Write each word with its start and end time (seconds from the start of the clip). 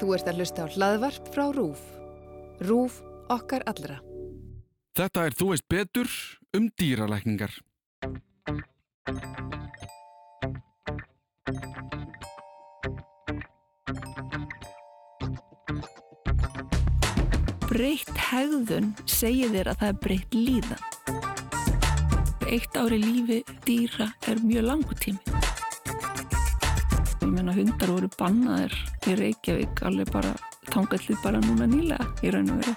Þú 0.00 0.14
ert 0.16 0.30
að 0.30 0.40
hlusta 0.40 0.64
á 0.64 0.72
hlaðvarp 0.72 1.28
frá 1.34 1.44
RÚF. 1.54 1.82
RÚF 2.62 3.02
okkar 3.32 3.64
allra. 3.70 3.98
Þetta 4.98 5.26
er 5.26 5.36
Þú 5.38 5.46
veist 5.52 5.68
betur 5.72 6.08
um 6.56 6.68
dýralækningar. 6.76 7.54
Breytt 17.72 18.18
hegðun 18.28 18.90
segir 19.08 19.48
þér 19.54 19.72
að 19.72 19.78
það 19.80 19.88
er 19.88 20.00
breytt 20.04 20.34
líðan. 20.36 20.82
Eitt 22.52 22.76
ári 22.76 23.00
lífi 23.00 23.38
dýra 23.64 24.12
er 24.28 24.44
mjög 24.44 24.68
langu 24.68 24.98
tími. 25.00 25.31
Ég 27.22 27.28
menna 27.30 27.52
hundar 27.54 27.86
voru 27.86 28.08
bannaðir 28.18 28.72
í 29.06 29.12
Reykjavík 29.14 29.84
alveg 29.86 30.08
bara 30.10 30.32
tangallið 30.72 31.20
bara 31.22 31.38
núna 31.44 31.68
nýlega 31.70 32.08
í 32.26 32.32
raun 32.34 32.50
og 32.50 32.64
veru. 32.64 32.74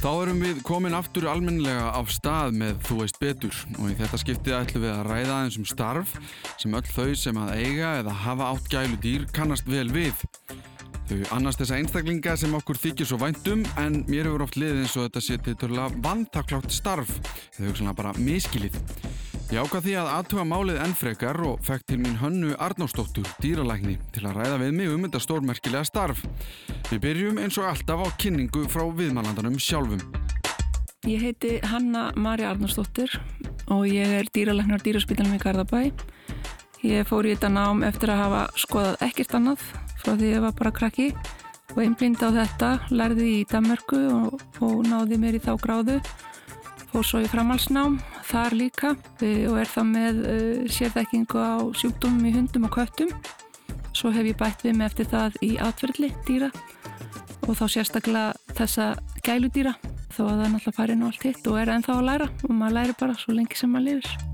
Þá 0.00 0.08
erum 0.22 0.40
við 0.40 0.62
komin 0.64 0.96
aftur 0.96 1.26
almennilega 1.28 1.90
af 1.96 2.08
stað 2.12 2.56
með 2.60 2.80
Þú 2.88 2.96
veist 3.02 3.20
betur 3.20 3.60
og 3.78 3.86
í 3.88 3.98
þetta 4.00 4.20
skiptið 4.20 4.56
ætlum 4.58 4.84
við 4.86 4.92
að 4.94 5.06
ræða 5.10 5.36
aðeins 5.36 5.58
um 5.60 5.68
starf 5.68 6.16
sem 6.60 6.76
öll 6.80 6.84
þau 6.88 7.14
sem 7.20 7.40
að 7.40 7.52
eiga 7.60 7.94
eða 8.00 8.18
hafa 8.24 8.50
átt 8.54 8.70
gælu 8.72 9.00
dýr 9.04 9.26
kannast 9.36 9.68
vel 9.68 9.90
við. 9.92 10.24
Þau 11.04 11.18
annast 11.36 11.60
þessa 11.60 11.82
einstaklinga 11.82 12.38
sem 12.40 12.56
okkur 12.56 12.80
þykir 12.80 13.10
svo 13.10 13.20
væntum 13.20 13.66
en 13.80 14.00
mér 14.08 14.30
hefur 14.30 14.46
oft 14.46 14.56
liðið 14.56 14.86
eins 14.86 14.96
og 14.96 15.10
þetta 15.10 15.24
sé 15.24 15.36
til 15.44 15.56
törlega 15.60 16.04
vantaklátt 16.08 16.72
starf 16.72 17.12
eða 17.58 17.68
hugsanlega 17.68 18.00
bara 18.00 18.16
miskilið. 18.16 18.80
Ég 19.52 19.60
ákvað 19.60 19.84
því 19.84 19.94
að 20.00 20.08
aðtuga 20.08 20.44
málið 20.48 20.78
ennfrekar 20.80 21.38
og 21.44 21.58
fekk 21.66 21.82
til 21.90 21.98
mín 22.00 22.16
hönnu 22.16 22.54
Arnósdóttur, 22.64 23.26
dýralækni, 23.44 23.98
til 24.14 24.22
að 24.24 24.38
ræða 24.38 24.56
við 24.62 24.72
mig 24.78 24.92
um 24.94 25.04
þetta 25.04 25.20
stórmerkilega 25.20 25.84
starf. 25.84 26.22
Við 26.88 27.02
byrjum 27.04 27.40
eins 27.42 27.58
og 27.60 27.68
alltaf 27.68 28.00
á 28.00 28.08
kynningu 28.22 28.64
frá 28.72 28.86
viðmælandanum 28.88 29.60
sjálfum. 29.60 30.00
Ég 31.04 31.20
heiti 31.20 31.58
Hanna 31.68 32.06
Mari 32.16 32.48
Arnarsdóttir 32.48 33.12
og 33.68 33.84
ég 33.90 34.16
er 34.22 34.32
dýralæknar 34.32 34.80
dýraspítalum 34.80 35.36
í 35.36 35.42
Garðabæ. 35.44 35.92
Ég 36.80 37.04
fór 37.08 37.28
í 37.28 37.36
þetta 37.36 37.52
nám 37.52 37.84
eftir 37.84 38.14
að 38.14 38.22
hafa 38.24 38.42
skoðað 38.60 39.08
ekkert 39.10 39.36
annað 39.36 39.70
frá 40.00 40.14
því 40.16 40.32
ég 40.32 40.44
var 40.44 40.56
bara 40.56 40.72
krakki 40.72 41.10
og 41.74 41.82
einblind 41.84 42.20
á 42.24 42.28
þetta, 42.32 42.76
lærði 42.92 43.28
í 43.38 43.48
Danmarku 43.50 44.00
og, 44.08 44.40
og 44.64 44.84
náði 44.88 45.20
mér 45.20 45.36
í 45.36 45.44
þá 45.44 45.52
gráðu. 45.60 46.00
Fór 46.94 47.02
svo 47.02 47.18
í 47.24 47.26
framhalsnám 47.26 47.96
þar 48.28 48.54
líka 48.54 48.92
og 48.94 49.56
er 49.58 49.66
það 49.66 49.86
með 49.88 50.18
uh, 50.30 50.60
sérþekkingu 50.70 51.40
á 51.42 51.58
sjúkdómum 51.74 52.28
í 52.28 52.30
hundum 52.36 52.68
og 52.68 52.76
köttum. 52.76 53.10
Svo 53.90 54.12
hef 54.14 54.28
ég 54.30 54.38
bætt 54.38 54.62
við 54.62 54.76
með 54.78 54.92
eftir 54.92 55.08
það 55.10 55.40
í 55.42 55.48
atverðli 55.58 56.12
dýra 56.28 56.52
og 57.48 57.58
þá 57.58 57.64
sérstaklega 57.74 58.54
þessa 58.54 58.86
gæludýra 59.26 59.74
þó 60.14 60.20
að 60.28 60.30
það 60.30 60.44
er 60.44 60.54
náttúrulega 60.54 60.76
farin 60.78 61.02
og 61.02 61.10
allt 61.10 61.26
hitt 61.26 61.50
og 61.50 61.58
er 61.64 61.74
ennþá 61.74 61.98
að 61.98 62.06
læra 62.12 62.30
og 62.30 62.54
maður 62.54 62.78
læri 62.78 62.96
bara 63.02 63.18
svo 63.24 63.34
lengi 63.34 63.58
sem 63.58 63.74
maður 63.74 63.90
lifir. 63.90 64.33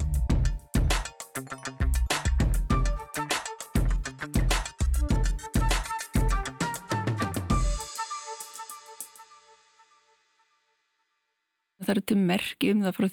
Það 11.91 11.97
eru 11.97 12.03
til 12.07 12.19
merki 12.23 12.69
um 12.71 12.83
það 12.85 12.93
frá 12.95 13.07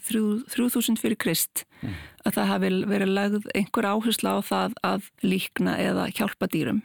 3000 0.54 1.00
fyrir 1.02 1.18
Krist 1.18 1.64
mm. 1.82 1.94
að 2.30 2.36
það 2.36 2.50
hafi 2.52 2.70
verið 2.92 3.10
lagð 3.10 3.48
einhver 3.58 3.88
áhersla 3.90 4.34
á 4.38 4.40
það 4.46 4.76
að 4.86 5.08
líkna 5.26 5.74
eða 5.82 6.04
hjálpa 6.14 6.46
dýrum. 6.54 6.84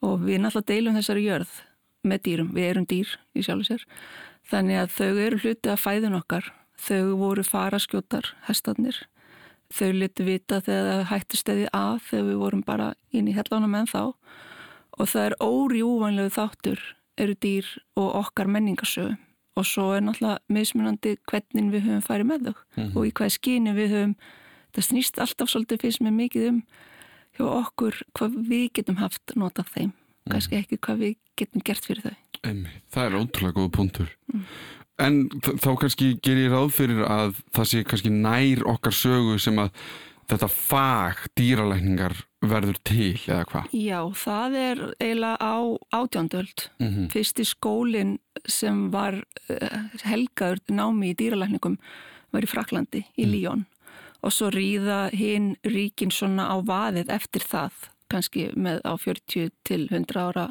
Og 0.00 0.24
við 0.24 0.40
náttúrulega 0.40 0.72
deilum 0.72 0.96
þessari 0.96 1.26
jörð 1.26 1.52
með 2.08 2.24
dýrum, 2.24 2.50
við 2.56 2.70
erum 2.70 2.88
dýr 2.88 3.12
í 3.36 3.44
sjálf 3.44 3.66
og 3.66 3.68
sér. 3.68 3.86
Þannig 4.48 4.80
að 4.80 4.96
þau 4.96 5.20
eru 5.26 5.42
hluti 5.44 5.74
af 5.74 5.84
fæðun 5.84 6.18
okkar. 6.22 6.52
Þau 6.80 7.12
voru 7.20 7.44
faraskjótar 7.44 8.32
hestarnir. 8.48 9.04
Þau 9.76 9.92
litu 10.00 10.24
vita 10.24 10.64
þegar 10.64 10.88
það 10.88 11.08
hætti 11.12 11.44
stæði 11.44 11.72
að 11.76 11.96
þegar 12.08 12.28
við 12.32 12.44
vorum 12.46 12.64
bara 12.64 12.92
inn 13.12 13.28
í 13.28 13.36
hellánum 13.36 13.76
en 13.76 13.92
þá 13.92 14.04
og 14.96 15.04
það 15.04 15.26
er 15.26 15.42
órjúvanlegu 15.44 16.32
þáttur 16.40 16.86
eru 17.20 17.36
dýr 17.44 17.74
og 18.00 18.14
okkar 18.24 18.48
menningarsögum 18.48 19.20
og 19.60 19.68
svo 19.68 19.90
er 19.94 20.04
náttúrulega 20.04 20.40
mismunandi 20.52 21.16
hvernig 21.30 21.72
við 21.74 21.86
höfum 21.86 22.04
farið 22.06 22.30
með 22.30 22.46
þau 22.46 22.54
mm 22.54 22.84
-hmm. 22.84 22.96
og 22.96 23.06
í 23.06 23.12
hvað 23.12 23.34
skyni 23.36 23.74
við 23.76 23.94
höfum 23.94 24.14
það 24.74 24.86
snýst 24.88 25.20
alltaf 25.20 25.50
svolítið 25.50 25.82
fyrst 25.84 26.02
með 26.04 26.18
mikið 26.22 26.48
um 26.50 26.60
hjá 27.36 27.46
okkur 27.46 28.02
hvað 28.16 28.36
við 28.50 28.66
getum 28.78 29.00
haft 29.00 29.34
notað 29.36 29.72
þeim 29.74 29.90
mm. 29.90 30.32
kannski 30.32 30.60
ekki 30.60 30.78
hvað 30.78 31.02
við 31.04 31.16
getum 31.36 31.64
gert 31.64 31.86
fyrir 31.86 32.02
þau 32.02 32.16
Emi, 32.50 32.70
Það 32.88 33.06
er 33.06 33.16
ótrúlega 33.20 33.56
góða 33.58 33.72
punktur 33.76 34.12
mm. 34.32 34.44
en 35.06 35.18
þá 35.60 35.70
kannski 35.80 36.12
ger 36.24 36.40
ég 36.40 36.52
ráð 36.52 36.70
fyrir 36.76 37.02
að 37.04 37.42
það 37.52 37.70
sé 37.72 37.82
kannski 37.84 38.12
nær 38.14 38.64
okkar 38.64 38.96
sögu 38.96 39.38
sem 39.38 39.58
að 39.60 39.74
þetta 40.30 40.48
fag 40.50 41.24
dýralækningar 41.38 42.14
verður 42.40 42.78
til 42.86 43.16
eða 43.26 43.44
hvað? 43.50 43.74
Já, 43.76 43.98
það 44.16 44.56
er 44.60 44.82
eiginlega 45.00 45.36
á 45.42 45.56
átjándöld. 45.96 46.70
Mm 46.78 46.88
-hmm. 46.88 47.10
Fyrsti 47.12 47.44
skólinn 47.44 48.18
sem 48.46 48.90
var 48.90 49.24
uh, 49.50 49.82
helgaður 50.04 50.60
námi 50.68 51.10
í 51.10 51.16
dýralækningum 51.18 51.78
var 52.30 52.42
í 52.42 52.46
Fraklandi, 52.46 53.04
í 53.18 53.26
mm. 53.26 53.32
Líón 53.32 53.66
og 54.22 54.32
svo 54.32 54.50
ríða 54.52 55.08
hinn 55.16 55.54
ríkin 55.64 56.12
svona 56.12 56.50
á 56.52 56.56
vaðið 56.60 57.08
eftir 57.08 57.44
það 57.46 57.72
kannski 58.10 58.50
með 58.56 58.82
á 58.84 58.92
40 58.98 59.50
til 59.64 59.86
100 59.88 60.20
ára 60.20 60.50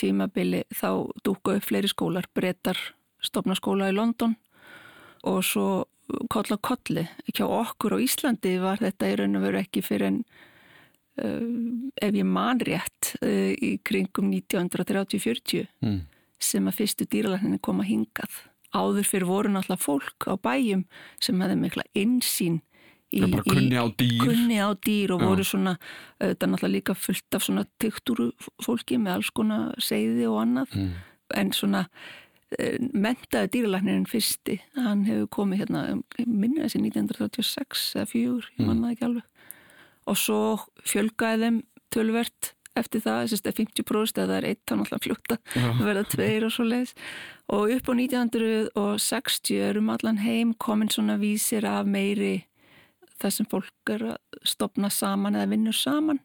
tímabili 0.00 0.64
þá 0.74 1.08
dúku 1.24 1.56
upp 1.56 1.64
fleiri 1.64 1.88
skólar, 1.88 2.28
breytar 2.34 2.78
stopnaskóla 3.24 3.90
í 3.90 3.96
London 3.96 4.36
og 5.28 5.44
svo 5.44 5.68
koll 6.32 6.54
á 6.54 6.58
kolli. 6.60 7.06
Ekki 7.28 7.46
á 7.46 7.48
okkur 7.48 7.96
á 7.96 7.98
Íslandi 8.02 8.56
var 8.62 8.80
þetta 8.82 9.10
í 9.10 9.18
raun 9.20 9.38
og 9.38 9.44
veru 9.46 9.60
ekki 9.60 9.82
fyrir 9.84 10.08
en 10.10 10.22
uh, 11.22 11.90
ef 12.00 12.14
ég 12.16 12.28
man 12.28 12.62
rétt 12.66 13.14
uh, 13.20 13.52
í 13.54 13.76
kringum 13.86 14.30
1930-40 14.32 15.68
mm. 15.84 16.00
sem 16.40 16.70
að 16.70 16.80
fyrstu 16.80 17.08
dýralækninni 17.10 17.60
kom 17.62 17.82
að 17.84 17.92
hingað. 17.92 18.40
Áður 18.70 19.06
fyrir 19.08 19.26
voru 19.26 19.50
náttúrulega 19.50 19.82
fólk 19.82 20.30
á 20.30 20.34
bæjum 20.38 20.84
sem 21.22 21.40
hefði 21.42 21.58
mikla 21.58 21.86
einsýn 21.98 22.60
í, 23.10 23.22
kunni 23.26 23.74
á 23.74 23.86
dýr, 23.90 24.20
kunni 24.22 24.58
á 24.62 24.70
dýr 24.78 25.16
og 25.16 25.24
Já. 25.24 25.26
voru 25.26 25.46
svona, 25.46 25.76
þetta 26.20 26.46
er 26.46 26.52
náttúrulega 26.52 26.76
líka 26.76 26.94
fullt 26.94 27.38
af 27.38 27.46
svona 27.46 27.64
tyktúru 27.82 28.30
fólki 28.62 28.98
með 29.02 29.16
alls 29.18 29.30
konar 29.34 29.74
segði 29.82 30.28
og 30.30 30.38
annað 30.44 30.76
mm. 30.78 30.92
en 31.42 31.52
svona 31.56 31.84
mentaði 32.92 33.52
dýralæknirinn 33.54 34.08
fyrsti. 34.10 34.58
Hann 34.78 35.04
hefur 35.06 35.28
komið 35.38 35.64
hérna 35.64 35.82
minna 36.26 36.66
þessi 36.66 36.80
1936 36.82 37.84
eða 37.96 38.08
4 38.10 38.54
ég 38.58 38.64
mannaði 38.66 38.96
ekki 38.96 39.06
alveg. 39.08 39.44
Og 40.10 40.18
svo 40.18 40.40
fjölgaði 40.88 41.44
þeim 41.44 41.60
tölvert 41.94 42.54
eftir 42.78 43.02
það, 43.02 43.24
þess 43.32 43.46
að 43.46 43.58
50% 43.58 44.20
eða 44.20 44.28
það 44.30 44.36
er 44.36 44.46
eitt 44.50 44.60
þá 44.62 44.74
náttúrulega 44.78 45.04
fljóta 45.06 45.38
að 45.70 45.84
verða 45.88 46.04
tveir 46.12 46.46
og 46.46 46.54
svo 46.54 46.66
leiðis 46.68 46.94
og 47.50 47.74
upp 47.74 47.90
á 47.90 47.92
1960 47.96 49.64
erum 49.66 49.90
allan 49.90 50.20
heim 50.22 50.54
komin 50.54 50.92
svona 50.92 51.18
vísir 51.20 51.66
af 51.66 51.88
meiri 51.90 52.34
það 53.20 53.34
sem 53.36 53.48
fólk 53.50 53.94
er 53.94 54.06
að 54.12 54.40
stopna 54.46 54.90
saman 54.94 55.38
eða 55.38 55.50
vinnur 55.50 55.76
saman 55.76 56.22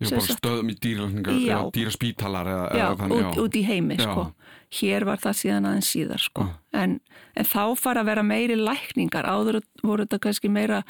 Já, 0.00 0.14
bara 0.16 0.36
stöðum 0.36 0.70
í 0.72 0.76
dýraspítalar 0.80 2.48
eða, 2.48 2.68
já, 2.72 2.84
eða 2.86 3.00
þannig, 3.02 3.24
út, 3.26 3.40
út 3.44 3.56
í 3.58 3.64
heimi 3.68 3.98
sko. 4.00 4.22
hér 4.80 5.04
var 5.04 5.20
það 5.20 5.34
síðan 5.42 5.66
aðeins 5.68 5.90
síðar 5.92 6.22
sko. 6.24 6.46
en, 6.72 7.00
en 7.36 7.48
þá 7.50 7.64
fara 7.76 8.00
að 8.00 8.08
vera 8.08 8.24
meiri 8.24 8.56
lækningar 8.56 9.28
áður 9.28 9.60
voru 9.84 10.06
þetta 10.06 10.22
kannski 10.24 10.52
meira 10.52 10.80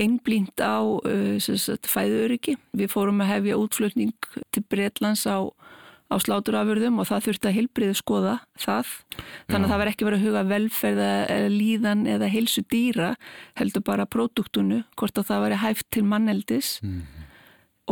einblínt 0.00 0.58
á 0.60 0.82
uh, 0.82 1.78
fæðuriki. 1.86 2.56
Við 2.74 2.90
fórum 2.92 3.22
að 3.22 3.32
hefja 3.34 3.58
útflutning 3.60 4.14
til 4.54 4.64
Breitlands 4.70 5.24
á, 5.26 5.46
á 6.10 6.14
sláturafurðum 6.20 6.98
og 7.02 7.08
það 7.10 7.28
þurfti 7.28 7.50
að 7.50 7.56
heilbriðu 7.58 7.98
skoða 7.98 8.36
það. 8.58 8.90
Þannig 9.48 9.54
Já. 9.54 9.64
að 9.64 9.70
það 9.70 9.82
verði 9.82 9.94
ekki 9.94 10.08
verið 10.08 10.18
að 10.18 10.26
huga 10.28 10.46
velferð 10.50 11.04
eða 11.06 11.52
líðan 11.54 12.06
eða 12.10 12.32
heilsu 12.34 12.64
dýra 12.74 13.12
heldur 13.60 13.86
bara 13.86 14.08
próduktunu, 14.10 14.82
hvort 14.98 15.20
að 15.20 15.30
það 15.30 15.46
veri 15.46 15.60
hæft 15.62 15.90
til 15.94 16.04
manneldis. 16.10 16.78
Mm. 16.82 17.23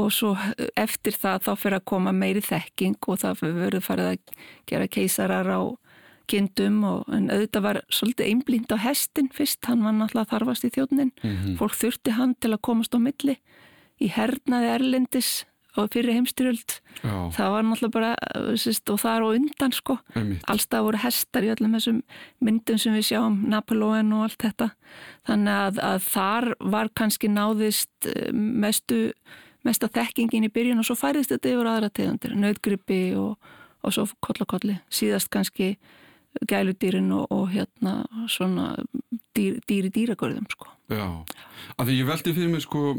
Og 0.00 0.08
svo 0.14 0.32
eftir 0.78 1.12
það 1.12 1.42
þá 1.46 1.52
fyrir 1.60 1.78
að 1.78 1.88
koma 1.90 2.12
meiri 2.16 2.40
þekking 2.40 2.96
og 3.12 3.18
það 3.20 3.42
verður 3.42 3.84
farið 3.84 4.10
að 4.12 4.36
gera 4.70 4.88
keisarar 4.88 5.50
á 5.52 5.60
kindum 6.30 6.80
og 6.88 7.12
en 7.12 7.28
auðvitað 7.32 7.66
var 7.66 7.80
svolítið 7.92 8.30
einblind 8.30 8.72
á 8.72 8.78
hestin 8.80 9.28
fyrst, 9.34 9.60
hann 9.68 9.84
var 9.84 9.96
náttúrulega 9.96 10.30
þarfast 10.32 10.64
í 10.64 10.72
þjóðnin 10.72 11.10
mm 11.12 11.30
-hmm. 11.30 11.56
fólk 11.60 11.76
þurfti 11.76 12.16
hann 12.16 12.34
til 12.40 12.52
að 12.54 12.64
komast 12.68 12.94
á 12.96 12.98
milli 13.02 13.36
í 14.00 14.08
hernaði 14.08 14.70
erlendis 14.76 15.44
og 15.80 15.88
fyrir 15.92 16.12
heimstyrjöld 16.18 16.74
það 17.02 17.52
var 17.54 17.64
náttúrulega 17.64 17.94
bara 17.94 18.56
sýst, 18.60 18.90
og 18.92 19.00
það 19.00 19.14
er 19.16 19.22
á 19.24 19.28
undan 19.32 19.72
sko. 19.72 19.96
Allstað 20.52 20.84
voru 20.84 21.00
hestar 21.00 21.46
í 21.46 21.52
öllum 21.54 21.76
þessum 21.78 22.02
myndum 22.44 22.78
sem 22.78 22.96
við 22.98 23.06
sjáum, 23.08 23.38
Napoleon 23.48 24.12
og 24.12 24.26
allt 24.26 24.42
þetta. 24.44 24.68
Þannig 25.28 25.54
að, 25.54 25.80
að 25.88 26.02
þar 26.10 26.48
var 26.60 26.92
kannski 27.00 27.30
náðist 27.32 28.10
eh, 28.10 28.32
mestu 28.32 29.00
mesta 29.66 29.88
þekkingin 29.92 30.46
í 30.48 30.52
byrjun 30.52 30.82
og 30.82 30.88
svo 30.88 30.96
færðist 30.98 31.34
þetta 31.34 31.52
yfir 31.54 31.70
aðra 31.70 31.90
tegundir, 31.94 32.36
nöðgrippi 32.38 33.02
og, 33.20 33.50
og 33.82 33.94
svo 33.94 34.06
kollakolli, 34.24 34.78
síðast 34.92 35.30
kannski 35.32 35.76
gæludýrin 36.48 37.10
og, 37.12 37.26
og 37.30 37.50
hérna 37.52 38.02
svona 38.30 38.72
dýr, 39.36 39.58
dýri 39.68 39.90
dýragörðum 39.92 40.46
sko. 40.50 40.70
Já, 40.92 41.06
af 41.78 41.86
því 41.86 41.98
ég 41.98 42.08
veldi 42.08 42.34
fyrir 42.36 42.52
mig 42.52 42.64
sko 42.64 42.94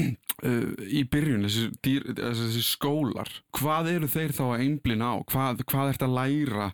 í 0.98 1.04
byrjun 1.08 1.46
þessi, 1.46 1.66
dýr, 1.84 2.08
þessi 2.16 2.64
skólar, 2.64 3.30
hvað 3.56 3.92
eru 3.94 4.10
þeir 4.10 4.34
þá 4.36 4.44
að 4.48 4.64
einblina 4.64 5.12
á? 5.12 5.16
Hvað, 5.28 5.62
hvað 5.68 5.84
er 5.84 5.98
þetta 5.98 6.08
að 6.08 6.18
læra 6.18 6.70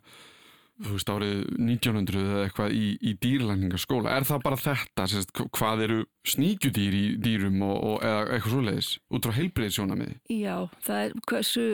þú 0.83 0.97
veist 0.97 1.11
árið 1.13 1.37
1900 1.55 2.25
eða 2.25 2.43
eitthvað 2.49 2.75
í, 2.75 2.87
í 2.99 3.13
dýrlækningarskóla 3.23 4.17
er 4.17 4.27
það 4.27 4.43
bara 4.47 4.59
þetta, 4.59 5.07
sérst, 5.11 5.31
hvað 5.55 5.85
eru 5.87 6.01
sníkjudýr 6.27 6.97
í 6.99 7.05
dýrum 7.23 7.63
og, 7.67 7.77
og 7.77 8.05
eitthvað 8.05 8.57
svoleiðis, 8.57 8.91
út 9.15 9.29
frá 9.29 9.37
heilbreyðsjónamiði 9.39 10.19
Já, 10.35 10.57
það 10.87 11.01
er 11.05 11.17
hversu 11.31 11.65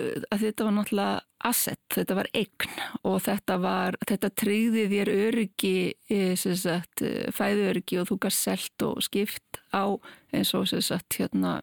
þetta 0.44 0.68
var 0.68 0.76
náttúrulega 0.76 1.26
asset, 1.50 1.80
þetta 1.94 2.18
var 2.18 2.28
eign 2.36 2.78
og 3.08 3.18
þetta 3.24 3.58
var, 3.62 3.96
þetta 4.04 4.32
tryggði 4.42 4.86
þér 4.92 5.12
öryggi, 5.14 5.76
eh, 6.12 6.34
sem 6.36 6.58
sagt 6.60 7.04
eh, 7.06 7.30
fæðuöryggi 7.32 8.02
og 8.02 8.10
þú 8.10 8.20
gæst 8.26 8.44
selt 8.44 8.84
og 8.84 9.00
skipt 9.06 9.62
á 9.72 9.96
eins 10.34 10.52
og 10.54 10.68
sagt 10.68 11.16
hérna 11.16 11.60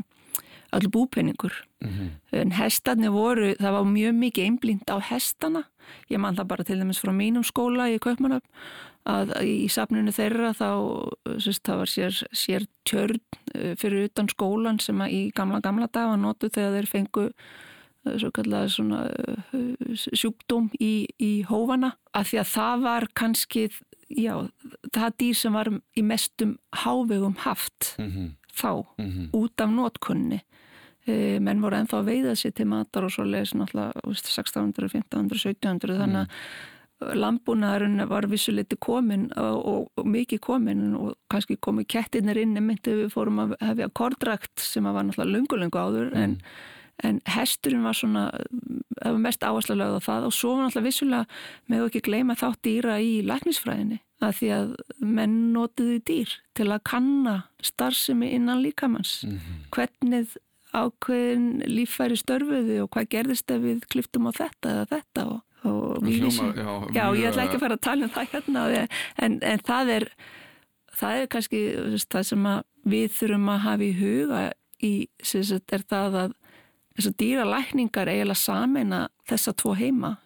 all 0.71 0.87
búpenningur 0.91 1.53
mm 1.81 1.89
-hmm. 1.89 2.09
en 2.31 2.51
hestarnir 2.51 3.11
voru, 3.11 3.53
það 3.55 3.71
var 3.71 3.85
mjög 3.85 4.13
mikið 4.13 4.43
einblind 4.43 4.89
á 4.89 4.97
hestana 4.99 5.63
ég 6.09 6.19
man 6.19 6.35
það 6.35 6.47
bara 6.47 6.63
til 6.63 6.79
dæmis 6.79 7.01
frá 7.01 7.11
mínum 7.11 7.43
skóla 7.43 7.89
í 7.89 7.99
Kaupmannöf 7.99 8.43
að 9.07 9.31
í 9.47 9.67
safnunu 9.71 10.11
þeirra 10.11 10.51
þá 10.57 10.69
sérst, 11.39 11.63
það 11.63 11.77
var 11.81 11.91
sér, 11.91 12.19
sér 12.35 12.67
tjörn 12.87 13.21
eh, 13.55 13.75
fyrir 13.79 14.09
utan 14.09 14.27
skólan 14.27 14.79
sem 14.79 14.99
að 15.01 15.15
í 15.15 15.21
gamla 15.35 15.61
gamla 15.63 15.87
dag 15.87 16.11
var 16.11 16.17
notu 16.21 16.49
þegar 16.49 16.75
þeir 16.75 16.89
fengu 16.91 17.25
eh, 17.29 18.17
svo 18.17 18.31
kallega 18.35 18.71
svona 18.73 19.05
eh, 19.53 19.95
sjúkdóm 19.95 20.69
í, 20.79 21.07
í 21.19 21.31
hófana 21.47 21.95
að 22.13 22.31
því 22.31 22.41
að 22.43 22.51
það 22.55 22.83
var 22.87 23.07
kannski 23.13 23.69
já, 24.09 24.33
það 24.95 25.15
dýr 25.21 25.39
sem 25.39 25.55
var 25.55 25.71
í 25.71 26.03
mestum 26.03 26.57
hávegum 26.83 27.37
haft 27.43 27.95
mm 27.97 28.11
-hmm. 28.11 28.29
Þá, 28.57 28.71
mm 28.97 29.09
-hmm. 29.09 29.27
út 29.33 29.61
af 29.61 29.69
notkunni 29.73 30.41
e, 31.07 31.39
menn 31.39 31.61
voru 31.61 31.77
ennþá 31.77 32.01
að 32.01 32.09
veiða 32.11 32.33
sér 32.35 32.55
til 32.55 32.67
matar 32.67 33.07
og 33.07 33.11
svo 33.11 33.23
leiðis 33.23 33.53
náttúrulega 33.53 34.01
1600, 34.03 34.89
1500, 34.89 35.37
1700 35.37 36.01
þannig 36.01 36.25
að 36.25 36.33
lambúnaðurinn 36.97 38.01
var 38.09 38.25
vissuliti 38.29 38.77
komin 38.81 39.27
og, 39.37 39.89
og, 39.97 40.05
mikið 40.05 40.39
komin 40.41 40.95
og 40.97 41.13
kannski 41.29 41.59
komið 41.61 41.87
kettinir 41.93 42.39
inn 42.41 42.57
myndið 42.57 43.03
við 43.03 43.13
fórum 43.13 43.43
að 43.43 43.53
hefja 43.61 43.89
kordrakt 43.93 44.63
sem 44.63 44.87
var 44.87 45.05
náttúrulega 45.05 45.35
lungu-lungu 45.35 45.77
áður 45.77 46.09
mm. 46.09 46.23
en, 46.23 46.35
en 47.05 47.21
hesturinn 47.35 47.85
var 47.85 47.97
svona 47.97 48.25
það 48.97 49.11
var 49.11 49.21
mest 49.27 49.45
áherslu 49.45 49.75
að 49.75 49.81
lögða 49.83 50.01
það 50.07 50.27
og 50.29 50.35
svo 50.39 50.55
var 50.55 50.65
náttúrulega 50.65 50.89
vissulega 50.89 51.25
með 51.69 51.85
ekki 51.85 52.03
gleyma 52.09 52.37
þátt 52.39 52.63
dýra 52.65 52.97
í 53.03 53.13
læknisfræðinni 53.29 54.01
að 54.23 54.37
því 54.39 54.49
að 54.55 54.69
menn 55.17 55.37
notiði 55.53 55.97
dýr 56.09 56.35
til 56.57 56.67
að 56.71 56.83
kanna 56.89 57.35
starfsemi 57.63 58.31
innan 58.33 58.63
líkamanns 58.63 59.23
mm 59.23 59.35
-hmm. 59.37 59.59
hvernig 59.75 60.37
ákveðin 60.73 61.63
líffæri 61.65 62.17
störfuði 62.17 62.81
og 62.83 62.89
hvað 62.93 63.11
gerðist 63.13 63.51
ef 63.51 63.61
við 63.61 63.85
kliftum 63.91 64.27
á 64.27 64.31
þetta 64.35 64.73
eða 64.73 64.85
þetta 64.91 65.25
og, 65.25 65.39
og 65.63 66.03
Hljóma, 66.03 66.49
já, 66.53 66.73
já, 66.93 67.05
ég 67.15 67.29
ætla 67.29 67.45
ekki 67.45 67.55
að 67.55 67.63
fara 67.65 67.77
að 67.77 67.85
tala 67.87 68.05
um 68.05 68.13
það 68.15 68.33
hérna 68.33 68.87
en, 69.17 69.39
en 69.41 69.59
það 69.59 69.93
er 69.97 70.09
það 70.97 71.21
er 71.21 71.31
kannski 71.33 71.61
það 72.09 72.27
sem 72.31 72.49
við 72.87 73.07
þurfum 73.19 73.49
að 73.53 73.63
hafa 73.67 73.83
í 73.83 73.93
huga 73.97 74.41
í, 74.83 74.93
sagt, 75.21 75.73
er 75.73 75.83
það 75.87 76.19
að 76.23 76.35
þessar 76.97 77.17
dýralækningar 77.21 78.09
eiginlega 78.09 78.41
samena 78.41 79.01
þessa 79.29 79.53
tvo 79.53 79.75
heima 79.77 80.17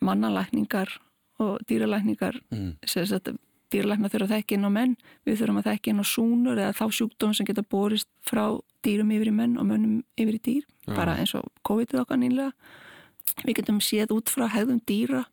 mannalækningar 0.00 0.92
og 1.38 1.62
dýralækningar 1.68 2.40
mm. 2.50 3.38
dýralækna 3.72 4.10
þurfa 4.12 4.38
þekkin 4.38 4.66
á 4.66 4.70
menn 4.72 4.96
við 5.28 5.40
þurfum 5.42 5.60
að 5.62 5.70
þekkin 5.70 6.02
á 6.02 6.04
súnur 6.08 6.58
eða 6.58 6.76
þá 6.76 6.84
sjúkdóm 6.98 7.34
sem 7.36 7.48
geta 7.48 7.62
borist 7.62 8.10
frá 8.26 8.44
dýrum 8.86 9.14
yfir 9.14 9.32
í 9.32 9.36
menn 9.40 9.58
og 9.60 9.68
mönnum 9.68 10.02
yfir 10.16 10.38
í 10.38 10.44
dýr 10.44 10.64
Já. 10.88 10.94
bara 10.96 11.16
eins 11.20 11.34
og 11.38 11.48
COVID-19 11.68 12.04
okkar 12.04 12.22
nýlega 12.22 12.52
við 13.44 13.60
getum 13.60 13.82
séð 13.84 14.14
út 14.16 14.32
frá 14.32 14.48
hefðum 14.50 14.80
dýra 14.88 15.26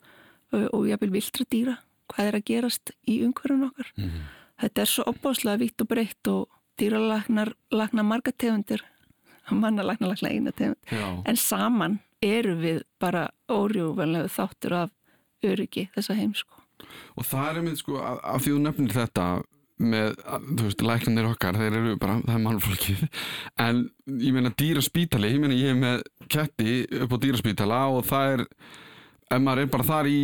og 0.51 0.87
jáfnvel 0.87 1.13
viltra 1.15 1.45
dýra 1.51 1.77
hvað 2.11 2.27
er 2.29 2.37
að 2.37 2.49
gerast 2.49 2.91
í 3.09 3.21
umhverjum 3.25 3.69
okkar 3.69 3.93
mm 3.97 4.25
þetta 4.61 4.83
er 4.83 4.91
svo 4.91 5.05
opbáslega 5.11 5.61
vitt 5.61 5.83
og 5.83 5.89
breytt 5.91 6.31
og 6.31 6.59
dýralagnar 6.79 7.53
lagna 7.75 8.03
marga 8.03 8.31
tegundir 8.31 8.83
mannalagna 9.51 10.09
lagna 10.11 10.31
eina 10.31 10.51
tegund 10.51 10.79
Já. 10.89 11.23
en 11.25 11.37
saman 11.37 11.99
eru 12.23 12.55
við 12.59 12.83
bara 12.99 13.29
órjúvanlegu 13.51 14.31
þáttur 14.31 14.77
af 14.83 14.94
öryggi 15.51 15.89
þessa 15.95 16.17
heimsko 16.17 16.63
og 17.15 17.27
það 17.27 17.49
er 17.49 17.59
einmitt 17.61 17.81
sko 17.81 17.99
að, 18.01 18.23
að 18.31 18.41
því 18.45 18.55
þú 18.55 18.63
nefnir 18.65 18.95
þetta 18.95 19.27
með, 19.75 20.13
þú 20.55 20.69
veist, 20.69 20.85
læknarnir 20.87 21.27
okkar 21.33 21.57
þeir 21.59 21.77
eru 21.81 21.97
bara, 21.99 22.15
það 22.23 22.37
er 22.37 22.43
mannfólkið 22.45 23.05
en 23.65 23.83
ég 24.23 24.35
meina 24.35 24.53
dýraspítali 24.55 25.33
ég 25.33 25.43
meina 25.43 25.59
ég 25.59 25.73
er 25.73 25.79
með 25.79 26.03
ketti 26.31 26.81
upp 27.03 27.15
á 27.15 27.17
dýraspítala 27.25 27.81
og 27.91 28.05
það 28.07 28.35
er 28.35 28.45
ef 29.25 29.41
maður 29.41 29.63
er 29.63 29.69
bara 29.73 29.87
þar 29.87 30.07
í 30.09 30.19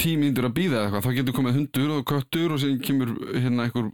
tímindur 0.00 0.46
að 0.50 0.56
býða 0.58 0.82
eitthvað, 0.84 1.06
þá 1.06 1.18
getur 1.18 1.36
komið 1.38 1.58
hundur 1.58 1.92
og 1.94 2.06
köttur 2.10 2.54
og 2.54 2.60
síðan 2.60 2.82
kemur 2.84 3.12
hérna 3.32 3.66
einhver 3.66 3.88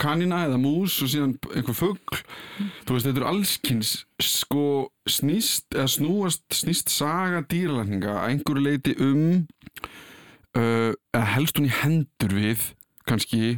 kanina 0.00 0.42
eða 0.44 0.58
mús 0.60 0.98
og 1.02 1.10
síðan 1.10 1.32
einhver 1.54 1.78
fuggl, 1.78 2.20
mm. 2.20 2.72
þú 2.84 2.96
veist, 2.96 3.08
þetta 3.08 3.22
eru 3.22 3.30
allskynns 3.30 3.94
sko 4.22 4.66
snýst 5.08 5.72
eða 5.74 5.88
snúast, 5.96 6.44
snýst 6.52 6.92
saga 6.92 7.42
dýralækninga 7.48 8.18
að 8.20 8.34
einhverju 8.34 8.66
leiti 8.68 8.96
um 9.02 9.24
uh, 10.58 10.92
helst 11.34 11.58
hún 11.58 11.68
í 11.68 11.74
hendur 11.82 12.34
við 12.36 12.70
kannski 13.08 13.56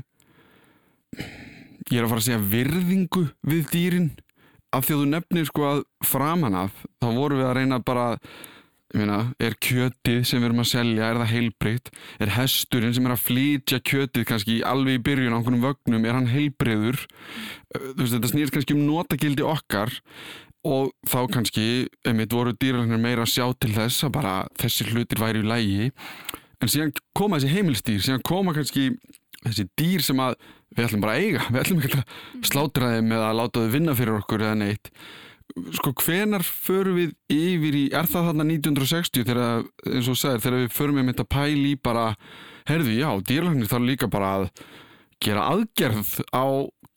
ég 1.17 2.01
er 2.01 2.05
að 2.05 2.11
fara 2.11 2.21
að 2.21 2.27
segja 2.27 2.43
virðingu 2.51 3.29
við 3.47 3.71
dýrin. 3.73 4.11
Af 4.75 4.87
því 4.87 4.97
að 4.97 5.01
þú 5.01 5.09
nefnir 5.13 5.49
sko 5.49 5.67
að 5.71 5.81
framan 6.05 6.59
af 6.67 6.85
þá 7.01 7.09
voru 7.15 7.39
við 7.39 7.49
að 7.49 7.57
reyna 7.61 7.79
bara 7.87 8.07
meina, 8.97 9.19
er 9.43 9.57
kjötið 9.61 10.23
sem 10.27 10.41
við 10.41 10.49
erum 10.49 10.63
að 10.63 10.71
selja 10.71 11.11
er 11.11 11.21
það 11.21 11.33
heilbreytt, 11.35 11.91
er 12.23 12.33
hesturinn 12.37 12.95
sem 12.97 13.07
er 13.09 13.15
að 13.17 13.25
flytja 13.25 13.81
kjötið 13.85 14.27
kannski 14.29 14.57
alveg 14.67 14.99
í 14.99 15.03
byrjun 15.09 15.35
á 15.35 15.39
einhvern 15.39 15.63
vögnum, 15.65 16.07
er 16.07 16.17
hann 16.17 16.31
heilbreyður 16.31 17.03
þú 17.75 18.01
veist 18.01 18.17
þetta 18.17 18.33
snýrst 18.33 18.55
kannski 18.55 18.77
um 18.77 18.85
notagildi 18.87 19.47
okkar 19.47 19.93
og 20.67 20.91
þá 21.07 21.19
kannski, 21.35 21.67
einmitt 22.07 22.35
voru 22.35 22.55
dýralagnar 22.57 23.03
meira 23.03 23.27
að 23.27 23.35
sjá 23.35 23.47
til 23.61 23.75
þess 23.77 24.07
að 24.07 24.17
bara 24.17 24.37
þessi 24.59 24.89
hlutir 24.91 25.23
væri 25.23 25.45
í 25.45 25.51
lægi 25.51 25.91
en 26.63 26.73
síðan 26.73 26.95
koma 27.17 27.41
þessi 27.41 27.53
heimilstýr, 27.55 28.03
síðan 28.05 28.25
koma 28.27 28.55
kannski 28.57 28.89
þessi 29.45 29.67
dýr 29.79 30.05
sem 30.05 30.21
að 30.23 30.39
við 30.77 30.89
ætlum 30.89 31.05
bara 31.05 31.17
að 31.17 31.27
eiga, 31.27 31.45
við 31.51 31.63
ætlum 31.63 31.85
ekki 31.85 32.01
að 32.01 32.51
slátra 32.51 32.91
þeim 32.95 33.15
eða 33.17 33.31
að 33.31 33.39
láta 33.41 33.63
þau 33.63 33.75
vinna 33.77 33.97
fyrir 33.99 34.19
okkur 34.21 34.45
eða 34.47 34.59
neitt. 34.63 34.91
Sko 35.79 35.93
hvenar 36.03 36.43
förum 36.45 36.99
við 36.99 37.13
yfir 37.33 37.77
í, 37.79 37.85
er 37.95 38.09
það 38.11 38.31
þarna 38.31 38.49
1960 38.51 39.29
þegar, 39.29 39.69
eins 39.93 40.11
og 40.11 40.19
segir, 40.19 40.43
þegar 40.45 40.65
við 40.65 40.75
förum 40.75 40.99
við 40.99 41.07
með 41.07 41.15
þetta 41.15 41.29
pæl 41.37 41.69
í 41.71 41.77
bara, 41.89 42.09
herðu 42.69 42.97
já, 42.99 43.09
dýrlagnir 43.31 43.71
þarf 43.71 43.87
líka 43.87 44.11
bara 44.13 44.33
að 44.41 44.49
gera 45.23 45.47
aðgerð 45.55 46.11
á 46.35 46.45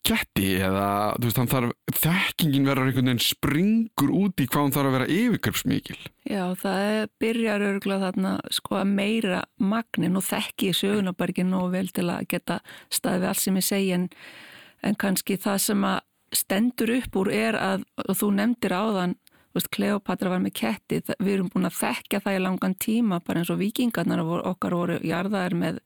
ketti 0.06 0.54
eða 0.64 1.14
veist, 1.20 1.38
þarf 1.52 1.72
þekkingin 2.00 2.68
verður 2.68 2.88
einhvern 2.88 3.10
veginn 3.10 3.22
springur 3.24 4.12
út 4.16 4.42
í 4.42 4.46
hvað 4.48 4.64
hann 4.64 4.74
þarf 4.76 4.90
að 4.90 4.96
vera 4.96 5.08
yfirgripsmikil. 5.16 5.98
Já, 6.30 6.44
það 6.60 7.08
byrjar 7.22 7.66
örgulega 7.68 8.08
þarna 8.08 8.34
sko 8.56 8.78
að 8.80 8.92
meira 8.94 9.40
magnin 9.60 10.18
og 10.18 10.26
þekki 10.26 10.72
sögunabargin 10.76 11.56
og 11.58 11.72
vel 11.74 11.88
til 11.94 12.08
að 12.08 12.28
geta 12.32 12.60
staðið 12.92 13.28
allt 13.30 13.44
sem 13.44 13.58
ég 13.60 13.66
segi 13.66 13.90
en, 13.96 14.06
en 14.86 15.00
kannski 15.00 15.38
það 15.40 15.64
sem 15.68 15.88
að 15.90 15.98
stendur 16.40 16.94
upp 16.94 17.18
úr 17.18 17.32
er 17.34 17.58
að, 17.58 17.84
og 18.06 18.14
þú 18.16 18.30
nefndir 18.38 18.76
áðan 18.76 19.18
Kleopatra 19.74 20.30
var 20.30 20.38
með 20.38 20.52
ketti, 20.60 21.00
við 21.18 21.32
erum 21.34 21.48
búin 21.50 21.66
að 21.66 21.80
þekka 21.80 22.20
það 22.22 22.36
í 22.36 22.42
langan 22.44 22.74
tíma 22.78 23.18
bara 23.26 23.40
eins 23.42 23.50
og 23.50 23.58
vikingarnar 23.58 24.22
okkar 24.22 24.76
voru 24.78 24.98
jarðaðir 25.02 25.56
með 25.58 25.80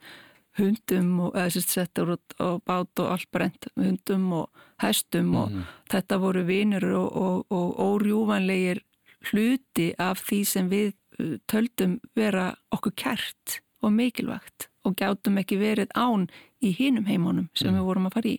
hundum 0.59 1.21
og 1.27 1.37
eða 1.37 1.53
sérst 1.55 1.75
settur 1.75 2.15
og 2.15 2.63
bát 2.67 3.03
og 3.03 3.11
allt 3.15 3.31
brent 3.35 3.69
hundum 3.77 4.33
og 4.41 4.65
hestum 4.83 5.33
mm 5.33 5.39
og 5.41 5.51
mhm. 5.51 5.63
þetta 5.91 6.19
voru 6.19 6.45
vinur 6.47 6.85
og, 6.85 7.17
og, 7.17 7.47
og 7.51 7.79
órjúvanlegir 7.89 8.83
hluti 9.31 9.93
af 9.99 10.21
því 10.21 10.41
sem 10.45 10.71
við 10.71 10.95
uh, 11.19 11.37
töldum 11.47 12.01
vera 12.17 12.55
okkur 12.75 12.95
kært 12.97 13.61
og 13.85 13.93
mikilvægt 13.93 14.69
og 14.85 14.97
gjátum 15.01 15.39
ekki 15.41 15.59
verið 15.61 15.93
án 15.97 16.29
í 16.65 16.73
hinum 16.77 17.07
heimunum 17.09 17.49
sem 17.55 17.71
mm. 17.71 17.79
við 17.79 17.87
vorum 17.89 18.09
að 18.09 18.17
fara 18.19 18.29
í. 18.29 18.37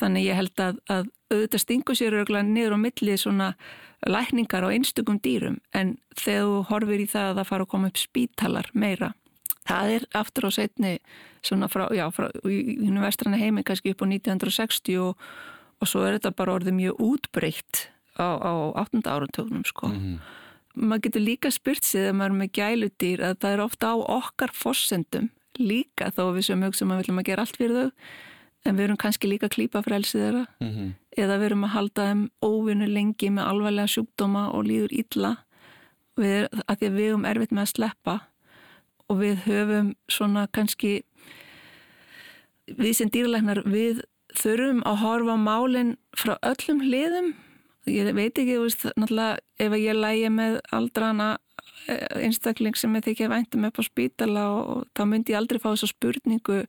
Þannig 0.00 0.26
ég 0.26 0.38
held 0.40 0.60
að, 0.60 0.80
að 0.92 1.04
auðvitað 1.32 1.62
stingu 1.62 1.96
sér 1.96 2.16
örgulega 2.20 2.48
niður 2.48 2.76
á 2.76 2.78
millið 2.80 3.20
svona 3.20 3.50
lækningar 4.06 4.66
á 4.68 4.68
einstökum 4.72 5.20
dýrum 5.24 5.58
en 5.76 5.96
þegar 6.16 6.48
þú 6.48 6.58
horfir 6.70 7.04
í 7.04 7.08
það 7.10 7.30
að 7.30 7.38
það 7.40 7.48
fara 7.50 7.66
að 7.66 7.72
koma 7.72 7.90
upp 7.90 8.00
spítalar 8.00 8.70
meira 8.76 9.12
Það 9.66 9.92
er 9.96 10.06
aftur 10.14 10.48
á 10.48 10.50
setni 10.54 10.92
svona 11.46 11.68
frá, 11.70 11.88
já, 11.94 12.06
frá 12.14 12.30
í 12.46 12.90
vestræna 13.02 13.40
heimi 13.40 13.64
kannski 13.66 13.94
upp 13.94 14.02
á 14.02 14.06
1960 14.06 14.98
og, 15.02 15.28
og 15.80 15.90
svo 15.90 16.04
er 16.06 16.18
þetta 16.18 16.34
bara 16.38 16.56
orðið 16.58 16.78
mjög 16.78 17.00
útbreytt 17.02 17.86
á, 18.18 18.28
á 18.38 18.52
8. 18.78 19.02
áratögnum 19.04 19.64
sko. 19.66 19.88
Mm 19.88 19.96
-hmm. 19.96 20.18
Maður 20.76 21.02
getur 21.02 21.22
líka 21.22 21.50
spurt 21.50 21.84
sig 21.84 22.00
þegar 22.00 22.14
maður 22.14 22.32
er 22.32 22.38
með 22.38 22.52
gæludýr 22.52 23.20
að 23.24 23.38
það 23.40 23.52
er 23.52 23.60
ofta 23.60 23.86
á 23.92 23.96
okkar 23.96 24.50
fossendum 24.52 25.30
líka 25.58 26.10
þó 26.12 26.34
við 26.36 26.42
sem 26.44 26.62
hugsa 26.62 26.84
um 26.84 26.90
að 26.90 26.96
við 26.96 27.02
viljum 27.02 27.18
að 27.18 27.28
gera 27.28 27.42
allt 27.42 27.56
fyrir 27.56 27.76
þau 27.76 27.90
en 28.66 28.76
við 28.76 28.84
erum 28.84 29.00
kannski 29.00 29.30
líka 29.30 29.48
frelsið 29.82 30.20
þeirra 30.20 30.44
mm 30.60 30.70
-hmm. 30.70 30.94
eða 31.16 31.38
við 31.38 31.46
erum 31.46 31.64
að 31.64 31.74
halda 31.76 32.06
þeim 32.08 32.22
óvinnu 32.42 32.86
lengi 32.86 33.30
með 33.30 33.48
alvarlega 33.50 33.86
sjúkdóma 33.86 34.48
og 34.52 34.64
líður 34.64 34.92
illa 34.92 35.36
við, 36.16 36.48
að 36.66 36.78
því 36.78 36.86
að 36.86 36.96
við 36.96 37.08
erum 37.08 37.24
erfitt 37.24 37.52
með 37.52 37.62
að 37.62 37.72
sleppa 37.74 38.20
og 39.10 39.20
við 39.22 39.42
höfum 39.46 39.94
svona 40.10 40.46
kannski 40.54 41.00
við 42.66 42.92
sem 42.98 43.10
dýrleiknar 43.12 43.62
við 43.68 44.02
þurfum 44.36 44.82
að 44.88 45.02
horfa 45.04 45.36
málinn 45.40 45.92
frá 46.16 46.34
öllum 46.44 46.82
hliðum. 46.84 47.34
Ég 47.86 48.10
veit 48.16 48.34
ekki, 48.34 48.56
þú 48.56 48.64
veist, 48.64 48.82
náttúrulega 48.98 49.38
ef 49.62 49.76
ég 49.78 49.94
lægi 49.96 50.30
með 50.34 50.56
aldrana 50.74 51.28
eh, 51.86 52.02
einstakling 52.26 52.74
sem 52.76 52.96
ég 52.98 53.06
þykja 53.06 53.30
væntum 53.30 53.68
upp 53.68 53.78
á 53.78 53.82
spítala 53.86 54.46
og, 54.56 54.62
og 54.72 54.88
þá 54.98 55.02
myndi 55.06 55.34
ég 55.34 55.40
aldrei 55.40 55.62
fá 55.62 55.70
þessa 55.70 55.92
spurningu 55.92 56.64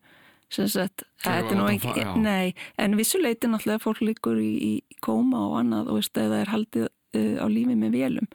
sem 0.54 0.68
sagt, 0.72 1.04
þetta 1.26 1.52
er 1.52 1.58
nú 1.60 1.66
ekki 1.68 2.06
nei, 2.24 2.54
en 2.80 2.96
vissuleiti 2.96 3.50
náttúrulega 3.50 3.84
fólk 3.84 4.04
líkur 4.06 4.38
í, 4.40 4.54
í 4.64 5.00
kóma 5.04 5.42
og 5.50 5.58
annað 5.60 5.90
og 5.92 6.00
veist, 6.00 6.14
það 6.16 6.38
er 6.38 6.54
haldið 6.54 6.86
uh, 6.88 7.36
á 7.44 7.46
lífi 7.52 7.76
með 7.76 7.98
vélum 7.98 8.30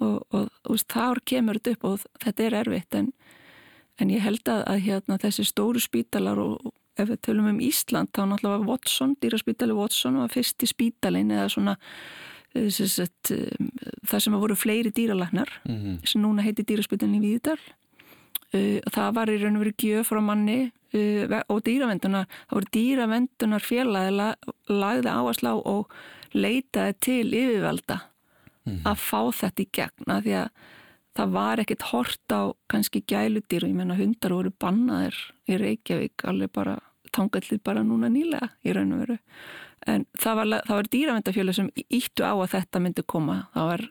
og, 0.00 0.26
og, 0.30 0.48
og 0.64 0.74
veist, 0.74 0.88
þá 0.90 1.20
kemur 1.24 1.60
þetta 1.60 1.76
upp 1.76 1.84
og 1.84 2.04
þetta 2.24 2.46
er 2.46 2.58
erfitt 2.64 2.94
en, 2.98 3.12
en 4.00 4.10
ég 4.10 4.24
held 4.24 4.48
að, 4.48 4.64
að 4.66 4.84
hérna, 4.88 5.20
þessi 5.20 5.46
stóru 5.48 5.82
spítalar 5.82 6.40
og 6.40 6.72
ef 7.00 7.10
við 7.10 7.20
tölum 7.26 7.50
um 7.52 7.60
Ísland 7.62 8.10
þá 8.14 8.24
náttúrulega 8.28 8.58
var 8.58 8.68
Watson, 8.68 9.14
dýraspítali 9.22 9.76
Watson 9.76 10.18
var 10.20 10.32
fyrst 10.32 10.64
í 10.64 10.68
spítalin 10.68 11.32
eða 11.34 11.48
svona 11.52 11.76
eh, 12.54 12.68
sagt, 12.70 13.32
eh, 13.34 13.54
það 14.08 14.24
sem 14.24 14.38
voru 14.42 14.58
fleiri 14.58 14.92
dýralagnar 14.94 15.50
mm 15.64 15.76
-hmm. 15.76 16.06
sem 16.06 16.22
núna 16.22 16.42
heiti 16.42 16.66
dýraspítalin 16.66 17.20
í 17.20 17.24
Víðdal 17.26 17.58
eh, 18.52 18.80
það 18.90 19.14
var 19.14 19.30
í 19.30 19.40
raun 19.40 19.56
og 19.56 19.64
verið 19.64 19.82
gjöf 19.84 20.08
frá 20.08 20.20
manni 20.20 20.72
og 20.90 21.62
dýravendunar 21.62 22.26
það 22.26 22.56
voru 22.56 22.66
dýravendunar 22.74 23.62
félagið 23.62 24.34
lagði 24.66 25.08
áherslu 25.08 25.48
á 25.54 25.56
og 25.62 25.90
leitaði 26.34 26.94
til 27.00 27.26
yfirvalda 27.30 28.09
mm 28.70 28.90
að 28.90 29.02
fá 29.02 29.20
þetta 29.42 29.62
í 29.62 29.68
gegn 29.76 30.14
að 30.14 30.22
því 30.26 30.36
að 30.40 30.50
það 31.18 31.32
var 31.34 31.60
ekkert 31.62 31.88
hort 31.90 32.32
á 32.32 32.42
kannski 32.70 33.02
gæludýr 33.02 33.66
og 33.66 33.72
ég 33.72 33.76
menna 33.76 33.98
hundar 33.98 34.34
voru 34.36 34.52
bannaðir 34.62 35.16
í 35.50 35.58
Reykjavík 35.58 36.24
alveg 36.30 36.52
bara 36.54 36.78
tangallið 37.14 37.62
bara 37.66 37.82
núna 37.82 38.10
nýlega 38.12 38.52
í 38.62 38.74
raun 38.76 38.94
og 38.94 39.02
veru. 39.02 39.18
En 39.88 40.06
það 40.20 40.38
var, 40.38 40.54
var 40.68 40.88
dýravendafjölu 40.92 41.54
sem 41.56 41.68
íttu 41.88 42.22
á 42.22 42.34
að 42.36 42.52
þetta 42.54 42.82
myndi 42.84 43.04
koma. 43.08 43.42
Það 43.56 43.70
var 43.72 43.84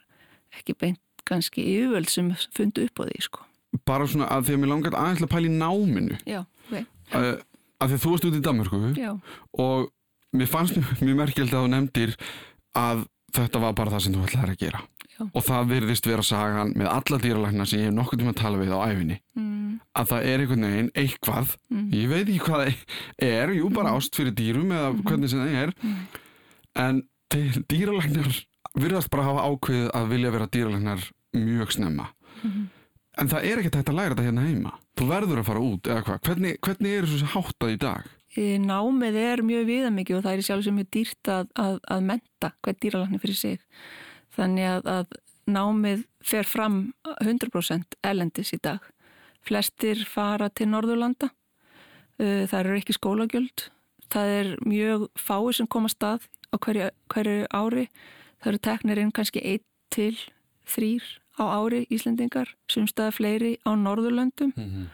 ekki 0.59 0.75
beint 0.79 1.25
kannski 1.29 1.65
yfirvöld 1.75 2.09
sem 2.09 2.31
fundi 2.55 2.87
upp 2.87 3.01
á 3.01 3.03
því 3.09 3.21
sko. 3.25 3.45
Bara 3.85 4.07
svona 4.09 4.29
að 4.33 4.47
því 4.47 4.55
að 4.55 4.61
mér 4.63 4.71
langar 4.73 4.97
aðeins 4.97 5.23
að 5.25 5.31
pæli 5.33 5.51
náminu. 5.53 6.17
Já, 6.29 6.41
okay. 6.69 6.85
að, 7.11 7.29
að 7.77 7.91
því 7.91 7.97
að 7.97 8.03
þú 8.03 8.13
varst 8.13 8.27
út 8.29 8.37
í 8.37 8.43
Danmarku 8.47 8.81
og 9.65 9.89
mér 10.39 10.49
fannst 10.49 10.79
mjög 11.03 11.19
merkjöld 11.19 11.53
að 11.53 11.65
þú 11.65 11.71
nefndir 11.73 12.15
að 12.77 13.05
þetta 13.35 13.61
var 13.63 13.75
bara 13.77 13.93
það 13.93 14.03
sem 14.05 14.15
þú 14.15 14.25
ætlaði 14.27 14.55
að 14.55 14.63
gera 14.63 14.81
Já. 15.19 15.23
og 15.27 15.43
það 15.43 15.71
virðist 15.73 16.07
vera 16.07 16.25
sagan 16.25 16.73
með 16.79 16.89
alla 16.93 17.19
dýralækna 17.23 17.67
sem 17.67 17.81
ég 17.81 17.89
hef 17.89 17.95
nokkur 17.97 18.19
tíma 18.21 18.33
að 18.33 18.39
tala 18.39 18.59
við 18.61 18.71
á 18.71 18.79
æfinni 18.87 19.17
mm. 19.35 19.71
að 19.99 20.11
það 20.11 20.27
er 20.31 20.43
einhvern 20.43 20.67
veginn 20.67 20.91
eitthvað 21.03 21.53
mm. 21.67 21.85
ég 21.97 22.11
veit 22.13 22.23
ekki 22.23 22.43
hvað 22.45 22.63
það 22.63 23.29
er 23.29 23.53
jú 23.57 23.71
bara 23.75 23.91
mm. 23.91 23.99
ást 23.99 24.19
fyrir 24.19 24.35
dýrum 24.37 24.75
eða 24.75 24.91
mm. 24.93 25.01
hvernig 25.09 25.33
sem 25.33 25.43
það 25.43 25.57
er 25.63 25.73
mm. 25.79 25.97
en 26.85 27.01
dýralæknar 27.73 28.41
virðast 28.79 29.11
bara 29.13 29.27
hafa 29.27 29.47
ákveðið 29.49 29.89
að 29.99 30.13
vilja 30.13 30.35
vera 30.37 30.51
dýralæknar 30.55 31.09
mjög 31.35 31.75
snemma 31.75 32.07
mm. 32.39 32.63
en 33.19 33.33
það 33.33 33.49
er 33.49 33.63
ekkert 33.63 33.81
hægt 33.81 33.91
að 33.91 33.99
læra 33.99 34.15
þetta 34.15 34.29
hérna 34.29 34.47
heima 34.47 34.77
þú 34.99 35.09
verður 35.11 35.43
að 35.43 35.49
fara 35.51 35.65
út 35.65 35.91
eða 35.91 36.05
hvað 36.07 36.23
hvernig, 36.29 36.57
hvernig 36.63 36.95
er 36.95 37.09
þessu 37.11 37.29
háttað 37.35 37.75
í 37.75 37.81
dag? 37.83 38.07
Námið 38.63 39.15
er 39.19 39.41
mjög 39.43 39.65
viðamikið 39.67 40.17
og 40.17 40.23
það 40.23 40.37
er 40.37 40.45
sjálf 40.47 40.63
sem 40.63 40.77
er 40.79 40.87
dýrt 40.95 41.31
að, 41.33 41.49
að, 41.59 41.79
að 41.91 42.05
menta 42.11 42.51
hvern 42.63 42.79
dýralækni 42.79 43.19
fyrir 43.19 43.35
sig 43.35 43.57
Þannig 44.35 44.69
að, 44.69 44.87
að 44.87 45.17
námið 45.49 46.05
fer 46.25 46.47
fram 46.47 46.79
100% 47.23 47.97
elendis 48.05 48.53
í 48.55 48.59
dag. 48.61 48.83
Flestir 49.45 50.03
fara 50.07 50.49
til 50.53 50.69
Norðurlanda, 50.69 51.31
uh, 52.21 52.43
það 52.49 52.59
eru 52.59 52.77
ekki 52.79 52.97
skólagjöld, 52.97 53.69
það 54.11 54.33
er 54.35 54.51
mjög 54.67 55.07
fái 55.17 55.55
sem 55.57 55.69
koma 55.71 55.91
stað 55.91 56.27
á 56.53 56.55
hverju, 56.59 56.91
hverju 57.13 57.47
ári, 57.55 57.87
það 58.41 58.51
eru 58.51 58.61
teknirinn 58.67 59.15
kannski 59.15 59.43
1 59.55 59.65
til 59.95 60.15
3 60.69 60.99
á 61.39 61.43
ári 61.55 61.85
Íslendingar, 61.89 62.51
sumstaða 62.69 63.15
fleiri 63.15 63.57
á 63.63 63.71
Norðurlandum. 63.73 64.51
Mm 64.55 64.69
-hmm. 64.69 64.87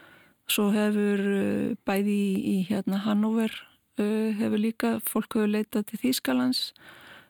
Svo 0.48 0.70
hefur 0.76 1.20
uh, 1.20 1.76
bæði 1.86 2.20
í, 2.38 2.58
hérna 2.70 3.02
Hannover, 3.06 3.52
uh, 4.00 4.30
hefur 4.38 4.62
líka, 4.62 5.00
fólk 5.02 5.40
hefur 5.40 5.50
leitað 5.50 5.90
til 5.90 6.02
Þýskalands, 6.04 6.74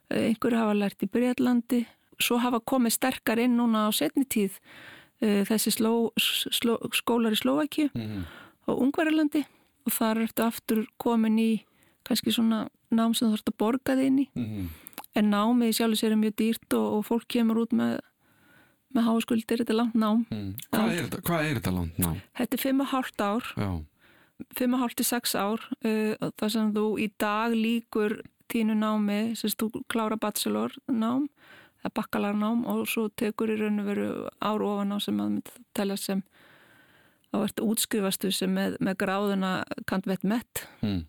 einhverju 0.10 0.60
hafa 0.60 0.74
lært 0.78 1.02
í 1.02 1.10
Breitlandi 1.10 1.86
svo 2.22 2.38
hafa 2.40 2.62
komið 2.64 2.96
sterkar 2.96 3.42
inn 3.42 3.58
núna 3.58 3.88
á 3.88 3.92
setni 3.96 4.26
tíð 4.30 4.60
þessi 5.20 5.72
sló, 5.74 6.12
sló, 6.20 6.76
skólar 6.94 7.34
í 7.34 7.40
Slovaki 7.40 7.90
mm 7.90 8.02
-hmm. 8.02 8.24
og 8.68 8.82
Ungverðarlandi 8.84 9.46
og 9.86 9.94
þar 9.94 10.22
ertu 10.26 10.44
aftur 10.44 10.86
komin 10.98 11.40
í 11.40 11.66
kannski 12.04 12.32
svona 12.32 12.68
nám 12.92 13.14
sem 13.14 13.28
þú 13.28 13.32
þarfst 13.32 13.52
að 13.52 13.58
borga 13.58 13.96
þig 13.96 14.06
inn 14.06 14.20
í 14.20 14.28
mm 14.36 14.46
-hmm. 14.46 14.68
en 15.16 15.30
námið 15.32 15.76
sjálfur 15.76 15.98
sér 15.98 16.12
er 16.12 16.24
mjög 16.24 16.36
dýrt 16.36 16.74
og, 16.74 16.88
og 16.94 17.06
fólk 17.06 17.28
kemur 17.28 17.58
út 17.64 17.74
með 17.74 18.00
með 18.96 19.10
háskuldir, 19.10 19.62
þetta 19.62 19.76
er 19.76 19.80
langt 19.82 19.98
nám 20.00 20.24
mm. 20.30 20.48
Hvað 20.72 20.94
er 20.94 21.04
þetta, 21.04 21.20
hvað 21.28 21.50
er 21.50 21.60
þetta 21.60 21.76
langt 21.76 22.00
nám? 22.02 22.22
Þetta 22.40 22.58
er 22.58 22.64
5,5 22.64 23.26
ár 23.26 23.52
5,5-6 24.60 25.36
ár 25.40 25.62
uh, 25.88 26.32
þar 26.40 26.56
sem 26.56 26.72
þú 26.76 26.88
í 27.00 27.10
dag 27.22 27.56
líkur 27.56 28.20
tínu 28.52 28.76
námi, 28.78 29.36
sem 29.40 29.54
þú 29.56 29.84
klára 29.92 30.18
bachelor 30.22 30.76
nám 30.92 31.30
bakkalarnám 31.94 32.66
og 32.70 32.88
svo 32.90 33.10
tekur 33.14 33.52
í 33.54 33.60
raun 33.60 33.82
og 33.84 33.90
veru 33.90 34.08
ár 34.42 34.64
ofan 34.66 34.96
á 34.96 34.98
sem 35.04 35.20
að 35.22 35.36
myndi 35.36 35.66
telja 35.78 35.98
sem 36.00 36.24
þá 37.30 37.38
ertu 37.44 37.68
útskrifastu 37.68 38.32
sem 38.34 38.52
með, 38.52 38.80
með 38.80 38.98
gráðuna 39.04 39.52
kant 39.90 40.08
vett 40.10 40.26
mett 40.26 40.64
mm. 40.82 41.02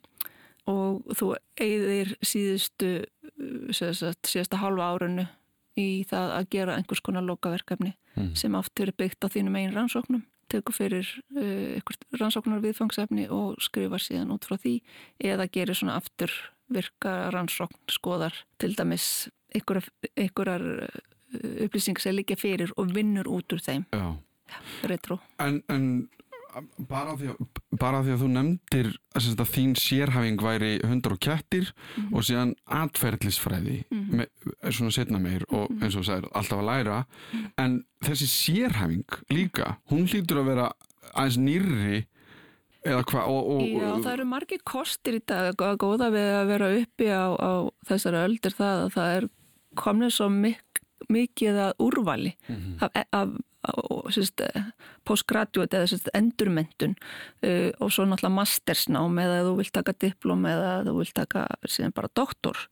og 0.73 1.17
þú 1.17 1.33
eigðir 1.63 2.15
síðustu 2.21 2.93
síðasta 3.73 4.61
halva 4.61 4.93
árunnu 4.93 5.27
í 5.77 6.05
það 6.09 6.33
að 6.39 6.49
gera 6.55 6.79
einhvers 6.79 7.03
konar 7.05 7.27
lokaverkefni 7.27 7.93
mm. 8.17 8.33
sem 8.39 8.57
aftur 8.59 8.91
er 8.91 8.99
byggt 8.99 9.27
á 9.27 9.29
þínum 9.33 9.59
einn 9.61 9.75
rannsóknum 9.77 10.25
tekur 10.53 10.77
fyrir 10.77 11.09
uh, 11.37 11.95
rannsóknar 12.21 12.63
viðfangsefni 12.65 13.27
og 13.35 13.57
skrifar 13.63 14.03
síðan 14.03 14.35
út 14.35 14.47
frá 14.47 14.57
því 14.63 14.77
eða 15.33 15.49
gerir 15.53 15.79
svona 15.79 15.99
aftur 16.01 16.33
virka 16.73 17.29
rannsókn 17.35 17.79
skoðar 17.93 18.35
til 18.61 18.75
dæmis 18.79 19.29
einhverjar 19.55 20.67
uh, 20.87 21.01
upplýsing 21.67 21.99
sem 22.03 22.17
líka 22.17 22.39
fyrir 22.39 22.73
og 22.79 22.95
vinnur 22.95 23.29
út 23.31 23.53
úr 23.55 23.63
þeim 23.63 23.87
Já. 23.91 24.07
Já, 24.47 24.59
retro 24.87 25.19
En, 25.43 25.59
en 25.69 26.07
bara, 26.89 27.15
því 27.19 27.31
að, 27.33 27.61
bara 27.81 28.01
því 28.05 28.15
að 28.15 28.23
þú 28.23 28.29
nefndir 28.33 28.89
að, 29.17 29.29
að 29.35 29.53
þín 29.53 29.75
sérhæfing 29.81 30.43
væri 30.43 30.73
hundar 30.87 31.17
og 31.17 31.21
kettir 31.27 31.71
mm 31.73 32.03
-hmm. 32.03 32.17
og 32.17 32.27
síðan 32.29 32.55
atferðlisfræði 32.65 33.79
mm 33.91 34.03
-hmm. 34.03 34.17
með, 34.17 34.73
svona 34.73 34.91
setna 34.91 35.19
meir 35.19 35.45
og 35.49 35.71
mhm. 35.71 35.83
eins 35.83 35.97
og 35.97 36.05
það 36.05 36.19
er 36.19 36.29
alltaf 36.33 36.59
að 36.59 36.69
læra 36.71 36.99
mm 36.99 37.39
-hmm. 37.39 37.51
en 37.57 37.85
þessi 38.05 38.27
sérhæfing 38.27 39.11
líka 39.31 39.77
hún 39.91 40.07
hlýtur 40.07 40.41
að 40.41 40.49
vera 40.51 40.73
aðeins 41.15 41.39
nýrri 41.39 42.07
eða 42.87 43.03
hvað 43.03 43.25
Já, 43.67 44.03
það 44.05 44.13
eru 44.13 44.25
margi 44.25 44.59
kostir 44.65 45.15
í 45.15 45.23
dag 45.27 45.55
að 45.59 45.77
góða 45.77 46.11
við 46.15 46.31
að 46.41 46.47
vera 46.47 46.69
uppi 46.81 47.07
á, 47.11 47.27
á 47.35 47.53
þessari 47.89 48.17
öldir 48.17 48.55
það 48.55 48.85
að 48.85 48.93
það 48.97 49.17
er 49.17 49.29
komnið 49.75 50.11
svo 50.11 50.29
mik 50.29 50.63
mikið 51.13 51.59
að 51.67 51.73
úrvali 51.79 52.33
mm 52.49 52.57
-hmm. 52.57 52.75
af, 52.81 52.91
af 53.13 53.29
postgraduate 55.07 55.79
eða 55.79 55.91
sérst, 55.91 56.11
endurmyndun 56.17 56.95
uh, 56.97 57.71
og 57.81 57.91
svo 57.93 58.07
náttúrulega 58.07 58.37
mastersnám 58.37 59.19
eða 59.23 59.43
þú 59.49 59.57
vilt 59.61 59.75
taka 59.77 59.97
diplom 60.07 60.47
eða 60.51 60.77
þú 60.87 60.97
vilt 61.01 61.17
taka 61.17 61.47
síðan 61.65 61.97
bara 61.97 62.13
doktor. 62.17 62.63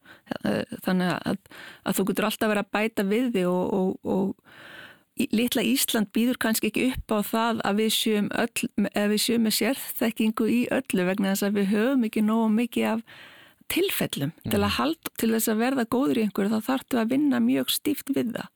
Uh, 0.42 0.62
þannig 0.86 1.12
að, 1.16 1.42
að 1.84 1.98
þú 1.98 2.08
getur 2.10 2.30
alltaf 2.30 2.54
verið 2.54 2.64
að 2.64 2.72
bæta 2.78 3.08
við 3.10 3.28
því 3.34 3.44
og, 3.50 3.76
og, 3.78 4.14
og 4.14 5.28
litla 5.34 5.62
Ísland 5.62 6.10
býður 6.14 6.40
kannski 6.42 6.72
ekki 6.72 6.88
upp 6.94 7.14
á 7.14 7.18
það 7.26 7.62
að 7.68 7.82
við 7.82 7.92
sjöum, 7.98 8.32
öll, 8.34 8.72
við 9.14 9.20
sjöum 9.22 9.46
með 9.46 9.56
sérþekkingu 9.60 10.48
í 10.50 10.64
öllu 10.74 11.06
vegna 11.06 11.34
þess 11.34 11.46
að 11.46 11.60
við 11.60 11.70
höfum 11.74 12.08
ekki 12.08 12.24
nógu 12.24 12.50
mikið 12.56 12.90
af 12.96 13.04
tilfellum. 13.72 14.34
Mm. 14.34 14.50
til, 14.50 14.60
að 14.60 14.74
hald, 14.78 15.12
til 15.20 15.30
þess 15.32 15.50
að 15.50 15.62
verða 15.62 15.86
góður 15.88 16.20
í 16.20 16.26
einhverju 16.26 16.52
þá 16.52 16.66
þartu 16.66 17.00
að 17.00 17.14
vinna 17.14 17.40
mjög 17.42 17.70
stíft 17.72 18.10
við 18.14 18.34
það 18.36 18.50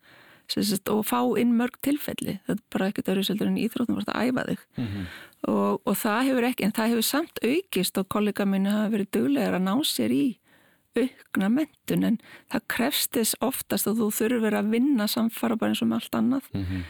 Sest, 0.49 0.88
og 0.88 1.05
fá 1.05 1.21
inn 1.37 1.57
mörg 1.59 1.75
tilfelli 1.85 2.38
þetta 2.47 2.55
er 2.57 2.61
bara 2.73 2.87
ekkert 2.88 3.11
öðru 3.12 3.25
seldur 3.28 3.50
en 3.50 3.59
íþróttum 3.61 3.99
að 4.00 4.14
æfa 4.17 4.45
þig 4.49 4.61
mm 4.76 4.87
-hmm. 4.87 5.07
og, 5.52 5.81
og 5.85 5.97
það 5.97 6.21
hefur 6.25 6.45
ekki 6.49 6.64
en 6.64 6.73
það 6.73 6.88
hefur 6.88 7.02
samt 7.02 7.40
aukist 7.45 7.99
og 7.99 8.09
kollega 8.09 8.45
mín 8.45 8.71
hafa 8.71 8.93
verið 8.95 9.11
döglegar 9.12 9.59
að 9.59 9.67
ná 9.69 9.75
sér 9.85 10.11
í 10.11 10.38
aukna 10.97 11.49
mentun 11.52 12.07
en 12.09 12.17
það 12.52 12.64
krefst 12.75 13.17
þess 13.17 13.37
oftast 13.45 13.88
að 13.90 14.00
þú 14.02 14.09
þurfur 14.19 14.57
að 14.59 14.71
vinna 14.75 15.09
samfara 15.11 15.59
bara 15.59 15.75
eins 15.75 15.83
og 15.85 15.90
með 15.90 16.00
allt 16.00 16.19
annað. 16.21 16.49
Mm 16.55 16.64
-hmm. 16.64 16.83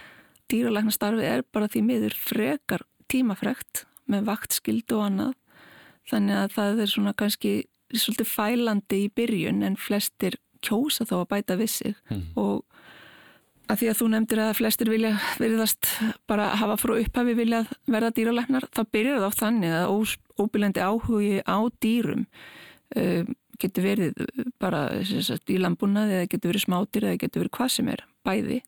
Dýralæknastarfið 0.49 1.25
er 1.25 1.43
bara 1.53 1.69
því 1.69 1.83
miður 1.85 2.15
frekar 2.15 2.83
tímafrekt 3.09 3.85
með 4.07 4.25
vaktskild 4.25 4.93
og 4.93 5.05
annað. 5.05 5.35
Þannig 6.09 6.37
að 6.37 6.53
það 6.53 6.81
er 6.81 6.87
svona 6.87 7.13
kannski 7.13 7.53
svolítið 7.93 8.29
fælandi 8.29 9.05
í 9.05 9.13
byrjun 9.13 9.63
en 9.63 9.77
flestir 9.77 10.39
kjósa 10.65 11.05
þá 11.05 11.17
að 11.21 11.29
bæta 11.29 11.57
við 11.57 11.71
sig 11.71 11.95
mm. 12.11 12.23
og 12.37 12.65
að 13.69 13.83
því 13.83 13.89
að 13.91 13.99
þú 13.99 14.07
nefndir 14.13 14.41
að 14.43 14.55
flestir 14.59 14.91
vilja 14.91 15.11
veriðast 15.41 15.91
bara 16.31 16.53
hafa 16.59 16.79
frá 16.81 16.95
upphafi 16.97 17.35
vilja 17.37 17.65
verða 17.87 18.13
dýralæknar, 18.17 18.69
þá 18.73 18.81
byrjar 18.95 19.21
það 19.21 19.29
á 19.29 19.41
þannig 19.43 19.75
að 19.77 20.15
óbyrjandi 20.39 20.85
áhugi 20.85 21.35
á 21.45 21.59
dýrum 21.83 22.25
uh, 22.97 23.29
getur 23.59 23.85
verið 23.85 24.23
bara 24.63 24.87
sagt, 25.05 25.51
í 25.51 25.59
lambunnaði 25.61 26.21
eða 26.21 26.31
getur 26.33 26.53
verið 26.53 26.65
smátir 26.65 27.09
eða 27.09 27.21
getur 27.25 27.45
verið 27.45 27.55
hvað 27.59 27.73
sem 27.75 27.91
er, 27.93 28.05
bæði. 28.27 28.61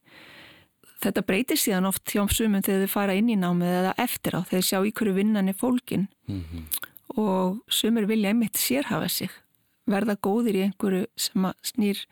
Þetta 1.01 1.25
breytir 1.25 1.61
síðan 1.61 1.89
oft 1.89 2.13
hjá 2.13 2.25
sumum 2.29 2.65
þegar 2.65 2.83
þið 2.83 2.93
fara 2.93 3.15
inn 3.17 3.31
í 3.33 3.39
námið 3.41 3.77
eða 3.79 3.95
eftir 4.03 4.37
á 4.37 4.41
þegar 4.51 4.67
sjá 4.67 4.81
í 4.85 4.93
hverju 4.93 5.15
vinnan 5.17 5.49
er 5.49 5.57
fólkin 5.57 6.09
mm 6.29 6.43
-hmm. 6.43 6.67
og 7.23 7.63
sumur 7.73 8.05
vilja 8.11 8.35
einmitt 8.35 8.61
sérhafa 8.61 9.09
sig 9.09 9.31
verða 9.87 10.19
góðir 10.21 10.59
í 10.59 10.67
einhverju 10.67 11.07
sem 11.17 11.45
að 11.45 11.55
snýr 11.63 12.05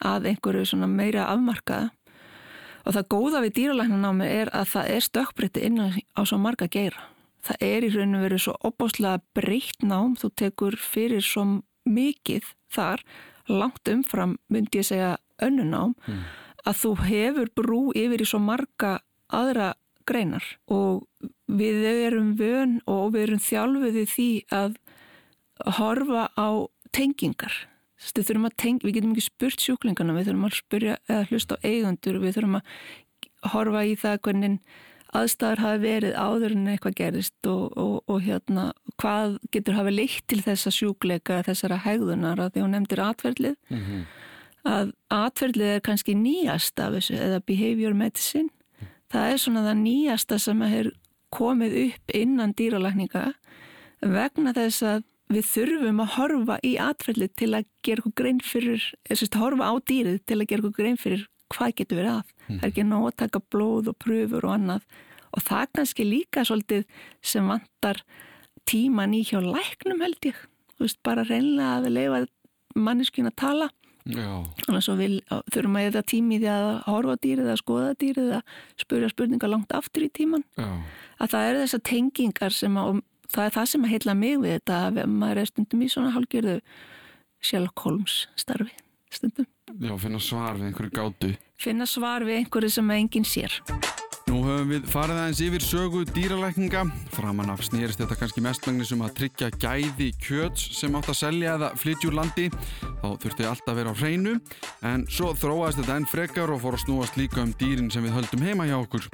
að 0.00 0.30
einhverju 0.32 0.86
meira 0.88 1.28
afmarkaða 1.28 1.90
Og 2.84 2.96
það 2.96 3.10
góða 3.14 3.42
við 3.44 3.54
dýralæknanámi 3.58 4.28
er 4.28 4.52
að 4.52 4.70
það 4.74 4.90
er 4.94 5.04
stökkbreytti 5.08 5.66
inn 5.66 5.80
á 5.80 6.20
svo 6.24 6.38
marga 6.40 6.68
geira. 6.68 7.06
Það 7.44 7.64
er 7.68 7.84
í 7.84 7.92
rauninu 7.92 8.22
verið 8.22 8.42
svo 8.44 8.54
opáslega 8.64 9.20
breytt 9.36 9.84
nám, 9.84 10.16
þú 10.20 10.30
tekur 10.40 10.76
fyrir 10.80 11.24
svo 11.24 11.44
mikið 11.84 12.48
þar, 12.72 13.04
langt 13.48 13.88
umfram 13.92 14.38
myndi 14.48 14.80
ég 14.80 14.88
segja 14.88 15.14
önnunám, 15.44 15.92
mm. 16.08 16.22
að 16.64 16.78
þú 16.80 16.92
hefur 17.04 17.50
brú 17.56 17.80
yfir 17.96 18.24
í 18.24 18.28
svo 18.28 18.40
marga 18.40 18.98
aðra 19.28 19.74
greinar 20.08 20.44
og 20.68 21.04
við 21.48 21.84
erum 21.88 22.34
vön 22.38 22.78
og 22.90 23.14
við 23.14 23.28
erum 23.28 23.42
þjálfuði 23.44 24.04
því 24.08 24.28
að 24.52 24.76
horfa 25.78 26.28
á 26.36 26.48
tengingar 26.94 27.54
við 28.14 28.26
þurfum 28.28 28.48
að 28.48 28.56
tengja, 28.56 28.86
við 28.86 28.96
getum 28.98 29.12
ekki 29.14 29.26
spurt 29.28 29.60
sjúklingana, 29.60 30.16
við 30.16 30.30
þurfum 30.30 30.48
að 30.48 30.58
spyrja 30.58 30.96
eða 31.08 31.28
hlusta 31.30 31.58
á 31.58 31.64
eigundur, 31.64 32.18
við 32.22 32.36
þurfum 32.38 32.58
að 32.58 32.64
horfa 33.54 33.84
í 33.84 33.94
það 34.00 34.20
hvernig 34.24 34.58
aðstæður 35.14 35.62
hafi 35.62 35.80
verið 35.84 36.16
áður 36.18 36.56
en 36.56 36.70
eitthvað 36.72 36.96
gerist 36.98 37.48
og, 37.50 37.76
og, 37.78 37.94
og 38.10 38.24
hérna 38.24 38.66
hvað 39.00 39.36
getur 39.54 39.78
hafi 39.78 39.94
leitt 39.94 40.26
til 40.30 40.40
þessa 40.42 40.72
sjúkleika 40.74 41.42
þessara 41.46 41.78
hegðunar 41.84 42.42
að 42.42 42.54
því 42.54 42.64
hún 42.64 42.74
nefndir 42.74 43.02
atverðlið 43.04 43.54
mm 43.70 43.80
-hmm. 43.84 44.02
að 44.72 44.92
atverðlið 45.14 45.72
er 45.76 45.84
kannski 45.86 46.16
nýjast 46.18 46.80
af 46.82 46.98
þessu 46.98 47.14
eða 47.14 47.40
behavior 47.46 47.94
medicine 47.94 48.50
mm. 48.50 48.92
það 49.14 49.32
er 49.32 49.38
svona 49.38 49.66
það 49.68 49.82
nýjasta 49.84 50.38
sem 50.38 50.62
er 50.62 50.92
komið 51.30 51.78
upp 51.86 52.14
innan 52.14 52.54
dýralækninga 52.54 53.24
vegna 54.00 54.52
þess 54.52 54.82
að 54.82 55.02
við 55.32 55.46
þurfum 55.48 56.02
að 56.04 56.12
horfa 56.18 56.58
í 56.66 56.74
atferðli 56.80 57.30
til 57.32 57.50
að 57.56 57.68
gera 57.86 58.02
eitthvað 58.02 58.16
grein 58.20 58.42
fyrir, 58.44 58.84
eða 59.08 59.40
horfa 59.40 59.70
á 59.70 59.74
dýrið 59.90 60.20
til 60.26 60.38
að 60.38 60.48
gera 60.50 60.60
eitthvað 60.60 60.78
grein 60.80 61.00
fyrir 61.00 61.26
hvað 61.54 61.74
getur 61.80 62.00
verið 62.00 62.12
að. 62.12 62.32
Mm. 62.44 62.58
Það 62.58 62.66
er 62.66 62.72
ekki 62.72 62.86
nóg 62.88 63.06
að 63.08 63.18
taka 63.22 63.42
blóð 63.52 63.90
og 63.92 63.98
pröfur 64.04 64.48
og 64.48 64.56
annað 64.58 64.86
og 65.34 65.44
það 65.44 65.70
kannski 65.78 66.06
líka 66.06 66.44
svolítið 66.46 66.84
sem 67.24 67.48
vantar 67.50 68.02
tíman 68.68 69.14
í 69.16 69.22
hjá 69.26 69.40
læknum 69.42 70.02
held 70.04 70.28
ég. 70.28 70.36
Þú 70.74 70.86
veist, 70.86 71.00
bara 71.06 71.24
reynlega 71.26 71.78
að 71.78 71.88
við 71.88 71.96
leifa 71.98 72.20
manneskyn 72.74 73.30
að 73.30 73.40
tala. 73.40 73.70
Þannig 74.04 74.88
að 74.92 75.00
við 75.00 75.14
þurfum 75.54 75.78
að 75.80 75.86
eða 75.88 76.02
tími 76.10 76.38
því 76.42 76.48
að 76.52 76.66
horfa 76.90 77.16
dýrið, 77.22 77.50
að 77.50 77.60
skoða 77.62 77.94
dýrið, 78.02 78.30
að 78.36 78.56
spyrja 78.84 79.10
spurningar 79.14 79.52
langt 79.52 79.74
aftur 79.76 80.04
í 80.04 80.10
tíman. 80.12 80.44
Já. 80.58 80.68
Að 81.24 81.30
það 81.32 81.48
eru 81.50 81.62
þessar 81.62 81.84
tengingar 81.88 82.54
sem 82.54 82.76
að 82.80 83.00
það 83.32 83.46
er 83.46 83.56
það 83.56 83.70
sem 83.72 83.86
að 83.86 83.94
heila 83.94 84.16
mig 84.18 84.36
við 84.42 84.56
þetta 84.58 84.80
að 84.88 85.02
maður 85.14 85.42
er 85.42 85.50
stundum 85.52 85.84
í 85.84 85.90
svona 85.92 86.14
hálgjörðu 86.14 86.56
Sherlock 87.44 87.84
Holmes 87.84 88.20
starfi 88.40 88.72
stundum. 89.14 89.48
Já, 89.80 89.94
finna 89.98 90.20
svar 90.22 90.58
við 90.58 90.70
einhverju 90.70 90.94
gátu. 90.94 91.34
Finna 91.60 91.86
svar 91.88 92.24
við 92.26 92.42
einhverju 92.42 92.72
sem 92.76 92.96
enginn 92.96 93.28
sér. 93.28 93.60
Nú 94.24 94.40
höfum 94.40 94.70
við 94.72 94.86
farið 94.88 95.18
aðeins 95.20 95.40
yfir 95.44 95.62
sögu 95.62 96.00
dýralækninga. 96.08 96.84
Framan 97.12 97.52
af 97.52 97.60
snýrist 97.66 98.00
þetta 98.00 98.16
kannski 98.18 98.42
mestmengni 98.44 98.86
sem 98.88 99.02
að 99.04 99.12
tryggja 99.18 99.50
gæði 99.60 100.08
kjöts 100.24 100.64
sem 100.78 100.96
átt 100.96 101.10
að 101.12 101.18
selja 101.20 101.56
eða 101.58 101.68
flytjúr 101.78 102.16
landi. 102.16 102.46
Þá 103.02 103.08
þurfti 103.22 103.48
allt 103.50 103.68
að 103.68 103.78
vera 103.82 103.92
á 103.92 104.00
hreinu. 104.00 104.34
En 104.82 105.04
svo 105.12 105.34
þróaðist 105.36 105.82
þetta 105.82 105.98
enn 106.00 106.08
frekar 106.08 106.54
og 106.54 106.64
fór 106.64 106.78
að 106.78 106.86
snúast 106.86 107.20
líka 107.20 107.44
um 107.44 107.52
dýrin 107.60 107.92
sem 107.92 108.06
við 108.06 108.16
höldum 108.16 108.46
heima 108.48 108.68
hjá 108.70 108.78
okkur. 108.80 109.10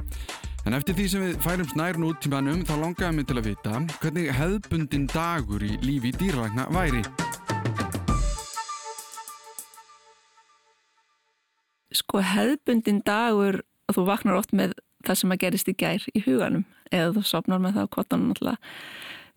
En 0.68 0.76
eftir 0.76 0.92
því 0.92 1.04
sem 1.08 1.22
við 1.24 1.36
færum 1.40 1.68
snærn 1.70 2.02
út 2.04 2.18
tímanum 2.20 2.60
þá 2.68 2.74
langaðum 2.82 3.20
við 3.20 3.28
til 3.30 3.36
að 3.40 3.46
vita 3.46 3.78
hvernig 4.02 4.26
hefðbundin 4.36 5.06
dagur 5.08 5.62
í 5.64 5.70
lífi 5.80 6.10
dýralækna 6.20 6.66
væri. 6.74 7.00
Sko 11.96 12.20
hefðbundin 12.20 13.00
dagur 13.06 13.62
þú 13.88 14.04
vaknar 14.10 14.36
oft 14.36 14.52
með 14.52 14.74
það 15.06 15.18
sem 15.22 15.32
að 15.32 15.40
gerist 15.46 15.70
í 15.72 15.74
gær 15.80 16.04
í 16.12 16.22
huganum 16.26 16.66
eða 16.92 17.14
þú 17.16 17.22
sopnar 17.30 17.62
með 17.64 17.78
það 17.78 17.88
á 17.88 17.94
kottanum 17.96 18.34
alltaf. 18.34 18.74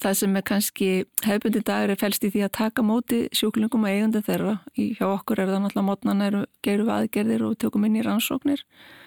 Það 0.03 0.17
sem 0.19 0.36
er 0.36 0.45
kannski 0.49 0.89
hefðbundin 1.23 1.67
dagur 1.69 1.93
er 1.93 2.01
fælst 2.01 2.27
í 2.27 2.33
því 2.33 2.43
að 2.49 2.57
taka 2.57 2.83
móti 2.83 3.21
sjúklingum 3.31 3.88
og 3.88 3.93
eigandi 3.93 4.25
þeirra. 4.27 4.57
Í, 4.75 4.91
hjá 4.99 5.07
okkur 5.07 5.39
er 5.39 5.53
það 5.53 5.63
náttúrulega 5.63 5.88
mótnan 5.88 6.27
eru 6.27 6.43
gerum 6.65 6.91
við 6.91 6.97
aðgerðir 6.97 7.47
og 7.47 7.55
tökum 7.63 7.88
inn 7.88 7.95
í 8.01 8.03
rannsóknir 8.03 8.65
og 8.67 9.03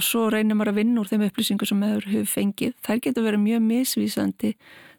svo 0.00 0.28
reynir 0.32 0.56
maður 0.56 0.72
að 0.72 0.78
vinna 0.80 1.00
úr 1.02 1.08
þeim 1.10 1.24
upplýsingu 1.26 1.66
sem 1.68 1.82
hefur 1.82 2.28
fengið. 2.30 2.74
Þær 2.86 3.00
getur 3.04 3.26
verið 3.26 3.42
mjög 3.42 3.64
misvísandi. 3.66 4.52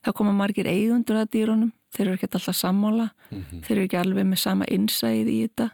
Það 0.03 0.17
koma 0.19 0.33
margir 0.35 0.67
eigundur 0.67 1.21
að 1.21 1.31
dýrónum, 1.33 1.71
þeir 1.95 2.05
eru 2.05 2.17
ekki 2.17 2.27
alltaf 2.29 2.57
sammála, 2.57 3.09
mm 3.29 3.39
-hmm. 3.39 3.63
þeir 3.63 3.77
eru 3.77 3.85
ekki 3.87 3.97
alveg 3.97 4.25
með 4.27 4.39
sama 4.39 4.65
innsæð 4.67 5.27
í 5.31 5.39
þetta 5.47 5.69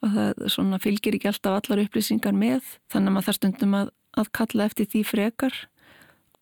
og 0.00 0.10
það 0.14 0.78
fylgir 0.80 1.14
ekki 1.16 1.28
alltaf 1.28 1.56
allar 1.58 1.84
upplýsingar 1.84 2.32
með. 2.32 2.62
Þannig 2.92 3.08
að 3.08 3.14
maður 3.14 3.26
þarf 3.26 3.36
stundum 3.36 3.74
að, 3.74 3.90
að 4.16 4.32
kalla 4.32 4.64
eftir 4.64 4.86
því 4.86 5.02
frekar. 5.04 5.54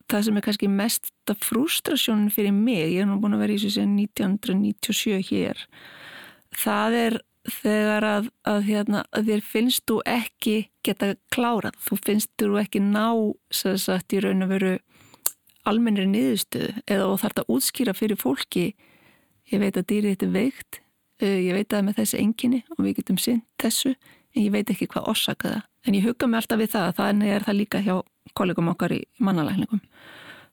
Það 0.09 0.25
sem 0.25 0.37
er 0.37 0.45
kannski 0.47 0.69
mest 0.69 1.11
frustrasjónin 1.37 2.31
fyrir 2.33 2.53
mig, 2.53 2.95
ég 2.95 3.03
er 3.03 3.07
nú 3.07 3.19
búin 3.21 3.35
að 3.37 3.45
vera 3.45 3.53
í 3.53 3.61
þessu 3.61 3.85
1997 3.85 5.19
hér, 5.29 5.67
það 6.57 6.95
er 6.95 7.19
þegar 7.53 8.07
að, 8.07 8.29
að, 8.49 8.61
hérna, 8.69 9.05
að 9.13 9.31
þér 9.31 9.47
finnst 9.47 9.85
þú 9.89 10.01
ekki 10.09 10.57
geta 10.87 11.15
klárað, 11.35 11.79
þú 11.85 11.99
finnst 12.07 12.31
þú 12.41 12.59
ekki 12.63 12.83
ná 12.85 13.07
sagt, 13.51 14.13
í 14.13 14.23
raun 14.25 14.47
og 14.47 14.53
veru 14.53 14.75
almennir 15.69 16.09
niðurstöðu 16.09 16.83
eða 16.89 17.09
þarf 17.23 17.43
að 17.43 17.51
útskýra 17.57 17.95
fyrir 17.97 18.21
fólki 18.21 18.69
ég 19.53 19.63
veit 19.63 19.77
að 19.77 19.89
dýrið 19.93 20.15
þetta 20.15 20.31
veikt 20.35 20.81
eh, 21.23 21.41
ég 21.49 21.57
veit 21.57 21.75
að 21.75 21.85
með 21.89 22.01
þessi 22.03 22.21
enginni 22.23 22.63
og 22.77 22.85
við 22.85 23.01
getum 23.01 23.19
synd 23.21 23.45
þessu 23.61 23.95
en 23.95 24.45
ég 24.45 24.53
veit 24.55 24.71
ekki 24.71 24.89
hvað 24.93 25.11
orsaka 25.13 25.55
það. 25.55 25.67
En 25.87 25.97
ég 25.97 26.05
hugga 26.05 26.29
mig 26.29 26.41
alltaf 26.43 26.61
við 26.61 26.73
það 26.75 26.89
þannig 26.99 27.35
er 27.35 27.47
það 27.47 27.59
líka 27.59 27.83
hjá 27.85 27.95
kollegum 28.37 28.73
okkar 28.73 28.93
í 28.93 29.01
mannalækningum. 29.25 29.81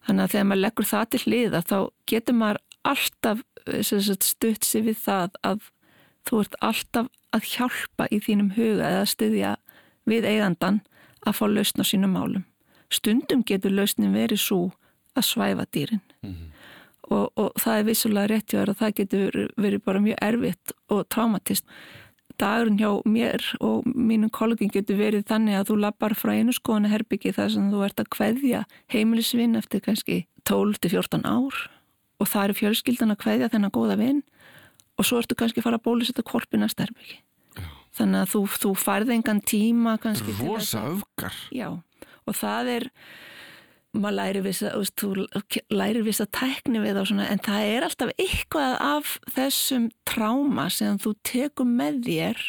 Þannig 0.05 0.23
að 0.23 0.33
þegar 0.35 0.47
maður 0.49 0.63
leggur 0.63 0.87
það 0.89 1.05
til 1.11 1.21
hliða 1.25 1.61
þá 1.65 1.77
getur 2.11 2.37
maður 2.39 2.61
alltaf 2.85 3.41
eh, 3.65 3.81
stutt 3.83 4.67
sér 4.67 4.85
við 4.89 4.99
það 5.03 5.39
að 5.43 5.71
þú 6.25 6.41
ert 6.43 6.57
alltaf 6.61 7.11
að 7.35 7.47
hjálpa 7.51 8.07
í 8.11 8.19
þínum 8.23 8.53
huga 8.55 8.89
eða 8.89 9.05
stuðja 9.09 9.55
við 10.09 10.27
eigandan 10.29 10.81
að 11.25 11.37
fá 11.39 11.45
lausn 11.49 11.81
á 11.81 11.85
sínum 11.85 12.15
málum. 12.15 12.45
Stundum 12.93 13.43
getur 13.47 13.73
lausnin 13.73 14.15
verið 14.15 14.41
svo 14.41 14.61
að 15.15 15.27
svæfa 15.31 15.65
dýrin 15.73 16.01
mm 16.21 16.31
-hmm. 16.31 16.49
og, 17.09 17.31
og 17.35 17.51
það 17.59 17.79
er 17.79 17.85
vissulega 17.89 18.27
réttjáður 18.27 18.69
að 18.69 18.79
það 18.81 18.95
getur 18.95 19.51
verið 19.57 19.83
bara 19.85 19.99
mjög 19.99 20.17
erfitt 20.21 20.71
og 20.89 21.09
traumatist. 21.09 21.65
Dagurinn 22.39 22.79
hjá 22.79 23.01
mér 23.05 23.41
og 23.59 23.85
mínum 23.85 24.29
kollegin 24.29 24.69
getur 24.69 24.97
verið 24.97 25.23
þannig 25.23 25.55
að 25.55 25.67
þú 25.69 25.75
lappar 25.79 26.13
frá 26.15 26.31
einu 26.33 26.51
skoðan 26.51 26.91
herbyggi 26.91 27.31
þar 27.31 27.49
sem 27.49 27.71
þú 27.71 27.85
ert 27.85 27.99
að 27.99 28.11
kveðja 28.11 28.65
heimilisvinn 28.91 29.55
eftir 29.55 29.79
kannski 29.79 30.27
12-14 30.43 31.23
ár 31.23 31.55
og 32.19 32.27
það 32.27 32.43
eru 32.43 32.53
fjölskyldan 32.53 33.11
að 33.11 33.21
kveðja 33.23 33.49
þennan 33.49 33.71
góða 33.71 33.95
vinn 33.97 34.21
og 34.95 35.07
svo 35.07 35.21
ertu 35.21 35.37
kannski 35.37 35.61
að 35.61 35.69
fara 35.69 35.79
að 35.79 35.87
bólusetta 35.87 36.25
korpina 36.25 36.69
stærmiki 36.71 37.21
þannig 37.95 38.23
að 38.23 38.33
þú, 38.33 38.41
þú 38.63 38.73
farði 38.79 39.15
engan 39.15 39.41
tíma 39.45 39.95
rosa 40.41 40.83
öfgar. 40.89 41.37
Já, 41.55 41.69
og 42.25 42.35
það 42.35 42.71
er 42.73 42.89
maður 43.95 44.17
læri 44.17 44.41
vissa, 44.43 44.73
þú 44.99 45.25
læri 45.71 46.03
vissa 46.03 46.27
tækni 46.27 46.81
við 46.83 46.99
og 46.99 47.09
svona, 47.09 47.29
en 47.31 47.41
það 47.43 47.69
er 47.71 47.87
alltaf 47.87 48.11
eitthvað 48.19 48.75
af 48.83 49.15
þessum 49.35 49.89
tráma 50.07 50.67
sem 50.73 50.99
þú 50.99 51.15
tekur 51.27 51.69
með 51.69 52.01
þér 52.09 52.43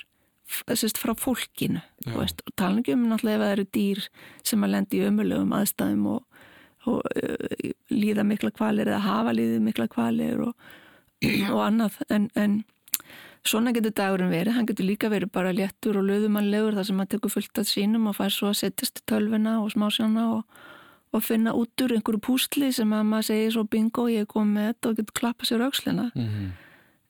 þessist 0.67 0.99
frá 1.03 1.13
fólkinu. 1.19 1.83
Veist, 2.07 2.43
og 2.47 2.55
tala 2.59 2.83
ekki 2.83 2.95
um 2.95 3.07
náttúrulega 3.11 3.39
ef 3.39 3.45
það 3.45 3.55
eru 3.55 3.69
dýr 3.77 4.03
sem 4.47 4.67
að 4.67 4.75
lendi 4.75 5.01
í 5.01 5.07
ömulegum 5.07 5.55
aðstæðum 5.59 6.09
og, 6.17 6.43
og 6.91 7.07
uh, 7.23 7.71
líða 7.95 8.27
mikla 8.27 8.53
kvalir 8.55 8.91
eða 8.91 9.03
hafa 9.07 9.35
líðið 9.35 9.65
mikla 9.67 9.89
kvalir 9.91 10.45
og 10.49 10.69
og 11.55 11.61
annað. 11.67 12.01
En, 12.13 12.29
en 12.35 12.61
svona 13.47 13.73
getur 13.75 13.95
dagurinn 13.97 14.33
verið, 14.33 14.57
hann 14.57 14.69
getur 14.69 14.89
líka 14.89 15.11
verið 15.13 15.33
bara 15.35 15.55
léttur 15.55 15.99
og 16.01 16.07
löðumannlegur 16.09 16.77
þar 16.77 16.89
sem 16.89 17.03
hann 17.03 17.11
tekur 17.13 17.33
fullt 17.33 17.61
af 17.63 17.69
sínum 17.71 18.09
og 18.11 18.17
fær 18.19 18.33
svo 18.35 18.51
að 18.51 18.61
setjast 18.63 19.03
í 19.03 19.07
tölvuna 19.11 19.59
og 19.63 19.73
smásjána 19.75 20.27
og, 20.37 20.63
og 21.15 21.25
finna 21.25 21.55
út 21.57 21.85
úr 21.85 21.97
einhverju 21.97 22.23
pústli 22.27 22.73
sem 22.75 22.93
að 22.93 23.07
maður 23.11 23.29
segir 23.31 23.55
svo 23.55 23.67
bingo, 23.71 24.09
ég 24.13 24.27
er 24.27 24.31
komið 24.31 24.55
með 24.57 24.71
þetta 24.71 24.91
og 24.91 25.01
getur 25.01 25.19
klappa 25.21 25.49
sér 25.49 25.67
aukslina 25.67 26.11
mm 26.15 26.27
-hmm. 26.27 26.51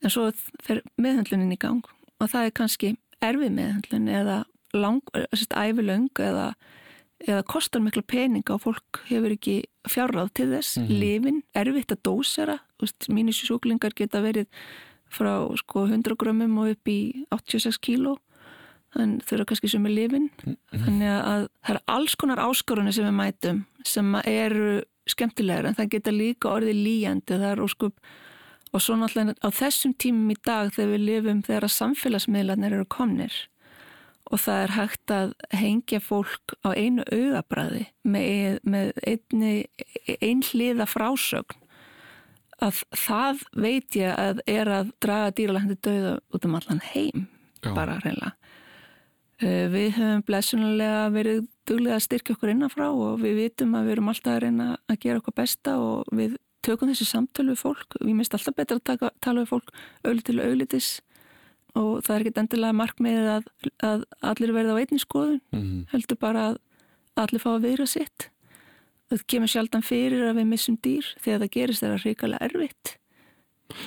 en 0.02 0.11
svo 0.11 0.31
fer 0.62 0.83
meðhandlunin 0.96 1.52
í 1.52 1.59
gang. 1.59 1.85
Og 2.20 2.31
það 2.31 2.44
er 2.44 2.50
kannski 2.50 2.96
erfið 3.20 3.52
meðhandlun 3.52 4.09
eða 4.09 4.44
lang, 4.74 5.02
ævilöng 5.57 6.11
eða, 6.18 6.55
eða 7.20 7.42
kostar 7.42 7.81
mikla 7.81 8.02
peninga 8.02 8.55
og 8.55 8.61
fólk 8.61 9.00
hefur 9.09 9.33
ekki 9.33 9.64
fjárráð 9.92 10.33
til 10.35 10.49
þess, 10.51 10.77
mm 10.77 10.87
-hmm. 10.87 10.99
lifin, 11.01 11.42
erfitt 11.55 11.92
að 11.92 12.03
dósera, 12.03 12.59
mínisjúklingar 13.09 13.94
geta 13.94 14.20
verið 14.20 14.46
frá 15.11 15.57
sko 15.57 15.87
100 15.87 16.16
grömmum 16.16 16.59
og 16.59 16.70
upp 16.70 16.88
í 16.88 17.27
86 17.31 17.79
kíló. 17.79 18.16
Þannig 18.94 19.25
þau 19.27 19.35
eru 19.37 19.44
kannski 19.44 19.68
sem 19.68 19.87
er 19.87 19.90
lifin 19.92 20.31
mm 20.31 20.57
-hmm. 20.57 20.85
þannig 20.85 21.09
að 21.09 21.49
það 21.64 21.75
er 21.75 21.81
alls 21.87 22.14
konar 22.14 22.38
áskorunni 22.38 22.92
sem 22.92 23.05
við 23.05 23.12
mætum 23.12 23.64
sem 23.85 24.14
eru 24.25 24.83
skemmtilegar 25.07 25.66
en 25.66 25.75
það 25.75 25.90
geta 25.90 26.11
líka 26.11 26.49
orðið 26.49 26.83
líjandi. 26.87 27.38
Það 27.38 27.53
er 27.53 27.61
óskup 27.61 27.94
og 28.72 28.83
svo 28.83 28.96
náttúrulega 28.96 29.35
á 29.42 29.49
þessum 29.51 29.94
tímum 29.94 30.31
í 30.31 30.37
dag 30.44 30.72
þegar 30.75 30.90
við 30.90 31.07
lifum 31.11 31.42
þegar 31.42 31.64
að 31.64 31.77
samfélagsmiðlarnir 31.81 32.72
eru 32.72 32.85
komnir 32.85 33.33
og 34.27 34.43
það 34.43 34.62
er 34.62 34.75
hægt 34.77 35.12
að 35.15 35.35
hengja 35.55 36.01
fólk 36.03 36.57
á 36.67 36.69
einu 36.75 37.05
auðabræði 37.12 37.85
með, 38.03 38.59
með 38.67 38.91
einni 39.07 39.53
einhliða 40.19 40.89
frásögn. 40.91 41.62
Að 42.57 42.81
það 42.97 43.43
veit 43.53 43.97
ég 43.99 44.17
að 44.17 44.41
er 44.49 44.71
að 44.73 44.93
draga 45.05 45.35
dýralandi 45.37 45.77
döða 45.85 46.15
út 46.33 46.47
um 46.49 46.55
allan 46.57 46.81
heim 46.95 47.27
Já. 47.61 47.75
bara 47.77 47.99
reyna 48.01 48.31
uh, 49.43 49.67
við 49.73 49.99
höfum 49.99 50.25
blessunulega 50.25 51.03
verið 51.15 51.45
duglega 51.69 51.99
að 51.99 52.07
styrkja 52.07 52.37
okkur 52.37 52.53
innanfrá 52.55 52.89
og 52.89 53.21
við 53.23 53.41
vitum 53.43 53.75
að 53.77 53.89
við 53.89 53.97
erum 53.97 54.11
alltaf 54.12 54.33
að 54.37 54.43
reyna 54.47 54.69
að 54.87 55.01
gera 55.03 55.23
okkur 55.23 55.37
besta 55.37 55.77
og 55.83 56.17
við 56.17 56.37
tökum 56.67 56.91
þessi 56.91 57.07
samtölu 57.07 57.55
við 57.55 57.62
fólk. 57.62 57.99
Við 58.01 58.15
minnst 58.15 58.35
alltaf 58.35 58.57
betra 58.57 58.81
að 58.81 58.87
taka, 58.91 59.12
tala 59.23 59.45
við 59.45 59.53
fólk 59.53 59.73
auðvitað 60.03 60.27
til 60.31 60.41
auðvitis 60.43 60.89
og 61.77 62.05
það 62.07 62.15
er 62.15 62.25
ekkit 62.25 62.41
endilega 62.43 62.79
markmiðið 62.81 63.29
að, 63.35 63.51
að 63.85 64.07
allir 64.31 64.55
verða 64.57 64.77
á 64.77 64.81
einni 64.81 65.01
skoðun 65.03 65.41
mm 65.53 65.61
-hmm. 65.61 65.83
heldur 65.93 66.21
bara 66.21 66.47
að 66.51 66.57
allir 67.17 67.43
fá 67.43 67.51
að 67.55 67.67
vera 67.67 67.87
sitt. 67.87 68.31
Það 69.11 69.27
kemur 69.33 69.51
sjaldan 69.51 69.85
fyrir 69.87 70.25
að 70.31 70.41
við 70.41 70.49
missum 70.53 70.79
dýr 70.83 71.11
þegar 71.23 71.43
það 71.45 71.53
gerist 71.57 71.85
þeirra 71.85 72.01
hrikalega 72.03 72.49
erfitt. 72.49 72.97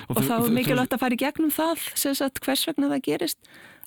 Og, 0.10 0.18
og 0.18 0.24
þá 0.28 0.36
er 0.38 0.54
mikilvægt 0.56 0.94
að 0.96 1.02
fara 1.02 1.16
í 1.16 1.20
gegnum 1.20 1.52
það 1.52 1.84
sagt, 1.96 2.40
hvers 2.44 2.66
vegna 2.68 2.90
það 2.92 3.04
gerist. 3.08 3.40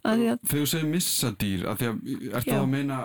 Þegar 0.03 0.39
þú 0.51 0.63
segir 0.67 0.89
missa 0.91 1.31
dýr 1.39 1.67
að 1.71 1.85
að, 1.87 1.99
er 2.33 2.43
það 2.43 2.57
að 2.59 2.71
meina 2.73 2.97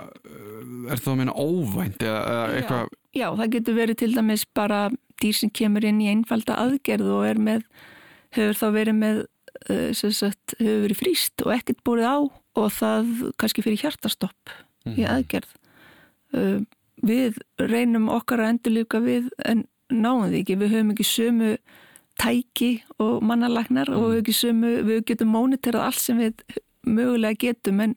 er 0.89 1.01
það 1.01 1.11
að 1.11 1.19
meina 1.19 1.35
óvænt 1.37 2.01
já, 2.01 2.87
já, 3.13 3.27
það 3.37 3.51
getur 3.53 3.77
verið 3.77 3.99
til 4.01 4.09
dæmis 4.15 4.45
bara 4.57 4.79
dýr 5.21 5.37
sem 5.37 5.51
kemur 5.53 5.85
inn 5.85 6.01
í 6.01 6.09
einfalda 6.09 6.57
aðgerð 6.63 7.11
og 7.13 7.27
er 7.29 7.41
með 7.41 7.67
hefur 8.33 8.57
þá 8.57 8.67
verið 8.73 8.97
með 8.97 9.21
uh, 9.21 9.29
sagt, 9.93 10.55
hefur 10.59 10.83
verið 10.85 10.99
fríst 10.99 11.45
og 11.45 11.53
ekkert 11.55 11.83
búið 11.83 12.05
á 12.07 12.17
og 12.57 12.67
það 12.73 13.31
kannski 13.37 13.63
fyrir 13.65 13.81
hjartastopp 13.81 14.49
mm 14.49 14.91
-hmm. 14.91 14.99
í 14.99 15.01
mhm. 15.01 15.11
aðgerð 15.15 15.51
uh, 16.33 16.59
við 17.03 17.37
reynum 17.59 18.09
okkar 18.09 18.41
að 18.41 18.49
endur 18.49 18.73
líka 18.73 18.99
við 18.99 19.29
en 19.45 19.65
náum 19.89 20.29
því 20.29 20.41
ekki, 20.41 20.57
við 20.59 20.73
höfum 20.73 20.93
ekki 20.93 21.07
sömu 21.07 21.57
tæki 22.17 22.71
og 22.99 23.21
mannalagnar 23.25 23.89
mm. 23.91 23.97
og 23.97 24.15
við, 24.17 24.31
sömu, 24.35 24.71
við 24.87 25.03
getum 25.11 25.35
móniterað 25.35 25.89
allt 25.89 26.01
sem 26.01 26.17
við 26.17 26.41
mögulega 26.87 27.37
getum 27.47 27.81
en, 27.83 27.95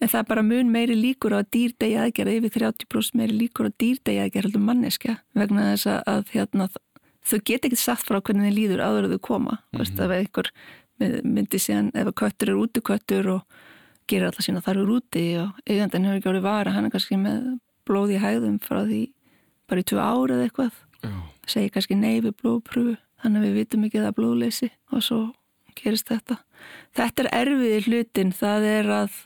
en 0.00 0.10
það 0.12 0.20
er 0.20 0.28
bara 0.28 0.44
mun 0.46 0.72
meiri 0.74 0.96
líkur 0.98 1.36
á 1.36 1.40
dýrdegi 1.40 1.96
aðgerða 2.02 2.36
yfir 2.40 2.56
30% 2.60 3.20
meiri 3.20 3.38
líkur 3.40 3.70
á 3.70 3.76
dýrdegi 3.80 4.22
aðgerða 4.22 4.50
heldur 4.50 4.66
manneska 4.68 5.16
vegna 5.34 5.70
þess 5.72 5.92
að, 6.04 6.32
hérna, 6.34 6.68
þau 7.26 7.38
get 7.48 7.68
ekki 7.68 7.80
satt 7.80 8.04
frá 8.04 8.20
hvernig 8.20 8.50
þið 8.50 8.58
líður 8.60 8.84
áður 8.84 9.08
að 9.08 9.16
þau 9.16 9.22
koma 9.30 9.54
mm 9.56 9.62
-hmm. 9.72 9.80
Vist, 9.80 10.00
að 10.00 10.16
einhver 10.20 10.52
myndi 10.98 11.60
síðan 11.60 11.92
ef 11.94 12.10
að 12.10 12.18
köttur 12.22 12.52
er 12.52 12.60
útiköttur 12.60 13.30
og 13.36 13.58
gerir 14.08 14.28
alltaf 14.28 14.46
sína 14.46 14.62
þar 14.64 14.82
úr 14.84 14.92
úti 14.98 15.24
og 15.40 15.56
eigandin 15.66 16.06
hefur 16.06 16.20
ekki 16.20 16.30
árið 16.30 16.46
vara, 16.46 16.74
hann 16.76 16.86
er 16.86 16.94
kannski 16.94 17.18
með 17.20 17.56
blóð 17.86 18.14
í 18.16 18.20
hægðum 18.22 18.58
frá 18.62 18.82
því 18.86 19.02
bara 19.66 19.82
í 19.82 19.86
tvö 19.90 19.98
ára 20.02 20.36
eða 20.36 20.46
eitthvað. 20.46 20.82
Segir 21.46 21.72
kannski 21.74 21.98
nei 21.98 22.20
við 22.20 22.34
blóðpröfu 22.42 22.96
þannig 23.22 23.40
að 23.40 23.46
við 23.46 23.58
vitum 23.60 23.86
ekki 23.86 24.02
það 24.02 24.16
blóðleysi 24.18 24.70
og 24.92 25.02
svo 25.02 25.20
gerist 25.76 26.10
þetta. 26.10 26.40
Þetta 26.96 27.24
er 27.24 27.30
erfiði 27.42 27.80
hlutin 27.86 28.32
það 28.34 28.68
er 28.70 28.90
að 29.02 29.20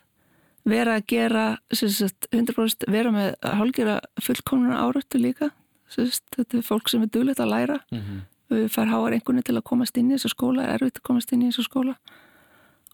vera 0.68 0.98
að 0.98 1.06
gera 1.08 1.44
sagt, 1.72 2.28
100% 2.32 2.88
vera 2.92 3.12
með 3.14 3.32
að 3.40 3.56
hálgjera 3.60 3.96
fullkomna 4.20 4.82
áröttu 4.82 5.20
líka. 5.20 5.50
Sagt, 5.90 6.26
þetta 6.36 6.60
er 6.60 6.66
fólk 6.66 6.90
sem 6.90 7.02
er 7.02 7.10
duglegt 7.12 7.40
að 7.42 7.52
læra. 7.54 7.78
Mm 7.90 8.00
-hmm. 8.00 8.20
Við 8.50 8.66
fær 8.74 8.90
háar 8.90 9.16
einhvern 9.16 9.42
til 9.46 9.56
að 9.56 9.66
komast 9.70 9.96
inn 10.00 10.10
í 10.10 10.16
þessu 10.16 10.32
skóla 10.34 10.66
er 10.66 10.74
erfitt 10.78 11.00
að 11.00 11.06
komast 11.10 11.32
inn 11.32 11.44
í 11.44 11.50
þessu 11.50 11.66
skóla. 11.68 11.94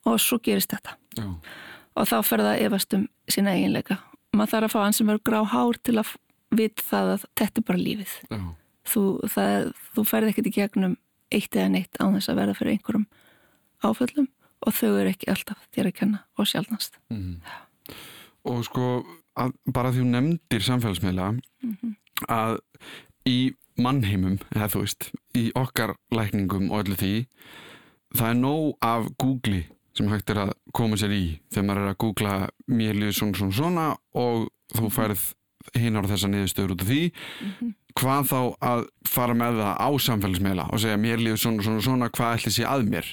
Og 0.07 0.21
svo 0.23 0.39
gerist 0.39 0.71
þetta. 0.71 0.97
Já. 1.17 1.27
og 1.97 2.07
þá 2.07 2.17
fer 2.29 2.45
það 2.45 2.63
efast 2.67 2.95
um 2.95 3.09
sína 3.33 3.57
eiginleika. 3.57 3.97
Maður 4.37 4.53
þarf 4.53 4.67
að 4.67 4.75
fá 4.75 4.81
hans 4.85 5.01
sem 5.01 5.11
er 5.11 5.19
grá 5.25 5.41
hár 5.49 5.79
til 5.83 5.97
að 5.97 6.13
vita 6.55 6.85
það 6.85 7.13
að 7.15 7.27
þetta 7.41 7.61
er 7.61 7.67
bara 7.71 7.81
lífið. 7.81 8.17
Þú, 8.87 9.03
það, 9.33 9.71
þú 9.97 10.05
ferð 10.07 10.31
ekkert 10.31 10.51
í 10.51 10.55
gegnum 10.55 10.97
eitt 11.35 11.57
eða 11.57 11.73
neitt 11.73 11.99
á 11.99 12.05
þess 12.05 12.31
að 12.31 12.41
verða 12.41 12.57
fyrir 12.59 12.77
einhverjum 12.77 13.07
áföllum 13.85 14.29
og 14.67 14.75
þau 14.75 14.91
eru 15.01 15.13
ekki 15.13 15.31
alltaf 15.33 15.67
þér 15.75 15.91
að 15.91 15.97
kenna 16.01 16.23
og 16.37 16.49
sjálfnast 16.51 16.99
mm 17.11 17.21
-hmm. 17.23 17.97
og 18.51 18.65
sko 18.65 18.87
að, 19.37 19.53
bara 19.67 19.93
því 19.93 20.05
hún 20.05 20.15
nefndir 20.17 20.63
samfélagsmiðla 20.63 21.31
mm 21.33 21.77
-hmm. 21.83 21.95
að 22.29 22.59
í 23.27 23.55
mannheimum, 23.81 24.39
eða 24.55 24.71
þú 24.73 24.83
veist 24.85 25.11
í 25.37 25.47
okkar 25.59 25.95
lækningum 26.15 26.71
og 26.71 26.85
öllu 26.85 26.99
því 27.01 27.15
það 28.17 28.29
er 28.31 28.39
nóg 28.41 28.77
af 28.85 29.09
Google 29.21 29.63
sem 29.97 30.11
hægt 30.13 30.31
er 30.33 30.43
að 30.45 30.53
koma 30.77 30.99
sér 31.01 31.15
í 31.17 31.25
þegar 31.53 31.67
maður 31.67 31.83
er 31.83 31.93
að 31.93 31.99
googla 32.05 32.37
mér 32.69 32.99
líður 32.99 33.19
svona 33.19 33.41
svona 33.41 33.57
svona 33.57 33.87
og 34.19 34.47
þú 34.77 34.93
færð 34.93 35.25
hinn 35.77 35.99
ára 35.99 36.11
þessa 36.11 36.31
niðurstöður 36.31 36.75
út 36.77 36.85
af 36.85 36.91
því. 36.91 37.03
Mm 37.11 37.53
-hmm. 37.59 37.75
hvað 37.97 38.29
þá 38.31 38.41
að 38.61 38.81
fara 39.09 39.35
með 39.35 39.59
það 39.61 39.75
á 39.81 39.89
samfélagsmiðla 40.07 40.65
og 40.73 40.81
segja 40.81 40.97
mér 40.97 41.19
líður 41.19 41.41
svona 41.41 41.63
svona 41.63 41.81
svona 41.81 42.09
hvað 42.11 42.35
ætli 42.37 42.53
sé 42.53 42.65
að 42.65 42.89
mér? 42.89 43.07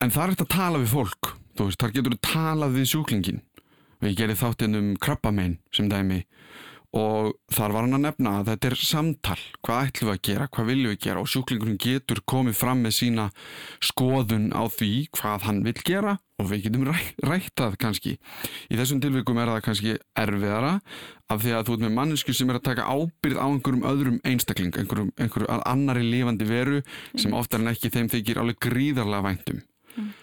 En 0.00 0.10
það 0.10 0.22
er 0.22 0.30
eftir 0.30 0.46
að 0.46 0.56
tala 0.56 0.78
við 0.78 0.92
fólk 0.92 1.36
þú 1.56 1.64
veist, 1.64 1.80
þar 1.80 1.92
getur 1.92 2.12
þú 2.12 2.20
talað 2.20 2.76
við 2.76 2.86
sjúklingin 2.90 3.40
og 4.00 4.08
ég 4.08 4.16
gerði 4.16 4.36
þáttinn 4.36 4.76
um 4.76 4.96
krabbamein 4.96 5.58
sem 5.72 5.88
dæmi 5.88 6.24
og 6.96 7.34
þar 7.52 7.74
var 7.74 7.84
hann 7.84 7.96
að 7.98 8.04
nefna 8.06 8.30
að 8.38 8.50
þetta 8.50 8.68
er 8.70 8.76
samtal, 8.80 9.40
hvað 9.64 9.88
ætlum 9.88 10.08
við 10.08 10.14
að 10.14 10.22
gera, 10.28 10.46
hvað 10.48 10.68
viljum 10.70 10.92
við 10.92 11.00
gera 11.04 11.22
og 11.22 11.28
sjúklingurinn 11.28 11.80
getur 11.82 12.22
komið 12.32 12.56
fram 12.56 12.84
með 12.84 12.94
sína 12.96 13.26
skoðun 13.84 14.46
á 14.56 14.64
því 14.72 14.92
hvað 15.16 15.46
hann 15.48 15.60
vil 15.66 15.76
gera 15.82 16.16
og 16.40 16.50
við 16.50 16.66
getum 16.66 16.86
ræ, 16.88 16.96
rættað 17.24 17.76
kannski. 17.80 18.14
Í 18.68 18.78
þessum 18.78 19.00
tilvikum 19.04 19.40
er 19.40 19.52
það 19.52 19.62
kannski 19.66 19.96
erfiðara 20.20 20.74
af 21.32 21.42
því 21.42 21.54
að 21.56 21.64
þú 21.66 21.76
ert 21.76 21.84
með 21.86 21.96
mannesku 21.96 22.36
sem 22.36 22.52
er 22.52 22.60
að 22.60 22.66
taka 22.68 22.88
ábyrð 22.88 23.40
á 23.40 23.46
einhverjum 23.46 23.88
öðrum 23.90 24.20
einstakling, 24.28 24.76
einhverjum, 24.76 25.10
einhverjum 25.16 25.64
annari 25.64 26.04
lifandi 26.04 26.48
veru 26.48 26.82
sem 27.16 27.32
mm. 27.32 27.38
oftar 27.40 27.64
en 27.64 27.72
ekki 27.72 27.92
þeim 27.92 28.12
þykir 28.12 28.40
alveg 28.42 28.60
gríðarlega 28.68 29.26
væntum. 29.30 29.64
Mm. 29.96 30.14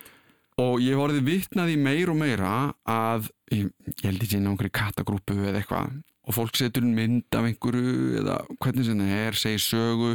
Og 0.64 0.82
ég 0.86 0.94
hef 0.94 1.02
orðið 1.02 1.30
vittnað 1.32 1.74
í 1.74 1.78
meir 1.82 2.14
og 2.14 2.20
meira 2.22 2.56
að, 2.86 3.30
ég, 3.50 3.70
ég 3.90 4.06
held 4.06 4.26
ekki 4.26 4.38
inn 4.38 4.46
á 4.46 4.52
einhverju 4.54 4.76
katagrúpu 4.78 5.38
eða 5.42 5.64
eitthvað 5.64 5.94
og 6.24 6.36
fólk 6.38 6.56
setur 6.56 6.86
mynd 6.88 7.36
af 7.36 7.48
einhverju 7.48 8.20
eða 8.22 8.38
hvernig 8.64 8.88
sem 8.88 9.00
það 9.02 9.16
er, 9.20 9.40
segir 9.40 9.64
sögu 9.64 10.12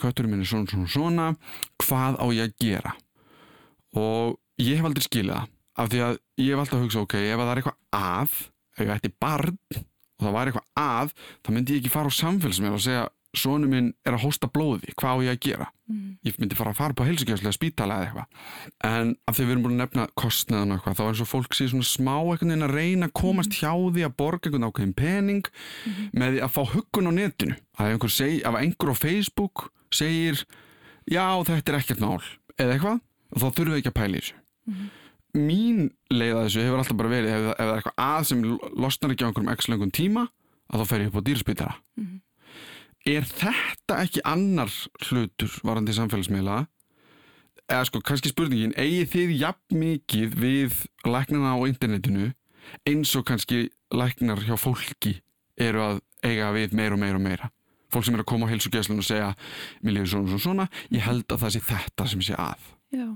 kötturinn 0.00 0.32
minn 0.32 0.44
er 0.44 0.48
svona 0.48 0.70
svona 0.70 0.92
svona 0.92 1.26
hvað 1.82 2.20
á 2.20 2.26
ég 2.32 2.46
að 2.46 2.54
gera? 2.62 2.94
Og 3.92 4.38
ég 4.62 4.78
hef 4.78 4.88
aldrei 4.88 5.04
skiljaða 5.04 5.46
af 5.82 5.92
því 5.92 6.02
að 6.06 6.18
ég 6.40 6.52
hef 6.52 6.62
alltaf 6.62 6.78
að 6.78 6.84
hugsa 6.86 7.02
ok, 7.04 7.16
ef 7.20 7.40
það 7.40 7.52
er 7.52 7.62
eitthvað 7.62 7.78
að 7.98 8.36
ef 8.72 8.84
ég 8.86 8.94
ætti 8.96 9.12
barn 9.20 9.58
og 9.72 10.24
það 10.24 10.36
var 10.36 10.50
eitthvað 10.50 10.68
að 10.82 11.12
þá 11.18 11.52
myndi 11.52 11.76
ég 11.76 11.82
ekki 11.82 11.92
fara 11.92 12.12
á 12.12 12.18
samfélagsmeil 12.20 12.76
og 12.76 12.84
segja 12.84 13.04
sonu 13.36 13.68
minn 13.70 13.92
er 14.04 14.16
að 14.16 14.26
hósta 14.26 14.48
blóði, 14.52 14.92
hvað 14.98 15.16
á 15.16 15.24
ég 15.24 15.32
að 15.32 15.44
gera 15.46 15.66
mm. 15.88 16.08
ég 16.26 16.38
myndi 16.40 16.56
fara 16.58 16.72
að 16.74 16.80
fara 16.82 16.96
på 16.96 17.06
helsugjöfslega 17.08 17.56
spítala 17.56 17.96
eða 17.96 18.08
eitthvað 18.08 18.88
en 18.88 19.12
af 19.24 19.36
því 19.36 19.46
við 19.46 19.52
erum 19.54 19.64
búin 19.64 19.76
að 19.76 19.82
nefna 19.82 20.04
kostnaðan 20.20 20.74
og 20.74 20.78
eitthvað, 20.78 20.98
þá 20.98 21.04
er 21.06 21.22
og 21.24 21.30
fólk 21.30 21.56
sé 21.56 21.68
svona 21.70 21.88
smá 21.88 22.12
eitthvað 22.18 22.52
en 22.56 22.66
að 22.66 22.74
reyna 22.76 23.08
að 23.08 23.14
komast 23.22 23.54
mm. 23.54 23.58
hjá 23.62 23.72
því 23.96 24.04
að 24.04 24.16
borga 24.20 24.50
einhvern 24.50 24.68
ákveðin 24.68 24.96
pening 24.98 25.48
mm. 25.48 26.10
með 26.12 26.34
því 26.34 26.42
að 26.44 26.52
fá 26.56 26.62
huggun 26.74 27.08
á 27.08 27.12
netinu 27.16 27.56
að 27.78 27.94
einhver, 27.94 28.12
seg, 28.12 28.34
að 28.44 28.58
einhver 28.60 28.92
á 28.92 28.96
Facebook 29.00 29.64
segir 29.92 30.42
já 31.08 31.24
þetta 31.48 31.72
er 31.72 31.78
ekkert 31.78 32.02
mál 32.04 32.20
eða 32.58 32.76
eitthvað, 32.76 33.00
þá 33.32 33.46
þurfum 33.46 33.72
við 33.72 33.78
ekki 33.80 33.92
að 33.94 34.00
pæla 34.02 34.12
í 34.12 34.20
þessu 34.20 34.36
mhm. 34.68 34.90
mín 35.40 35.80
leið 36.12 36.34
að 36.36 36.44
þessu 36.50 36.66
hefur 36.66 36.82
alltaf 36.82 37.00
bara 37.00 37.14
verið 37.14 37.32
ef, 37.32 37.48
ef 37.48 37.56
það 37.56 37.72
er 37.72 37.80
eitthvað 37.80 38.04
að 38.04 38.28
sem 38.28 38.44
losnar 38.76 39.14
ekki 39.14 39.24
á 39.24 39.28
einhverjum 39.30 39.54
er 43.08 43.26
þetta 43.26 43.98
ekki 44.04 44.22
annar 44.28 44.70
hlutur 45.08 45.54
varandi 45.66 45.94
samfélagsmiðla? 45.96 46.62
Eða 47.70 47.88
sko, 47.88 48.02
kannski 48.04 48.32
spurningin, 48.32 48.74
eigið 48.76 49.10
þið 49.12 49.34
jafn 49.40 49.80
mikið 49.80 50.36
við 50.42 50.78
læknarna 51.06 51.54
á 51.56 51.58
internetinu 51.70 52.30
eins 52.88 53.12
og 53.18 53.26
kannski 53.28 53.64
læknar 53.94 54.42
hjá 54.44 54.56
fólki 54.60 55.16
eru 55.60 55.82
að 55.84 56.00
eiga 56.26 56.52
við 56.54 56.76
meira 56.78 56.96
og 56.96 57.02
meira 57.02 57.18
og 57.18 57.24
meira? 57.24 57.50
Fólk 57.92 58.06
sem 58.06 58.16
er 58.16 58.22
að 58.24 58.30
koma 58.32 58.48
á 58.48 58.52
heilsugjæslun 58.52 59.02
og 59.02 59.06
segja 59.06 59.32
mér 59.82 59.98
líður 59.98 60.12
svona 60.12 60.32
svona 60.32 60.44
svona, 60.46 60.68
ég 60.94 61.04
held 61.06 61.26
að 61.28 61.44
það 61.44 61.54
sé 61.54 61.64
þetta 61.68 62.08
sem 62.08 62.24
sé 62.24 62.38
að. 62.40 62.70
Já, 62.92 63.06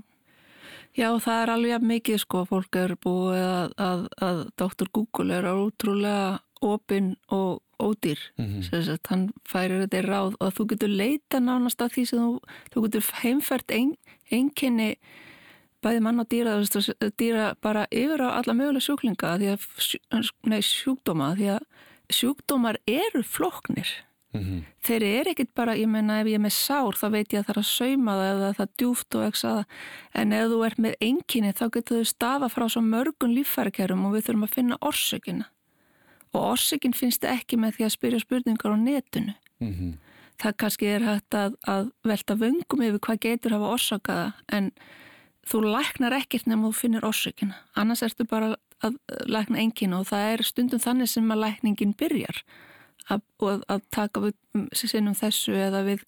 Já 0.97 1.11
það 1.21 1.39
er 1.43 1.49
alveg 1.53 1.83
mikið 1.85 2.19
sko, 2.23 2.43
fólk 2.49 2.77
er 2.81 2.95
búið 2.97 3.43
að, 3.45 3.73
að, 3.77 4.03
að 4.25 4.39
Dr. 4.57 4.89
Google 4.89 5.35
er 5.35 5.49
ótrúlega 5.51 6.39
opinn 6.65 7.11
og 7.29 7.61
ódýr 7.79 8.19
mm 8.37 8.45
-hmm. 8.45 8.97
hann 9.09 9.29
færir 9.45 9.81
þetta 9.83 9.99
í 10.01 10.05
ráð 10.05 10.33
og 10.39 10.53
þú 10.53 10.65
getur 10.71 10.89
leita 10.89 11.39
nánast 11.39 11.81
af 11.81 11.91
því 11.93 12.05
sem 12.05 12.19
þú, 12.19 12.39
þú 12.73 12.83
getur 12.83 13.03
heimfært 13.23 13.71
ein, 13.71 13.95
einkenni 14.31 14.97
bæði 15.81 15.99
mann 16.01 16.19
og 16.19 16.27
dýra, 16.29 16.57
dýra 17.17 17.55
bara 17.61 17.87
yfir 17.91 18.21
á 18.21 18.29
alla 18.39 18.53
mögulega 18.53 18.85
sjúklinga 18.87 19.37
því 19.37 19.47
að, 19.53 20.29
nei 20.43 20.61
sjúkdóma 20.61 21.35
því 21.37 21.47
að 21.57 21.63
sjúkdómar 22.09 22.77
eru 22.87 23.23
floknir 23.23 23.87
mm 24.33 24.41
-hmm. 24.41 24.61
þeir 24.81 25.03
eru 25.03 25.29
ekkit 25.31 25.53
bara, 25.55 25.75
ég 25.75 25.87
menna 25.87 26.19
ef 26.21 26.27
ég 26.27 26.33
er 26.33 26.45
með 26.45 26.53
sár 26.53 26.93
þá 26.95 27.07
veit 27.11 27.33
ég 27.33 27.39
að 27.39 27.45
það 27.45 27.55
er 27.55 27.61
að 27.61 27.73
sauma 27.77 28.11
það 28.11 28.31
eða 28.31 28.53
það 28.53 28.65
er 28.65 28.75
djúft 28.77 29.15
og 29.15 29.23
ekki 29.27 29.47
að 29.47 29.63
en 30.13 30.33
ef 30.33 30.45
þú 30.51 30.65
ert 30.65 30.79
með 30.79 30.93
enginni 31.01 31.51
þá 31.53 31.65
getur 31.71 31.97
þau 31.97 32.05
stafa 32.05 32.47
frá 32.49 32.65
svo 32.69 32.81
mörgun 32.81 33.35
líffærakerum 33.37 34.05
og 34.05 34.13
við 34.13 34.25
þurfum 34.25 34.43
að 34.43 34.55
finna 34.55 34.77
orsökina 34.81 35.45
og 36.37 36.53
orsökin 36.53 36.95
finnst 36.95 37.25
ekki 37.27 37.59
með 37.59 37.77
því 37.77 37.87
að 37.87 37.95
spyrja 37.95 38.21
spurningar 38.23 38.73
á 38.73 38.77
netinu. 38.77 39.33
Mm 39.59 39.73
-hmm. 39.73 39.93
það 40.37 40.57
kannski 40.57 40.85
er 40.85 41.01
hægt 41.01 41.33
að, 41.33 41.55
að 41.67 41.91
velta 42.03 42.35
vöngum 42.35 42.81
yfir 42.85 42.99
hvað 42.99 43.19
getur 43.19 43.51
hafa 43.57 43.73
orsakaða 43.73 44.33
en 44.53 44.71
þú 45.49 45.61
læknar 45.65 46.13
ekkert 46.13 46.47
nefnum 46.47 46.69
þú 46.69 46.73
finnir 46.77 47.05
orsökina. 47.05 47.55
Annars 47.75 48.03
ertu 48.03 48.25
bara 48.25 48.55
að 48.83 48.97
lækna 49.25 49.57
engin 49.57 49.93
og 49.97 50.07
það 50.11 50.33
er 50.33 50.43
stundum 50.43 50.79
þannig 50.79 51.09
sem 51.09 51.31
að 51.31 51.43
lækningin 51.43 51.95
byrjar 51.97 52.43
að, 53.09 53.21
að 53.67 53.81
taka 53.93 54.23
við 54.27 54.35
sinnum 54.75 55.15
þessu 55.17 55.55
eða 55.57 55.83
við, 55.87 56.03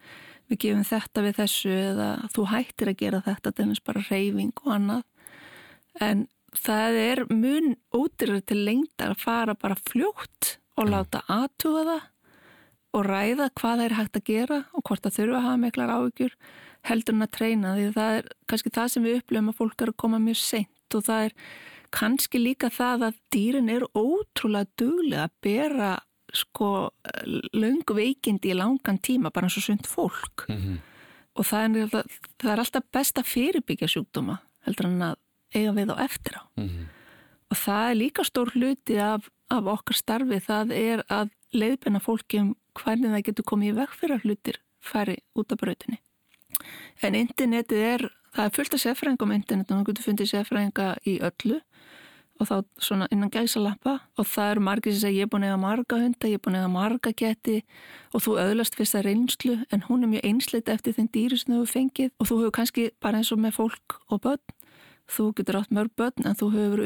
við 0.51 0.61
gefum 0.65 0.83
þetta 0.87 1.23
við 1.25 1.39
þessu 1.39 1.69
eða 1.69 2.09
þú 2.35 2.45
hættir 2.53 2.91
að 2.91 2.99
gera 3.03 3.23
þetta 3.25 3.53
til 3.55 3.69
þess 3.71 3.85
bara 3.89 4.05
reyfing 4.09 4.53
og 4.65 4.75
annað. 4.75 5.03
En 5.99 6.27
það 6.57 6.97
er 7.01 7.25
mun 7.29 7.75
útryður 7.95 8.45
til 8.49 8.63
lengdar 8.65 9.13
að 9.13 9.23
fara 9.23 9.55
bara 9.59 9.77
fljótt 9.89 10.57
og 10.79 10.89
láta 10.89 11.23
aðtuga 11.27 11.85
það 11.89 12.07
og 12.97 13.05
ræða 13.05 13.49
hvað 13.53 13.77
það 13.77 13.85
er 13.85 13.95
hægt 13.99 14.17
að 14.17 14.29
gera 14.29 14.59
og 14.73 14.83
hvort 14.87 15.03
það 15.05 15.17
þurfa 15.19 15.37
að 15.37 15.45
hafa 15.45 15.61
miklar 15.63 15.93
áhugjur 15.93 16.35
heldur 16.89 17.15
en 17.15 17.25
að 17.25 17.33
treyna 17.37 17.73
því 17.77 17.87
það 17.97 18.13
er 18.17 18.29
kannski 18.49 18.71
það 18.73 18.91
sem 18.93 19.05
við 19.05 19.19
upplifum 19.19 19.51
að 19.51 19.59
fólk 19.59 19.83
er 19.83 19.91
að 19.91 19.99
koma 20.03 20.21
mjög 20.23 20.39
seint 20.41 20.97
og 20.97 21.05
það 21.05 21.25
er 21.27 21.35
kannski 21.99 22.41
líka 22.41 22.69
það 22.73 23.07
að 23.09 23.19
dýrin 23.33 23.71
eru 23.73 23.89
ótrúlega 23.97 24.71
duglega 24.79 25.25
að 25.27 25.35
bera 25.45 25.91
sko 26.33 26.89
laungu 27.57 27.95
veikindi 27.97 28.53
í 28.53 28.57
langan 28.57 29.01
tíma 29.01 29.31
bara 29.33 29.49
eins 29.49 29.57
og 29.57 29.65
sund 29.65 29.89
fólk 29.89 30.45
mm 30.49 30.57
-hmm. 30.57 30.77
og 31.35 31.45
það 31.45 31.77
er, 31.83 32.05
það 32.37 32.51
er 32.51 32.59
alltaf 32.59 32.83
best 32.91 33.17
að 33.17 33.31
fyrirbyggja 33.33 33.87
sjúkdóma 33.87 34.39
heldur 34.65 34.85
en 34.85 35.01
að 35.01 35.15
eiga 35.55 35.73
við 35.75 35.93
á 35.93 35.95
eftir 36.05 36.39
á. 36.39 36.43
Mm 36.55 36.67
-hmm. 36.67 36.85
og 37.51 37.57
það 37.57 37.89
er 37.89 37.95
líka 37.95 38.23
stór 38.23 38.49
hluti 38.53 38.97
af, 38.97 39.29
af 39.49 39.63
okkar 39.65 39.95
starfi 39.95 40.39
það 40.39 40.71
er 40.71 41.03
að 41.09 41.29
leiðbenna 41.53 41.99
fólki 41.99 42.39
um 42.39 42.55
hvernig 42.73 43.11
það 43.11 43.25
getur 43.25 43.45
komið 43.45 43.69
í 43.69 43.75
veg 43.75 43.89
fyrir 43.89 44.21
hlutir 44.23 44.59
færi 44.79 45.17
út 45.35 45.51
af 45.51 45.57
brautinni. 45.57 45.99
En 47.01 47.15
internetið 47.15 47.77
er 47.93 48.09
það 48.35 48.45
er 48.45 48.55
fullt 48.55 48.73
af 48.73 48.83
sefræðingum 48.83 49.31
internet 49.31 49.71
og 49.71 49.79
þú 49.79 49.89
getur 49.89 50.07
fundið 50.07 50.31
sefræðinga 50.33 50.87
í 51.07 51.19
öllu 51.25 51.59
og 52.39 52.47
þá 52.47 52.55
svona 52.79 53.07
innan 53.11 53.31
gæsalappa. 53.31 53.97
Og 54.17 54.27
það 54.27 54.51
eru 54.51 54.63
margir 54.63 54.93
sem 54.93 55.01
segja 55.03 55.19
ég 55.19 55.27
er 55.27 55.31
búin 55.33 55.47
eða 55.47 55.59
marga 55.59 55.99
hunda, 55.99 56.29
ég 56.29 56.39
er 56.39 56.43
búin 56.45 56.59
eða 56.59 56.71
marga 56.71 57.11
geti 57.11 57.57
og 58.13 58.23
þú 58.23 58.37
öðlast 58.45 58.77
fyrst 58.79 58.95
að 58.95 59.09
reynslu. 59.09 59.57
En 59.75 59.83
hún 59.89 60.05
er 60.05 60.13
mjög 60.13 60.29
einsleita 60.29 60.75
eftir 60.77 60.95
þenn 60.95 61.11
dýri 61.15 61.39
sem 61.39 61.53
þú 61.53 61.59
hefur 61.59 61.73
fengið. 61.73 62.13
Og 62.19 62.29
þú 62.29 62.39
hefur 62.39 62.55
kannski 62.59 62.87
bara 63.03 63.19
eins 63.19 63.33
og 63.35 63.43
með 63.43 63.57
fólk 63.59 63.99
og 64.07 64.23
börn 64.23 64.55
þú 65.09 65.25
getur 65.37 65.59
átt 65.59 65.73
mörg 65.73 65.91
börn 65.97 66.27
en 66.29 66.37
þú 66.37 66.49
hefur 66.53 66.81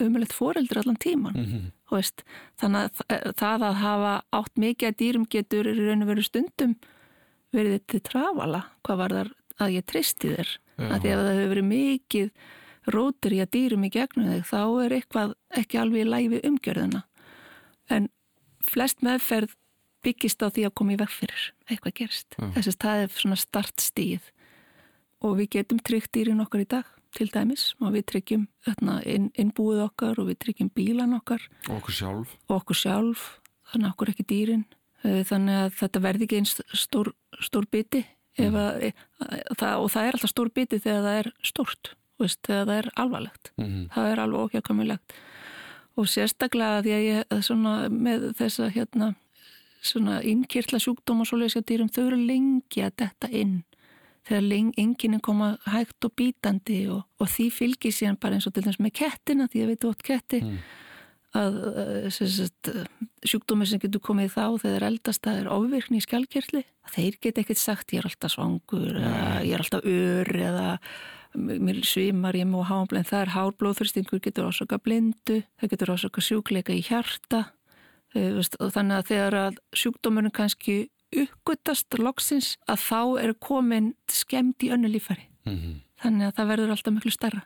umulegt 0.00 0.34
foreldri 0.36 0.78
allan 0.78 0.96
tíman 0.96 1.34
mm 1.34 1.46
-hmm. 1.46 2.24
þannig 2.60 2.80
að 3.08 3.34
það 3.36 3.62
að 3.68 3.74
hafa 3.74 4.22
átt 4.32 4.54
mikið 4.56 4.88
að 4.88 4.98
dýrum 4.98 5.26
getur 5.30 5.66
í 5.66 5.74
raun 5.78 6.02
og 6.02 6.08
veru 6.08 6.22
stundum 6.22 6.74
verið 7.52 7.80
til 7.86 8.00
trafala 8.00 8.64
hvað 8.82 8.96
var 8.96 9.10
þar 9.10 9.30
að 9.60 9.74
ég 9.76 9.86
tristi 9.86 10.32
þér. 10.32 10.50
Að 10.82 11.00
því 11.02 11.10
að 11.12 11.22
það 11.22 11.36
hefur 11.36 11.52
verið 11.52 11.68
mikið 11.68 12.30
rótur 12.92 13.32
í 13.32 13.40
að 13.42 13.52
dýrum 13.54 13.84
í 13.84 13.90
gegnum 13.90 14.30
þig 14.32 14.46
þá 14.48 14.62
er 14.84 14.94
eitthvað 14.96 15.34
ekki 15.60 15.78
alveg 15.78 16.02
í 16.02 16.10
læfi 16.10 16.40
umgjörðuna 16.48 17.02
en 17.92 18.08
flest 18.66 19.04
meðferð 19.06 19.54
byggist 20.02 20.42
á 20.42 20.50
því 20.50 20.64
að 20.66 20.74
koma 20.74 20.94
í 20.96 20.98
veg 20.98 21.12
fyrir 21.12 21.44
eitthvað 21.68 21.94
gerst 22.00 22.34
þess 22.38 22.72
að 22.72 22.80
það 22.84 23.04
er 23.04 23.14
svona 23.20 23.38
startstíð. 23.38 24.24
Og 25.22 25.36
við 25.38 25.52
getum 25.58 25.78
tryggt 25.78 26.10
dýrin 26.16 26.42
okkar 26.42 26.64
í 26.64 26.66
dag 26.66 26.88
til 27.16 27.28
dæmis 27.32 27.72
og 27.80 27.94
við 27.96 28.06
tryggjum 28.12 28.46
inn, 29.08 29.30
innbúið 29.38 29.84
okkar 29.86 30.20
og 30.20 30.30
við 30.30 30.40
tryggjum 30.46 30.70
bílan 30.74 31.16
okkar. 31.18 31.44
Og 31.68 31.80
okkur 31.80 31.98
sjálf. 31.98 32.36
Og 32.48 32.56
okkur 32.60 32.78
sjálf, 32.78 33.26
þannig 33.72 33.92
okkur 33.92 34.12
ekki 34.14 34.28
dýrin. 34.28 34.64
Eh, 35.02 35.22
þannig 35.28 35.64
að 35.64 35.74
þetta 35.80 36.04
verði 36.04 36.28
ekki 36.28 36.40
einn 36.40 36.50
stór, 36.50 37.12
stór 37.42 37.66
biti 37.70 38.04
mm. 38.38 38.56
að, 38.56 38.86
það, 39.58 39.74
og 39.82 39.90
það 39.90 40.06
er 40.06 40.18
alltaf 40.18 40.32
stór 40.32 40.52
biti 40.54 40.78
þegar 40.78 41.04
það 41.08 41.20
er 41.22 41.32
stórt 41.42 41.92
veist, 42.22 42.40
þegar 42.46 42.68
það 42.68 42.78
er 42.78 42.90
alvarlegt. 43.04 43.52
Mm 43.58 43.88
það 43.92 44.12
er 44.12 44.22
alveg 44.22 44.46
okkjakamilegt 44.46 45.16
og 46.00 46.08
sérstaklega 46.08 46.84
því 46.84 46.94
að 46.96 47.02
ég 47.04 47.42
svona, 47.44 47.72
með 47.90 48.30
þessa 48.38 48.70
hérna 48.72 49.12
svona 49.82 50.20
innkirtla 50.22 50.78
sjúkdóm 50.80 51.24
og 51.24 51.28
svoleiðis 51.28 51.66
dýrum, 51.66 51.90
þau 51.90 52.06
eru 52.06 52.20
lengi 52.22 52.84
að 52.84 52.94
detta 53.02 53.28
inn 53.28 53.62
þegar 54.28 54.76
enginn 54.78 55.20
koma 55.24 55.56
hægt 55.66 56.06
og 56.06 56.14
bítandi 56.18 56.84
og, 56.92 57.04
og 57.18 57.30
því 57.30 57.48
fylgir 57.54 57.94
síðan 57.94 58.20
bara 58.22 58.38
eins 58.38 58.46
og 58.46 58.54
til 58.54 58.64
dæmis 58.66 58.80
með 58.82 58.96
kettina 59.00 59.48
því 59.50 59.64
að 59.64 59.72
við 59.72 59.80
tótt 59.84 60.04
ketti 60.06 60.42
mm. 60.44 60.58
að 61.40 61.56
sjúkdómi 63.26 63.66
sem 63.66 63.82
getur 63.82 64.04
komið 64.04 64.36
þá 64.36 64.44
þegar 64.62 64.86
eldast 64.90 65.24
það 65.24 65.40
er 65.40 65.50
ofvirkni 65.56 65.98
í 65.98 66.06
skjálkirtli 66.06 66.62
þeir 66.92 67.18
get 67.22 67.42
ekkert 67.42 67.62
sagt 67.62 67.96
ég 67.96 68.02
er 68.02 68.10
alltaf 68.10 68.36
svangur 68.36 68.94
eða 69.00 69.42
ég 69.42 69.56
er 69.56 69.64
alltaf 69.64 69.90
ör 69.90 70.32
eða 70.46 70.68
mér 71.34 71.80
svimar 71.86 72.36
ég 72.36 72.48
mú 72.48 72.62
háanblæn 72.66 73.06
það 73.08 73.24
er 73.24 73.34
hárblóðþurstingur 73.36 74.20
getur 74.22 74.50
ásaka 74.50 74.78
blindu 74.82 75.40
það 75.60 75.72
getur 75.72 75.92
ásaka 75.94 76.24
sjúkleika 76.24 76.74
í 76.76 76.82
hjarta. 76.84 77.46
Eh, 78.12 78.36
og 78.36 78.72
þannig 78.74 78.98
að 78.98 79.08
þegar 79.08 79.38
að 79.46 79.60
sjúkdómurinn 79.72 80.34
kannski 80.34 80.76
uppgötast 81.12 81.98
loksins 81.98 82.56
að 82.66 82.84
þá 82.88 83.00
eru 83.22 83.34
komin 83.34 83.94
skemmt 84.10 84.62
í 84.64 84.70
önnu 84.72 84.88
lífari 84.88 85.28
mm 85.44 85.56
-hmm. 85.56 85.80
þannig 86.02 86.26
að 86.26 86.36
það 86.36 86.50
verður 86.52 86.70
alltaf 86.70 86.94
miklu 86.94 87.12
starra 87.12 87.42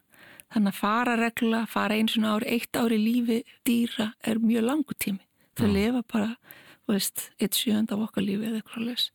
þannig 0.53 0.73
að 0.73 0.81
fara 0.81 1.17
regla, 1.21 1.63
fara 1.71 1.97
eins 1.97 2.17
og 2.19 2.27
ári 2.27 2.53
eitt 2.57 2.79
ári 2.79 2.99
lífi 3.01 3.41
dýra 3.67 4.13
er 4.23 4.39
mjög 4.43 4.69
langu 4.69 4.97
tími. 4.99 5.25
Þau 5.57 5.69
lifa 5.73 6.03
bara, 6.13 6.37
veist, 6.89 7.31
eitt 7.41 7.57
sjönd 7.57 7.93
af 7.93 8.05
okkar 8.09 8.27
lífi 8.27 8.51
eða 8.51 8.61
eitthvað 8.61 8.91
les 8.91 9.11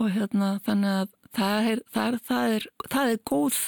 og 0.00 0.08
hérna 0.14 0.54
þannig 0.64 0.94
að 0.96 1.10
það 1.36 1.66
er, 1.70 1.80
það 1.92 2.06
er, 2.06 2.20
það 2.28 2.54
er, 2.56 2.68
það 2.88 3.10
er 3.14 3.18
góð 3.28 3.58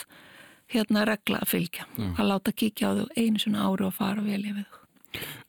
hérna 0.72 1.02
regla 1.04 1.42
að 1.42 1.50
fylgja. 1.52 1.84
Já. 1.98 2.06
að 2.16 2.30
láta 2.30 2.54
kíkja 2.56 2.88
á 2.88 2.92
þau 2.96 3.08
einu 3.20 3.42
svona 3.42 3.66
ári 3.68 3.86
og 3.86 3.96
fara 3.98 4.24
vel 4.24 4.40
yfir 4.40 4.64
þau 4.64 4.81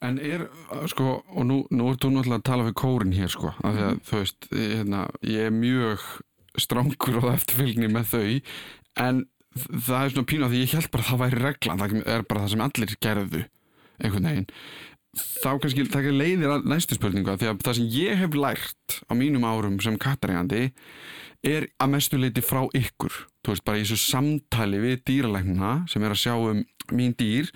En 0.04 0.18
er, 0.20 0.46
sko, 0.90 1.18
og 1.24 1.46
nú, 1.48 1.58
nú 1.74 1.90
ertu 1.92 2.10
náttúrulega 2.12 2.40
að 2.42 2.48
tala 2.48 2.66
við 2.68 2.76
kórin 2.80 3.14
hér, 3.16 3.32
sko, 3.32 3.52
af 3.60 3.76
því 3.76 3.84
að, 3.84 3.92
mm. 3.92 4.02
þú 4.08 4.20
veist, 4.20 4.48
hérna, 4.52 5.04
ég 5.30 5.48
er 5.48 5.54
mjög 5.54 6.08
strángur 6.64 7.20
á 7.24 7.34
eftirfylgni 7.34 7.90
með 7.92 8.10
þau, 8.12 8.26
en 9.04 9.22
það 9.54 9.98
er 10.00 10.14
svona 10.14 10.30
pínu 10.30 10.46
að 10.46 10.54
því 10.54 10.62
ég 10.62 10.74
held 10.78 10.90
bara 10.94 11.04
að 11.04 11.10
það 11.10 11.22
væri 11.24 11.42
regla, 11.44 11.78
það 11.82 11.96
er 12.14 12.26
bara 12.30 12.44
það 12.44 12.54
sem 12.54 12.64
allir 12.66 12.96
gerðu, 13.06 13.44
einhvern 14.00 14.30
veginn. 14.30 14.48
Þá 15.14 15.50
kannski, 15.62 15.84
það 15.92 16.08
er 16.10 16.16
leiðir 16.18 16.52
að 16.56 16.64
næstu 16.72 16.96
spurningu 16.98 17.30
að 17.30 17.42
því 17.42 17.50
að 17.52 17.60
það 17.66 17.76
sem 17.78 17.92
ég 17.94 18.18
hef 18.18 18.34
lært 18.34 18.96
á 19.06 19.12
mínum 19.14 19.46
árum 19.46 19.76
sem 19.82 19.98
kattarægandi 20.00 20.64
er 21.46 21.68
að 21.78 21.92
mestu 21.92 22.18
leiti 22.18 22.42
frá 22.42 22.64
ykkur 22.74 23.20
þú 23.44 23.52
veist 23.52 23.64
bara 23.66 23.80
í 23.80 23.84
þessu 23.84 24.00
samtali 24.00 24.80
við 24.82 25.02
dýralæknuna 25.08 25.74
sem 25.90 26.04
er 26.04 26.14
að 26.14 26.22
sjá 26.22 26.34
um 26.38 26.64
mín 26.92 27.14
dýr 27.18 27.50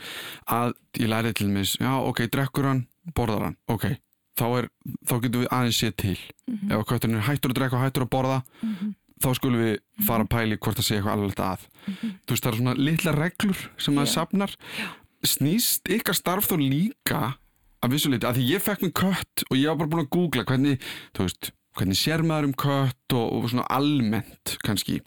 að 0.49 0.75
ég 1.01 1.11
læri 1.11 1.33
til 1.37 1.49
mis 1.53 1.77
já 1.81 1.91
ok, 1.97 2.27
drekkur 2.33 2.69
hann, 2.69 2.85
borðar 3.17 3.49
hann 3.49 3.59
ok, 3.73 3.91
þá, 4.39 4.47
er, 4.61 4.71
þá 5.09 5.15
getum 5.25 5.43
við 5.45 5.51
aðeins 5.57 5.81
séð 5.83 5.97
til 6.05 6.17
mm 6.17 6.55
-hmm. 6.55 6.73
ef 6.79 7.05
er 7.09 7.27
hættur 7.29 7.53
að 7.53 7.59
drekka 7.59 7.77
og 7.77 7.85
hættur 7.85 8.07
að 8.07 8.15
borða 8.15 8.39
mm 8.63 8.75
-hmm. 8.75 8.95
þá 9.23 9.35
skulum 9.35 9.61
við 9.61 9.77
fara 10.07 10.25
að 10.25 10.33
pæli 10.35 10.57
hvort 10.57 10.79
það 10.79 10.87
sé 10.87 10.95
eitthvað 10.95 11.13
alveg 11.13 11.41
að 11.41 11.61
mm 11.87 11.95
-hmm. 11.95 12.11
þú 12.25 12.31
veist 12.33 12.45
það 12.45 12.53
er 12.53 12.59
svona 12.59 12.75
litla 12.75 13.13
reglur 13.13 13.59
sem 13.79 13.95
yeah. 13.95 14.07
sapnar 14.07 14.51
yeah. 14.79 14.91
snýst 15.25 15.83
ykkar 15.89 16.15
starf 16.15 16.49
þó 16.49 16.57
líka 16.57 17.39
að 17.83 17.93
vissuleiti, 17.95 18.27
að 18.27 18.37
því 18.39 18.45
ég 18.55 18.63
fekk 18.63 18.81
minn 18.83 18.93
kött 18.93 19.45
og 19.51 19.57
ég 19.57 19.69
var 19.69 19.77
bara 19.77 19.91
búin 19.91 20.07
að 20.07 20.11
googla 20.11 20.45
hvernig, 20.45 20.81
þú 21.15 21.23
veist 21.23 21.53
hvernig 21.79 21.99
sér 21.99 22.25
maður 22.27 22.49
um 22.49 22.55
kött 22.59 23.15
og, 23.15 23.27
og 23.33 23.51
svona 23.51 23.67
almennt 23.71 24.57
kannski 24.67 24.99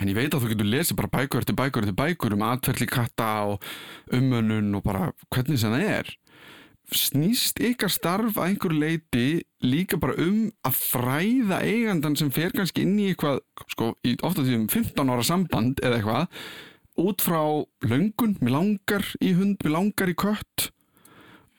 En 0.00 0.10
ég 0.10 0.18
veit 0.18 0.34
að 0.34 0.44
þú 0.44 0.52
getur 0.52 0.70
lesið 0.72 0.98
bara 0.98 1.12
bækur 1.14 1.44
eftir 1.44 1.58
bækur 1.58 1.86
eftir 1.86 1.98
bækur 1.98 2.36
um 2.36 2.44
atverðli 2.48 2.90
katta 2.90 3.30
og 3.52 3.64
umönnun 4.14 4.74
og 4.78 4.84
bara 4.86 5.12
hvernig 5.34 5.60
sem 5.60 5.74
það 5.74 5.88
er. 5.94 6.12
Snýst 6.94 7.62
ykkar 7.64 7.92
starf 7.92 8.36
að 8.36 8.50
einhver 8.50 8.74
leiti 8.76 9.26
líka 9.64 9.96
bara 10.00 10.18
um 10.20 10.50
að 10.66 10.76
fræða 10.92 11.62
eigandan 11.64 12.18
sem 12.20 12.28
fer 12.34 12.52
kannski 12.52 12.84
inn 12.84 12.98
í 13.00 13.08
eitthvað, 13.12 13.40
sko, 13.72 13.94
í 14.04 14.18
ofta 14.20 14.44
því 14.44 14.58
um 14.58 14.68
15 14.68 15.12
ára 15.14 15.24
samband 15.24 15.80
eða 15.80 16.00
eitthvað, 16.00 16.44
út 17.00 17.24
frá 17.24 17.40
löngun, 17.88 18.36
mér 18.42 18.54
langar 18.54 19.06
í 19.24 19.32
hund, 19.34 19.58
mér 19.64 19.74
langar 19.78 20.12
í 20.12 20.16
kött 20.18 20.68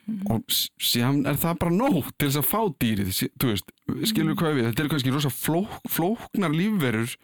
mm. 0.06 0.22
og 0.32 0.46
síðan 0.54 1.24
er 1.28 1.40
það 1.42 1.60
bara 1.64 1.76
nóg 1.76 2.12
til 2.16 2.30
þess 2.30 2.42
að 2.42 2.52
fá 2.52 2.62
dýrið, 2.84 3.12
þú 3.42 3.52
veist, 3.52 3.74
skilur 4.12 4.34
við 4.34 4.40
hvað 4.42 4.60
við, 4.60 4.70
þetta 4.70 4.86
er 4.86 4.94
kannski 4.94 5.16
rosa 5.16 5.34
flók, 5.34 5.76
flóknar 5.92 6.56
lífverur 6.56 7.18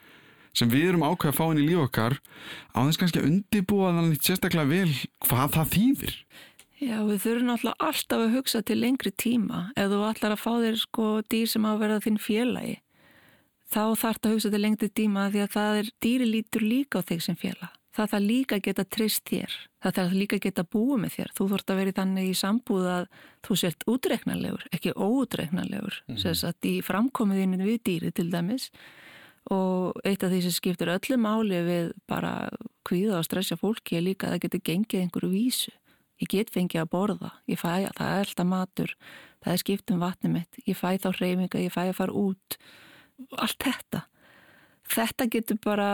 sem 0.54 0.70
við 0.72 0.92
erum 0.92 1.06
ákveð 1.08 1.32
að 1.32 1.38
fá 1.40 1.46
inn 1.48 1.62
í 1.62 1.68
líf 1.70 1.84
okkar 1.88 2.18
á 2.76 2.80
þess 2.84 3.02
kannski 3.02 3.22
að 3.22 3.28
undibúa 3.30 3.92
þannig 3.96 4.22
sérstaklega 4.22 4.72
vel 4.72 4.94
hvað 5.28 5.58
það 5.58 5.74
þýðir. 5.76 6.16
Já, 6.82 6.98
við 7.06 7.20
þurfum 7.26 7.52
alltaf 7.54 7.84
alltaf 7.88 8.24
að 8.26 8.36
hugsa 8.36 8.64
til 8.66 8.80
lengri 8.82 9.12
tíma 9.14 9.68
ef 9.78 9.92
þú 9.92 10.00
allar 10.08 10.34
að 10.34 10.42
fá 10.42 10.54
þér 10.64 10.80
sko 10.82 11.10
dýr 11.30 11.52
sem 11.52 11.68
á 11.68 11.72
að 11.72 11.84
vera 11.84 12.00
þinn 12.02 12.18
félagi 12.22 12.80
þá 13.72 13.84
þarf 13.96 14.20
það 14.20 14.30
að 14.30 14.34
hugsa 14.36 14.52
til 14.52 14.62
lengri 14.62 14.90
tíma 14.90 15.28
því 15.32 15.44
að 15.44 15.54
það 15.56 15.78
er 15.82 15.92
dýri 16.04 16.28
lítur 16.28 16.66
líka 16.66 17.00
á 17.00 17.08
þig 17.08 17.24
sem 17.28 17.38
félag. 17.40 17.78
Það 17.92 18.12
þarf 18.14 18.24
líka 18.24 18.56
að 18.56 18.66
geta 18.68 18.86
trist 18.88 19.24
þér. 19.28 19.56
Það 19.84 19.96
þarf 19.98 20.16
líka 20.16 20.38
að 20.38 20.44
geta 20.46 20.64
búið 20.74 21.02
með 21.02 21.14
þér. 21.16 21.32
Þú 21.36 21.48
þurft 21.52 21.72
að 21.72 21.80
vera 21.82 21.94
þannig 21.98 22.30
í 22.30 22.36
sambúð 22.40 22.88
að 22.88 23.08
þú 23.44 23.58
sért 23.60 23.86
útreiknarlegur, 23.92 24.66
ekki 24.72 24.94
óutreiknarlegur. 24.96 25.98
Mm 26.08 26.16
-hmm. 26.16 26.22
Sess 26.24 26.44
að 26.48 26.70
í 26.72 26.76
framkomiðinu 26.88 27.66
við 27.68 27.80
dýri 27.84 28.12
til 28.12 28.30
dæmis 28.32 28.72
og 29.50 29.98
eitt 30.06 30.24
af 30.24 30.30
því 30.30 30.42
sem 30.46 30.54
skiptir 30.54 30.92
öllu 30.94 31.18
máli 31.18 31.62
við 31.66 31.92
bara 32.10 32.50
kvíða 32.88 33.18
og 33.20 33.26
stressja 33.26 33.58
fólki 33.58 33.98
er 33.98 34.06
líka 34.06 34.28
að 34.28 34.36
það 34.36 34.44
getur 34.46 34.66
gengið 34.70 35.02
einhverju 35.02 35.32
vísu. 35.32 35.74
Ég 36.22 36.30
get 36.30 36.54
fengið 36.54 36.84
að 36.84 36.92
borða, 36.94 37.32
ég 37.50 37.58
fæ 37.58 37.72
að 37.88 37.96
það 37.98 38.12
er 38.14 38.28
alltaf 38.28 38.46
matur, 38.46 38.92
það 39.42 39.54
er 39.54 39.62
skipt 39.64 39.92
um 39.92 40.04
vatnum 40.04 40.36
mitt, 40.38 40.60
ég 40.68 40.78
fæ 40.78 40.94
þá 41.02 41.10
hreyfinga, 41.18 41.64
ég 41.66 41.74
fæ 41.74 41.82
að 41.88 41.98
fara 41.98 42.14
út, 42.14 42.58
allt 43.42 43.66
þetta. 43.66 44.04
Þetta 44.92 45.28
getur 45.32 45.58
bara 45.64 45.90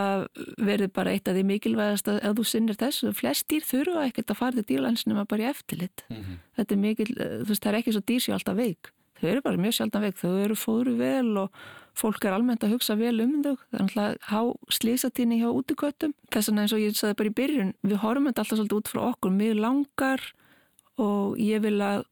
verið 0.57 0.91
bara 0.95 1.13
eitt 1.13 1.29
af 1.29 1.37
því 1.37 1.45
mikilvægast 1.47 2.09
að 2.11 2.39
þú 2.39 2.45
sinnir 2.49 2.79
þessu, 2.79 3.13
flest 3.15 3.47
dýr 3.51 3.65
þurfa 3.67 4.05
ekkert 4.09 4.33
að 4.33 4.39
fara 4.41 4.57
til 4.57 4.67
dýrlansinum 4.71 5.21
að 5.21 5.29
bara 5.31 5.45
í 5.45 5.49
eftirlit. 5.51 6.03
Mm 6.09 6.17
-hmm. 6.17 6.37
Þetta 6.57 6.73
er 6.73 6.81
mikil, 6.83 7.09
þú 7.15 7.49
veist, 7.51 7.63
það 7.63 7.71
er 7.71 7.79
ekki 7.79 7.93
svo 7.93 8.03
dýr 8.07 8.21
sér 8.23 8.33
alltaf 8.33 8.57
veik. 8.57 8.91
Þau 9.17 9.29
eru 9.29 9.41
bara 9.41 9.57
mjög 9.57 9.73
sjaldan 9.73 10.01
veik, 10.01 10.17
þau 10.17 10.33
eru 10.43 10.55
fóru 10.55 10.97
vel 10.97 11.37
og 11.37 11.51
fólk 11.97 12.25
er 12.27 12.35
almennt 12.35 12.63
að 12.65 12.75
hugsa 12.75 12.95
vel 12.99 13.15
um 13.23 13.39
þau. 13.43 13.55
Það 13.57 13.77
er 13.77 13.83
alltaf 13.85 14.29
há 14.29 14.41
slísatíni 14.77 15.39
hjá 15.41 15.49
útiköttum. 15.49 16.13
Þess 16.33 16.51
vegna 16.51 16.65
eins 16.65 16.75
og 16.75 16.83
ég 16.83 16.97
sagði 16.97 17.17
bara 17.21 17.31
í 17.31 17.37
byrjun 17.39 17.73
við 17.83 18.01
horfum 18.03 18.29
þetta 18.29 18.43
alltaf 18.43 18.59
svolítið 18.59 18.79
út 18.79 18.91
frá 18.91 19.01
okkur. 19.07 19.33
Mér 19.33 19.59
langar 19.61 20.23
og 21.01 21.37
ég 21.41 21.63
vil 21.65 21.77
að 21.83 22.05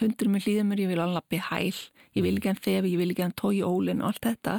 hundur 0.00 0.32
mér 0.32 0.46
hlýða 0.46 0.64
mér, 0.68 0.82
ég 0.84 0.92
vil 0.92 1.02
alveg 1.02 1.18
lappi 1.18 1.42
hæl. 1.50 1.82
Ég 2.12 2.26
vil 2.26 2.34
ekki 2.36 2.50
hann 2.52 2.62
þefi, 2.64 2.92
ég 2.92 3.00
vil 3.00 3.12
ekki 3.12 3.24
hann 3.26 3.38
tói 3.38 3.62
ólinn 3.66 4.02
og 4.02 4.12
allt 4.12 4.26
þetta. 4.28 4.58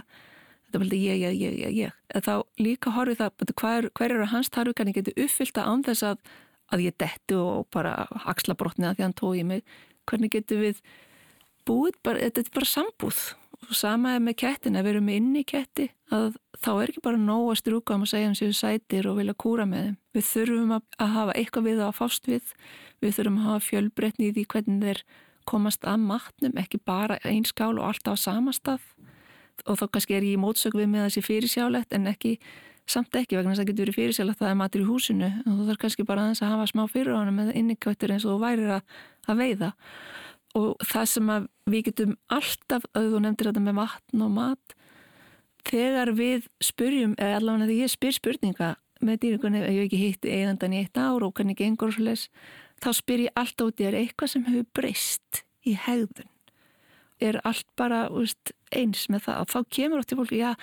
Þetta 0.68 0.82
vil 0.82 0.98
ég, 0.98 1.22
ég, 1.22 1.38
ég, 1.38 1.58
ég, 1.64 1.78
ég. 1.84 2.00
Þá 2.26 2.34
líka 2.62 2.94
horfið 2.96 3.22
það 3.22 3.54
hver, 3.62 3.90
hver 3.94 4.16
eru 4.16 4.28
hans 4.32 4.50
tarfi 4.54 4.74
kann 4.78 4.90
ég 4.90 4.98
geti 4.98 5.14
uppfylta 5.22 5.68
án 5.70 5.86
þess 5.86 6.08
að, 6.10 6.24
að 6.74 6.86
ég 6.88 6.98
detti 7.02 7.38
og 7.38 7.68
bara 7.74 8.08
axla 8.26 8.58
brotniða 8.58 8.96
því 8.98 9.06
hann 9.06 9.18
tói 9.20 9.46
mig? 9.46 9.64
Hvernig 10.10 10.34
getur 10.34 10.64
við 10.64 10.82
búið 11.68 12.00
bara, 12.04 12.24
þetta 12.26 12.42
er 12.42 12.54
bara 12.58 12.72
sambúð 12.74 13.22
sama 13.72 14.16
er 14.16 14.24
með 14.24 14.38
kettin, 14.44 14.76
ef 14.76 14.86
við 14.86 14.96
erum 14.96 15.10
inn 15.14 15.36
í 15.40 15.44
ketti 15.48 15.90
að 16.14 16.38
þá 16.64 16.72
er 16.74 16.92
ekki 16.92 17.04
bara 17.04 17.20
nóg 17.20 17.52
að 17.52 17.60
strúka 17.62 17.98
um 17.98 18.06
að 18.06 18.12
segja 18.14 18.30
um 18.30 18.38
séu 18.38 18.56
sætir 18.56 19.08
og 19.10 19.20
vilja 19.20 19.36
kúra 19.40 19.66
með 19.70 19.86
þeim. 19.88 19.96
Við 20.14 20.26
þurfum 20.30 20.74
að, 20.78 20.84
að 21.00 21.14
hafa 21.18 21.36
eitthvað 21.40 21.68
við 21.68 21.84
að 21.84 21.94
fást 21.98 22.30
við, 22.30 22.52
við 23.04 23.16
þurfum 23.18 23.40
að 23.40 23.48
hafa 23.50 23.64
fjölbreytni 23.68 24.30
í 24.30 24.34
því 24.36 24.46
hvernig 24.54 24.84
þeir 24.84 25.04
komast 25.50 25.88
að 25.88 26.04
matnum, 26.08 26.60
ekki 26.60 26.80
bara 26.86 27.20
einn 27.28 27.48
skál 27.48 27.76
og 27.76 27.88
alltaf 27.90 28.16
á 28.16 28.24
sama 28.24 28.54
stað. 28.56 28.84
Og 29.68 29.80
þá 29.80 29.86
kannski 29.96 30.18
er 30.18 30.28
ég 30.28 30.38
í 30.38 30.42
mótsöku 30.42 30.80
við 30.80 30.92
með 30.94 31.08
þessi 31.08 31.26
fyrirsjálegt 31.26 31.96
en 31.96 32.10
ekki, 32.10 32.38
samt 32.90 33.16
ekki 33.16 33.38
vegna 33.38 33.54
þess 33.54 33.64
að 33.64 33.70
getur 33.72 33.86
verið 33.86 34.00
fyrirsjálegt 34.00 34.40
að 34.40 34.46
það 34.46 34.54
er 34.54 34.60
matur 34.62 34.84
í 34.84 34.88
húsinu. 34.88 35.30
Og 35.44 35.58
þú 35.60 35.68
þarf 35.70 35.82
kannski 35.84 36.08
bara 36.08 36.30
að 36.32 36.44
hafa 36.48 36.70
smá 36.72 36.84
fyrir 36.92 37.16
honum 37.18 37.40
með 37.42 37.54
innikvættur 37.60 38.16
eins 38.16 38.26
og 38.28 38.38
þú 38.38 38.44
værir 38.44 38.78
að, 38.80 38.98
að 39.28 39.44
veiða 39.44 39.74
og 40.58 40.86
það 40.86 41.06
sem 41.10 41.32
við 41.70 41.86
getum 41.90 42.16
alltaf, 42.34 42.86
auðvitað 42.94 43.26
nefndir 43.26 43.50
þetta 43.50 43.64
með 43.64 43.78
vatn 43.80 44.26
og 44.26 44.34
mat 44.34 44.76
þegar 45.68 46.12
við 46.18 46.50
spurjum, 46.64 47.16
eða 47.18 47.40
allavega 47.40 47.70
þegar 47.70 47.82
ég 47.82 47.94
spyr 47.94 48.18
spurninga 48.18 48.70
með 49.04 49.20
dýringunni 49.24 49.64
ef 49.64 49.74
ég 49.74 49.88
ekki 49.88 50.02
hitti 50.02 50.34
eigandan 50.34 50.76
í 50.76 50.84
eitt 50.84 51.00
ár 51.00 51.26
og 51.26 51.34
hvernig 51.38 51.60
gengur 51.60 51.92
og 51.92 51.98
svo 51.98 52.06
les, 52.08 52.28
þá 52.84 52.90
spyr 53.00 53.26
ég 53.26 53.40
alltaf 53.40 53.72
út 53.72 53.82
í 53.82 53.88
er 53.88 53.98
eitthvað 54.00 54.34
sem 54.34 54.46
hefur 54.48 54.70
breyst 54.76 55.44
í 55.68 55.76
hegðun? 55.80 56.30
Er 57.24 57.40
allt 57.48 57.68
bara 57.80 58.06
veist, 58.12 58.52
eins 58.76 59.08
með 59.12 59.28
það? 59.28 59.44
Og 59.44 59.52
þá 59.54 59.76
kemur 59.78 60.04
átt 60.04 60.14
í 60.14 60.20
fólki, 60.20 60.42
já 60.44 60.54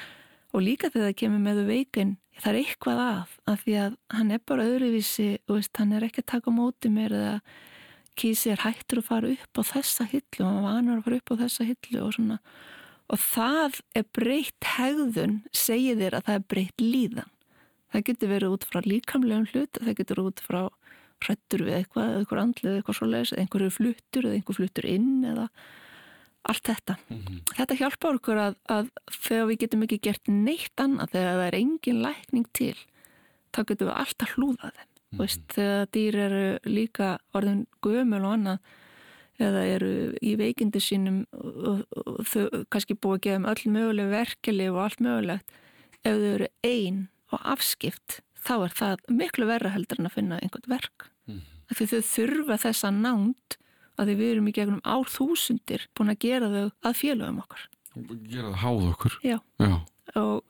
og 0.50 0.64
líka 0.64 0.90
þegar 0.90 1.11
það 1.11 1.18
kemur 1.22 1.42
með 1.44 1.62
veikin 1.68 2.16
það 2.40 2.50
er 2.50 2.61
eitthvað 2.61 3.03
að, 3.05 3.35
af 3.53 3.64
því 3.64 3.76
að 3.85 3.98
hann 4.16 4.33
er 4.35 4.40
bara 4.48 4.66
öðruvísi, 4.66 5.29
veist, 5.50 5.72
hann 5.79 5.94
er 5.96 6.07
ekki 6.07 6.24
að 6.24 6.31
taka 6.35 6.55
móti 6.55 6.90
mér 6.92 7.14
eða 7.16 7.35
kísi 8.18 8.53
er 8.53 8.62
hættur 8.64 9.01
að 9.03 9.09
fara 9.09 9.33
upp 9.35 9.61
á 9.61 9.62
þessa 9.70 10.07
hillu 10.11 10.44
og 10.46 10.55
maður 10.55 10.66
vanur 10.66 10.99
að 10.99 11.05
fara 11.07 11.20
upp 11.20 11.33
á 11.33 11.40
þessa 11.44 11.66
hillu 11.68 12.03
og 12.05 12.14
svona. 12.16 12.38
Og 13.11 13.23
það 13.25 13.81
er 13.99 14.07
breytt 14.14 14.68
hegðun 14.77 15.37
segið 15.57 16.05
þér 16.05 16.16
að 16.18 16.27
það 16.29 16.38
er 16.38 16.49
breytt 16.55 16.85
líðan. 16.85 17.31
Það 17.90 18.05
getur 18.07 18.31
verið 18.31 18.55
út 18.55 18.66
frá 18.70 18.81
líkamlegum 18.87 19.49
hlut 19.51 19.81
það 19.81 19.96
getur 19.99 20.23
út 20.23 20.42
frá 20.44 20.61
hrættur 21.20 21.64
við 21.66 21.77
eitthvað 21.81 22.11
eða 22.11 22.20
eitthvað 22.20 22.42
andlið 22.44 22.70
eða 22.70 22.81
eitthvað 22.81 22.99
svo 22.99 23.09
leiðis 23.11 23.33
eða 23.35 23.42
einhverju 23.44 23.73
fluttur 23.75 24.27
eða 24.27 24.37
einhver 24.38 24.57
fluttur 24.57 24.88
inn 24.88 25.11
eða 25.27 25.46
allt 26.51 26.70
þetta. 26.70 26.96
Mm 27.09 27.18
-hmm. 27.18 27.40
þetta 27.59 27.79
hjálpa 27.81 28.12
okkur 28.14 28.38
að, 28.40 28.55
að 28.77 28.87
þegar 29.12 29.49
við 29.51 29.61
getum 29.64 29.83
ekki 29.85 29.99
gert 30.07 30.31
neitt 30.31 30.81
annað 30.81 31.12
þegar 31.12 31.35
það 31.35 31.49
er 31.49 31.59
engin 31.59 32.03
lækning 32.07 32.46
til 32.57 32.77
þá 33.51 33.61
getum 33.66 33.90
við 33.90 33.99
alltaf 34.01 34.35
hlúðað 34.37 34.79
þeim 34.79 34.89
Mm 35.11 35.18
-hmm. 35.18 35.23
Veist, 35.23 35.42
þegar 35.55 35.87
dýr 35.92 36.14
eru 36.14 36.59
líka 36.64 37.18
orðin 37.35 37.66
gömul 37.83 38.25
og 38.25 38.33
annað 38.33 38.59
eða 39.40 39.62
eru 39.66 39.92
í 40.23 40.35
veikindi 40.37 40.81
sínum 40.83 41.23
og, 41.33 41.85
og 41.96 42.27
þau 42.29 42.64
kannski 42.73 42.94
búið 42.94 43.16
að 43.16 43.23
gefa 43.27 43.40
um 43.40 43.49
öll 43.53 43.73
möguleg 43.77 44.11
verkeli 44.12 44.68
og 44.70 44.83
allt 44.85 45.01
mögulegt 45.01 45.55
ef 46.05 46.18
þau 46.20 46.29
eru 46.35 46.49
einn 46.66 47.09
og 47.33 47.40
afskipt 47.55 48.20
þá 48.40 48.55
er 48.66 48.77
það 48.77 49.05
miklu 49.09 49.49
verra 49.49 49.73
heldur 49.75 50.01
en 50.01 50.11
að 50.11 50.16
finna 50.18 50.38
einhvern 50.40 50.70
verk 50.70 51.09
mm 51.27 51.38
-hmm. 51.38 51.75
því 51.75 51.87
þau 51.92 52.03
þurfa 52.14 52.57
þessa 52.66 52.90
nánt 52.90 53.59
að 53.96 54.07
því 54.07 54.14
við 54.20 54.33
erum 54.33 54.49
í 54.49 54.57
gegnum 54.57 54.85
árþúsundir 54.85 55.88
búin 55.94 56.12
að 56.12 56.23
gera 56.27 56.49
þau 56.55 56.66
að 56.88 56.99
félögum 57.03 57.42
okkar 57.44 57.68
gera 58.31 58.53
það 58.53 58.62
háð 58.64 58.87
okkur 58.92 59.18
Já. 59.23 59.38
Já. 59.59 59.77
Og, 60.14 60.44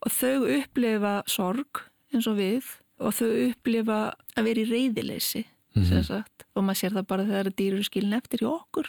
og 0.00 0.10
þau 0.12 0.38
upplifa 0.60 1.22
sorg 1.26 1.84
eins 2.12 2.26
og 2.30 2.38
við 2.38 2.64
og 3.04 3.14
þau 3.14 3.30
upplifa 3.50 3.98
að 4.34 4.48
vera 4.48 4.62
í 4.62 4.68
reyðileysi 4.70 5.44
mm 5.74 5.82
-hmm. 5.82 6.22
og 6.54 6.62
maður 6.64 6.80
sér 6.80 6.92
það 6.92 7.06
bara 7.06 7.24
þegar 7.24 7.50
dýrur 7.58 7.84
skilin 7.84 8.12
eftir 8.12 8.42
í 8.42 8.46
okkur. 8.46 8.86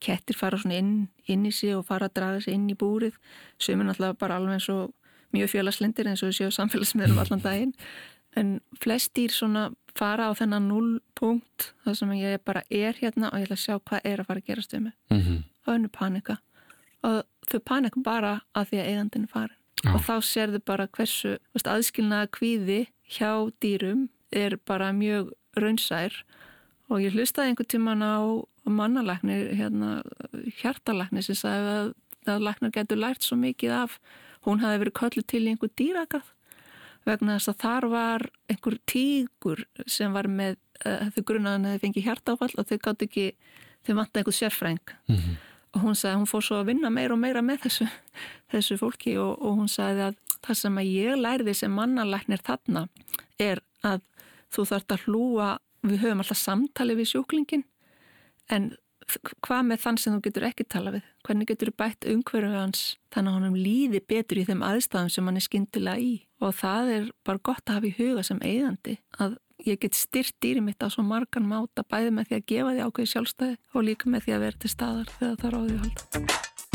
Kettir 0.00 0.36
fara 0.36 0.58
svona 0.58 0.78
inn, 0.78 1.08
inn 1.26 1.46
í 1.46 1.52
sig 1.52 1.76
og 1.76 1.86
fara 1.86 2.06
að 2.06 2.14
draga 2.14 2.40
sig 2.40 2.54
inn 2.54 2.70
í 2.70 2.76
búrið. 2.76 3.14
Sem 3.58 3.80
er 3.80 3.86
náttúrulega 3.86 4.18
bara 4.18 4.36
alveg 4.36 4.52
eins 4.52 4.68
og 4.68 4.92
mjög 5.32 5.50
fjölaslindir 5.50 6.08
eins 6.08 6.22
og 6.22 6.32
séu 6.32 6.50
samfélagsmiðlum 6.50 7.18
allan 7.18 7.40
daginn. 7.40 7.74
En 8.36 8.60
flest 8.80 9.14
dýr 9.14 9.30
svona 9.30 9.72
fara 9.94 10.30
á 10.30 10.32
þennan 10.34 10.68
nullpunkt 10.68 11.74
þar 11.84 11.94
sem 11.94 12.12
ég 12.12 12.38
bara 12.44 12.62
er 12.70 12.94
hérna 12.94 13.30
og 13.32 13.38
ég 13.38 13.48
ætla 13.48 13.56
að 13.58 13.64
sjá 13.64 13.78
hvað 13.78 14.00
er 14.04 14.20
að 14.20 14.26
fara 14.26 14.40
að 14.40 14.46
gerast 14.46 14.74
um 14.74 14.82
mig. 14.82 14.92
Mm 15.10 15.20
-hmm. 15.20 15.42
og 15.66 15.72
hennu 15.72 15.88
panika. 15.88 16.36
Og 17.02 17.24
þau 17.50 17.60
panika 17.60 18.00
bara 18.00 18.40
að 18.54 18.68
því 18.68 18.76
að 18.76 18.86
eigandin 18.86 19.22
er 19.22 19.28
farin 19.28 19.60
og 19.88 20.00
þá 20.04 20.14
sér 20.20 20.52
þau 20.54 20.62
bara 20.66 20.88
hversu 20.92 21.38
aðskilnaða 21.56 22.28
kvíði 22.36 22.80
hjá 23.10 23.50
dýrum 23.62 24.08
er 24.30 24.56
bara 24.66 24.92
mjög 24.94 25.32
raunsær 25.58 26.14
og 26.90 27.02
ég 27.02 27.14
hlustaði 27.14 27.52
einhver 27.52 27.68
tíman 27.70 28.02
á 28.02 28.18
mannalæknir, 28.70 29.54
hérna, 29.58 30.00
hjartalæknir 30.60 31.24
sem 31.26 31.38
sagði 31.38 31.72
að, 31.76 31.92
að 32.30 32.44
læknar 32.46 32.74
getur 32.74 33.00
lært 33.00 33.24
svo 33.26 33.38
mikið 33.40 33.74
af, 33.74 33.96
hún 34.46 34.62
hafi 34.62 34.82
verið 34.84 34.98
köllu 34.98 35.24
til 35.26 35.46
einhver 35.48 35.72
dýragarð 35.78 36.30
vegna 37.08 37.38
þess 37.38 37.52
að 37.52 37.60
þar 37.62 37.86
var 37.92 38.26
einhver 38.52 38.76
tígur 38.90 39.62
sem 39.88 40.12
var 40.12 40.28
með 40.28 40.58
uh, 40.84 41.08
þau 41.14 41.22
grunnaðan 41.30 41.68
að 41.68 41.76
þau 41.76 41.84
fengi 41.86 42.04
hjartáfall 42.04 42.52
og 42.60 42.68
þau 42.68 42.80
gátt 42.84 43.04
ekki, 43.06 43.26
þau 43.86 43.94
vant 44.02 44.20
einhver 44.20 44.36
sérfræng 44.36 44.82
mm 45.08 45.16
-hmm. 45.16 45.38
og 45.74 45.86
hún 45.86 45.96
sagði 45.96 46.14
að 46.14 46.20
hún 46.20 46.32
fór 46.32 46.44
svo 46.44 46.60
að 46.60 46.68
vinna 46.72 46.90
meira 46.90 47.16
og 47.16 47.22
meira 47.22 47.42
með 47.42 47.64
þessu, 47.64 47.88
þessu 48.52 48.76
fólki 48.76 49.16
og, 49.16 49.32
og 49.40 49.56
hún 49.62 49.68
sagði 49.68 50.10
að 50.10 50.20
það 50.46 50.60
sem 50.62 50.78
að 50.80 50.92
ég 50.92 51.18
læriði 51.20 51.56
sem 51.62 51.74
mannalæknir 51.74 52.44
þarna 52.46 52.86
er 53.40 53.62
að 53.86 54.04
þú 54.50 54.66
þarfst 54.72 54.94
að 54.94 55.04
hlúa, 55.06 55.50
við 55.86 56.04
höfum 56.04 56.22
alltaf 56.22 56.40
samtali 56.40 56.96
við 56.98 57.12
sjúklingin 57.14 57.66
en 58.52 58.72
hvað 59.44 59.66
með 59.66 59.82
þann 59.84 59.98
sem 60.00 60.14
þú 60.14 60.22
getur 60.26 60.46
ekki 60.46 60.66
tala 60.70 60.94
við? 60.94 61.04
Hvernig 61.26 61.50
getur 61.50 61.70
þú 61.70 61.76
bætt 61.82 62.08
umhverfið 62.10 62.56
hans 62.56 62.82
þannig 63.14 63.30
að 63.30 63.38
honum 63.38 63.58
líði 63.58 64.02
betur 64.12 64.40
í 64.40 64.46
þeim 64.48 64.64
aðstæðum 64.66 65.12
sem 65.14 65.30
hann 65.30 65.40
er 65.40 65.46
skindilega 65.46 66.04
í? 66.04 66.12
Og 66.40 66.56
það 66.60 66.92
er 66.96 67.08
bara 67.26 67.44
gott 67.50 67.64
að 67.66 67.80
hafa 67.80 67.90
í 67.90 67.94
huga 67.98 68.26
sem 68.26 68.42
eigandi 68.44 68.98
að 69.18 69.38
ég 69.66 69.80
get 69.82 69.98
styrt 69.98 70.36
dýri 70.40 70.62
mitt 70.64 70.80
á 70.80 70.88
svo 70.92 71.04
margan 71.04 71.48
máta 71.50 71.84
bæði 71.84 72.14
með 72.16 72.30
því 72.30 72.38
að 72.38 72.48
gefa 72.54 72.74
því 72.74 72.86
ákveði 72.86 73.12
sjálfstæði 73.14 73.60
og 73.74 73.88
líka 73.90 74.12
með 74.12 74.26
því 74.26 74.36
að 74.36 74.44
vera 74.46 74.62
til 74.64 74.74
staðar 74.76 75.14
þegar 75.18 75.40
það 75.44 75.60
að 75.60 75.80
halda. 75.84 76.69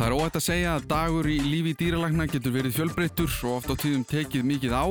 Það 0.00 0.06
er 0.08 0.14
óætt 0.16 0.36
að 0.38 0.44
segja 0.46 0.74
að 0.78 0.84
dagur 0.88 1.26
í 1.28 1.34
lífi 1.44 1.74
dýralagna 1.76 2.24
getur 2.24 2.54
verið 2.54 2.72
fjölbreyttur 2.78 3.34
og 3.44 3.58
oft 3.58 3.68
á 3.68 3.76
tíðum 3.82 4.06
tekið 4.08 4.46
mikið 4.48 4.72
á. 4.72 4.84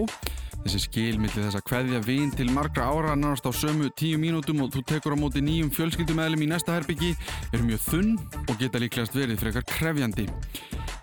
Þessi 0.59 0.81
skilmilli 0.83 1.33
þess 1.47 1.57
að 1.57 1.65
hverja 1.71 2.01
vinn 2.05 2.29
til 2.29 2.45
margra 2.53 2.85
ára 2.93 3.15
nárast 3.17 3.49
á 3.49 3.51
sömu 3.57 3.89
tíu 3.97 4.19
mínútum 4.21 4.61
og 4.61 4.69
þú 4.75 4.83
tekur 4.91 5.17
á 5.17 5.21
móti 5.23 5.41
nýjum 5.41 5.73
fjölskyldumæðlum 5.73 6.45
í 6.45 6.51
næsta 6.51 6.77
herbyggi 6.77 7.15
er 7.49 7.65
mjög 7.65 7.81
þunn 7.87 8.13
og 8.45 8.53
geta 8.61 8.85
líklegast 8.85 9.17
verið 9.17 9.41
frekar 9.41 9.65
krefjandi. 9.73 10.29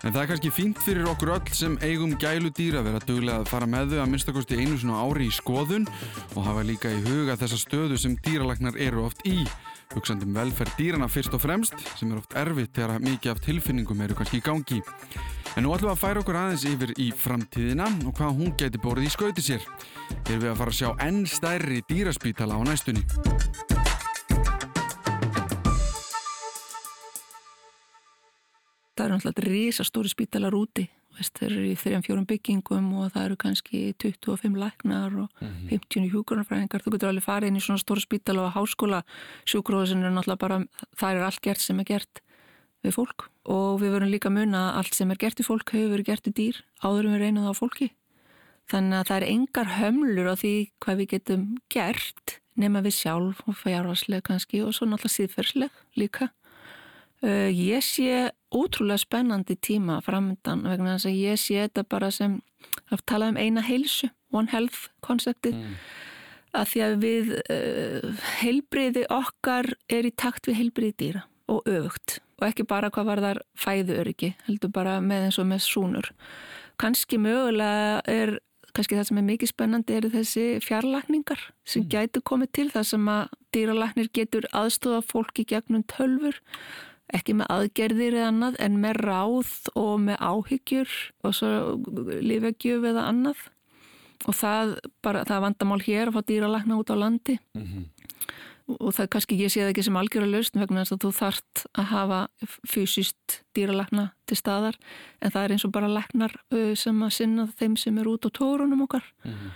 En 0.05 0.15
það 0.15 0.21
er 0.23 0.31
kannski 0.31 0.55
fínt 0.55 0.79
fyrir 0.87 1.11
okkur 1.11 1.35
öll 1.35 1.55
sem 1.59 1.75
eigum 1.83 2.15
gælu 2.15 2.55
dýra 2.55 2.87
vera 2.87 3.03
duglega 3.03 3.41
að 3.41 3.51
fara 3.51 3.67
með 3.67 3.97
þau 3.97 4.03
að 4.05 4.11
minnstakosti 4.13 4.61
einu 4.61 4.79
svona 4.79 5.03
ári 5.03 5.27
í 5.27 5.35
skoðun 5.35 5.91
og 6.37 6.45
hafa 6.47 6.63
líka 6.63 6.95
í 6.95 7.03
huga 7.09 7.35
þessa 7.35 7.59
stöðu 7.59 7.99
sem 7.99 8.15
dýralagnar 8.23 8.79
eru 8.79 9.09
oft 9.09 9.27
í. 9.27 9.41
Hugsandum 9.95 10.35
velferð 10.35 10.73
dýrana 10.77 11.07
fyrst 11.09 11.33
og 11.33 11.41
fremst 11.41 11.77
sem 11.97 12.11
er 12.11 12.19
oft 12.19 12.35
erfitt 12.37 12.75
þegar 12.75 13.03
mikið 13.03 13.31
af 13.31 13.39
tilfinningum 13.45 14.01
eru 14.03 14.17
kannski 14.17 14.41
í 14.41 14.43
gangi. 14.45 14.81
En 15.55 15.65
nú 15.65 15.71
ætlum 15.73 15.89
við 15.89 15.93
að 15.95 16.01
færa 16.03 16.21
okkur 16.21 16.39
aðeins 16.41 16.65
yfir 16.69 16.91
í 17.01 17.07
framtíðina 17.15 17.87
og 18.05 18.17
hvað 18.19 18.35
hún 18.41 18.53
geti 18.59 18.81
borðið 18.83 19.07
í 19.07 19.13
skauti 19.15 19.45
sér. 19.45 19.63
Þegar 20.27 20.43
við 20.43 20.51
að 20.51 20.59
fara 20.61 20.75
að 20.75 20.79
sjá 20.81 20.89
enn 21.07 21.23
stærri 21.29 21.81
dýraspítala 21.87 22.59
á 22.59 22.61
næstunni. 22.67 23.05
Það 28.97 29.05
eru 29.05 29.17
náttúrulega 29.17 29.49
risastóri 29.49 30.09
spítalar 30.09 30.57
úti. 30.57 30.87
Veist, 31.17 31.33
þeir 31.39 31.51
eru 31.55 31.65
í 31.71 31.77
þrjum 31.81 32.03
fjórum 32.05 32.27
byggingum 32.29 32.87
og 33.01 33.11
það 33.15 33.23
eru 33.25 33.37
kannski 33.41 33.79
25 34.03 34.59
læknar 34.61 35.15
og 35.23 35.29
mm 35.41 35.47
-hmm. 35.47 35.69
50 35.69 36.11
hjúkurnarfræðingar. 36.13 36.83
Þú 36.83 36.93
getur 36.93 37.09
alveg 37.09 37.25
farið 37.25 37.47
inn 37.47 37.57
í 37.57 37.65
svona 37.65 37.81
stóru 37.81 38.01
spítala 38.01 38.45
og 38.45 38.53
háskóla. 38.53 39.01
Sjúkróðsinn 39.45 40.05
er 40.05 40.13
náttúrulega 40.13 40.37
bara, 40.37 40.57
það 40.95 41.15
er 41.15 41.23
allt 41.23 41.41
gert 41.41 41.61
sem 41.61 41.79
er 41.79 41.85
gert 41.85 42.21
við 42.83 42.93
fólk 42.93 43.29
og 43.47 43.81
við 43.81 43.93
verum 43.95 44.11
líka 44.11 44.29
mun 44.29 44.53
að 44.53 44.75
allt 44.79 44.93
sem 44.93 45.11
er 45.11 45.17
gert 45.17 45.39
við 45.39 45.49
fólk 45.49 45.71
hefur 45.71 45.93
verið 45.95 46.09
gert 46.09 46.27
við 46.27 46.35
dýr 46.39 46.57
áður 46.83 47.05
en 47.05 47.13
við 47.15 47.21
reynum 47.23 47.43
það 47.43 47.55
á 47.55 47.61
fólki. 47.61 47.87
Þannig 48.67 48.97
að 48.99 49.07
það 49.07 49.17
er 49.17 49.29
engar 49.31 49.69
hömlur 49.79 50.27
á 50.27 50.35
því 50.35 50.55
hvað 50.83 50.97
við 50.97 51.07
getum 51.15 51.43
gert 51.71 52.39
nema 52.57 52.81
við 52.81 52.97
sjálf 52.97 53.43
og 53.47 53.55
fjárvarslega 53.55 54.25
kannski 54.25 54.61
og 54.65 54.73
svo 54.75 54.89
náttúrulega 54.89 55.15
síðferðsleg 55.15 55.71
líka. 55.95 56.29
Uh, 57.25 57.49
ég 57.49 57.81
sé 57.81 58.27
ótrúlega 58.53 59.01
spennandi 59.01 59.55
tíma 59.57 59.97
framöndan 60.05 60.61
vegna 60.67 60.97
þess 60.97 61.09
að 61.09 61.15
ég 61.17 61.39
sé 61.41 61.55
þetta 61.63 61.83
bara 61.89 62.11
sem 62.13 62.35
að 62.93 63.01
tala 63.09 63.31
um 63.31 63.39
eina 63.41 63.63
heilsu, 63.65 64.11
One 64.29 64.51
Health 64.51 64.91
konceptið 65.01 65.55
mm. 65.57 65.73
að 66.59 66.69
því 66.71 66.83
að 66.85 66.95
við 67.01 67.31
uh, 67.39 68.27
heilbriði 68.43 69.07
okkar 69.09 69.71
er 69.89 70.05
í 70.05 70.13
takt 70.13 70.45
við 70.45 70.59
heilbriði 70.61 70.95
dýra 71.01 71.23
og 71.49 71.65
öfugt 71.65 72.19
og 72.37 72.45
ekki 72.51 72.67
bara 72.69 72.91
hvað 72.93 73.09
var 73.09 73.23
þar 73.23 73.39
fæðu 73.57 73.97
öryggi 74.03 74.33
heldur 74.45 74.73
bara 74.75 74.99
með 75.01 75.27
eins 75.27 75.39
og 75.41 75.47
með 75.49 75.63
súnur 75.65 76.11
kannski 76.77 77.17
mögulega 77.17 78.03
er 78.05 78.37
kannski 78.77 78.97
það 78.97 79.07
sem 79.09 79.19
er 79.21 79.25
mikið 79.31 79.51
spennandi 79.51 79.95
eru 79.97 80.11
þessi 80.13 80.45
fjarlakningar 80.61 81.41
sem 81.65 81.81
mm. 81.81 81.89
gætu 81.95 82.21
komið 82.21 82.53
til 82.59 82.67
það 82.75 82.85
sem 82.91 83.09
að 83.09 83.33
dýralaknir 83.55 84.11
getur 84.13 84.45
aðstofa 84.53 85.01
fólki 85.09 85.47
gegnum 85.49 85.85
tölfur 85.89 86.37
ekki 87.15 87.37
með 87.39 87.51
aðgerðir 87.53 88.17
eða 88.19 88.31
annað 88.31 88.57
en 88.63 88.79
með 88.83 89.01
ráð 89.05 89.51
og 89.79 89.93
með 90.03 90.17
áhyggjur 90.19 90.95
og 91.23 91.35
svo 91.37 91.51
lífegjöf 92.23 92.87
eða 92.91 93.05
annað. 93.11 93.45
Og 94.25 94.33
það, 94.35 94.73
bara, 95.05 95.21
það 95.29 95.43
vandamál 95.45 95.83
hér 95.85 96.09
að 96.09 96.17
fá 96.17 96.27
dýralagna 96.27 96.79
út 96.81 96.91
á 96.91 96.95
landi. 96.97 97.37
Mm 97.55 97.67
-hmm. 97.67 97.85
og 98.67 98.91
það 98.93 99.07
kannski 99.07 99.37
ég 99.39 99.51
sé 99.51 99.61
það 99.61 99.69
ekki 99.69 99.83
sem 99.83 99.95
algjör 99.95 100.23
að 100.23 100.33
lausn 100.33 100.59
vegna 100.59 100.81
þess 100.83 100.91
að 100.91 101.03
þú 101.03 101.11
þart 101.15 101.65
að 101.71 101.85
hafa 101.85 102.27
fysiskt 102.67 103.43
dýralagna 103.55 104.11
til 104.25 104.37
staðar. 104.37 104.75
En 105.21 105.31
það 105.31 105.43
er 105.43 105.51
eins 105.51 105.65
og 105.65 105.71
bara 105.71 105.87
lagnar 105.87 106.33
sem 106.75 107.03
að 107.03 107.13
sinna 107.13 107.47
þeim 107.47 107.77
sem 107.77 107.97
er 107.97 108.07
út 108.07 108.25
á 108.27 108.29
tórunum 108.29 108.81
okkar. 108.81 109.03
Mm 109.23 109.31
-hmm. 109.31 109.51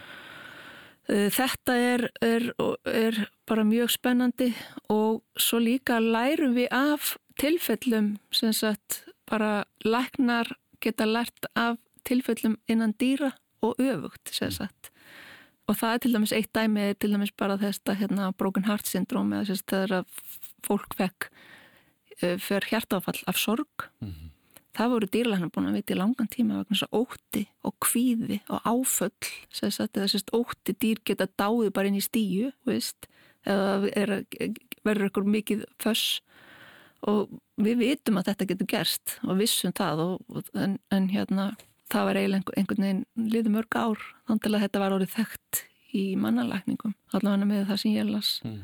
Þetta 1.11 1.75
er, 1.75 2.11
er, 2.21 2.53
er 2.85 3.29
bara 3.47 3.63
mjög 3.63 3.89
spennandi. 3.91 4.53
Og 4.89 5.23
svo 5.35 5.59
líka 5.59 5.99
lærum 5.99 6.55
við 6.55 6.67
af 6.71 7.17
tilfellum 7.41 8.15
sem 8.33 8.53
sagt 8.53 9.03
bara 9.29 9.63
læknar 9.85 10.51
geta 10.81 11.05
lært 11.05 11.47
af 11.57 11.79
tilfellum 12.05 12.57
innan 12.69 12.93
dýra 13.01 13.31
og 13.61 13.79
öfugt 13.81 14.33
sem 14.33 14.51
sagt. 14.51 14.91
Og 15.69 15.77
það 15.77 15.93
er 15.93 16.01
til 16.03 16.15
dæmis 16.15 16.33
eitt 16.35 16.51
dæmi 16.55 16.91
til 16.99 17.13
dæmis 17.13 17.31
bara 17.37 17.59
þetta 17.61 17.95
hérna 17.99 18.31
broken 18.37 18.65
heart 18.67 18.89
syndrom 18.89 19.33
eða 19.33 19.47
þess 19.51 19.63
að 19.63 19.73
það 19.73 19.85
er 19.85 19.95
að 19.99 20.19
fólk 20.67 20.97
fekk 20.97 21.31
fyrir 22.21 22.69
hjartáfall 22.69 23.23
af 23.27 23.37
sorg. 23.37 23.87
Mm 24.01 24.09
-hmm. 24.09 24.29
það 24.77 24.89
voru 24.89 25.07
dýrlæknar 25.13 25.51
búin 25.51 25.67
að 25.67 25.73
vita 25.73 25.93
í 25.93 25.97
langan 25.97 26.27
tíma 26.27 26.57
vegna 26.57 26.75
þess 26.75 26.87
að 26.87 26.97
ótti 27.01 27.47
og 27.63 27.73
kvíði 27.79 28.39
og 28.49 28.59
áföll 28.65 29.29
sem 29.49 29.71
sagt 29.71 29.97
eða 29.97 30.07
þess 30.07 30.23
að 30.23 30.39
ótti 30.39 30.73
dýr 30.73 30.97
geta 31.05 31.27
dáið 31.37 31.73
bara 31.73 31.87
inn 31.87 31.95
í 31.95 32.01
stíu 32.01 32.51
veist, 32.65 33.07
eða 33.45 34.23
verður 34.83 35.03
eitthvað 35.05 35.25
mikið 35.25 35.65
föss 35.79 36.21
og 37.09 37.31
við 37.61 37.81
vitum 37.81 38.19
að 38.19 38.31
þetta 38.31 38.47
getur 38.51 38.69
gerst 38.69 39.17
og 39.25 39.39
vissum 39.39 39.73
það 39.77 40.03
og, 40.05 40.41
en, 40.53 40.77
en 40.93 41.09
hérna 41.11 41.51
það 41.91 42.07
var 42.07 42.19
eiginlega 42.19 42.57
einhvern 42.59 42.85
veginn 42.85 43.31
liður 43.31 43.55
mörg 43.55 43.77
ár 43.77 44.05
þannig 44.29 44.53
að 44.53 44.63
þetta 44.65 44.83
var 44.83 44.95
orðið 44.97 45.15
þekkt 45.15 45.63
í 45.97 46.03
mannalækningum 46.19 46.93
allavega 47.11 47.49
með 47.49 47.65
það 47.71 47.81
sem 47.81 47.97
ég 47.97 48.07
las 48.07 48.29
mm. 48.45 48.61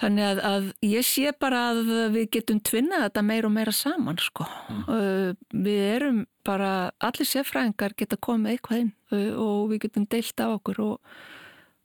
þannig 0.00 0.28
að, 0.28 0.40
að 0.48 0.70
ég 0.88 1.08
sé 1.08 1.34
bara 1.44 1.66
að 1.72 1.82
við 2.14 2.30
getum 2.38 2.62
tvinnað 2.64 3.06
þetta 3.06 3.26
meira 3.28 3.50
og 3.50 3.54
meira 3.58 3.76
saman 3.76 4.22
sko 4.22 4.48
mm. 4.48 5.36
við 5.66 5.84
erum 5.90 6.24
bara, 6.46 6.72
allir 7.04 7.28
sérfræðingar 7.28 7.96
geta 7.98 8.18
komið 8.18 8.56
eitthvað 8.56 8.86
inn 8.86 9.36
og 9.38 9.70
við 9.72 9.86
getum 9.86 10.08
deilt 10.10 10.40
á 10.40 10.48
okkur 10.48 10.82
og, 10.86 11.14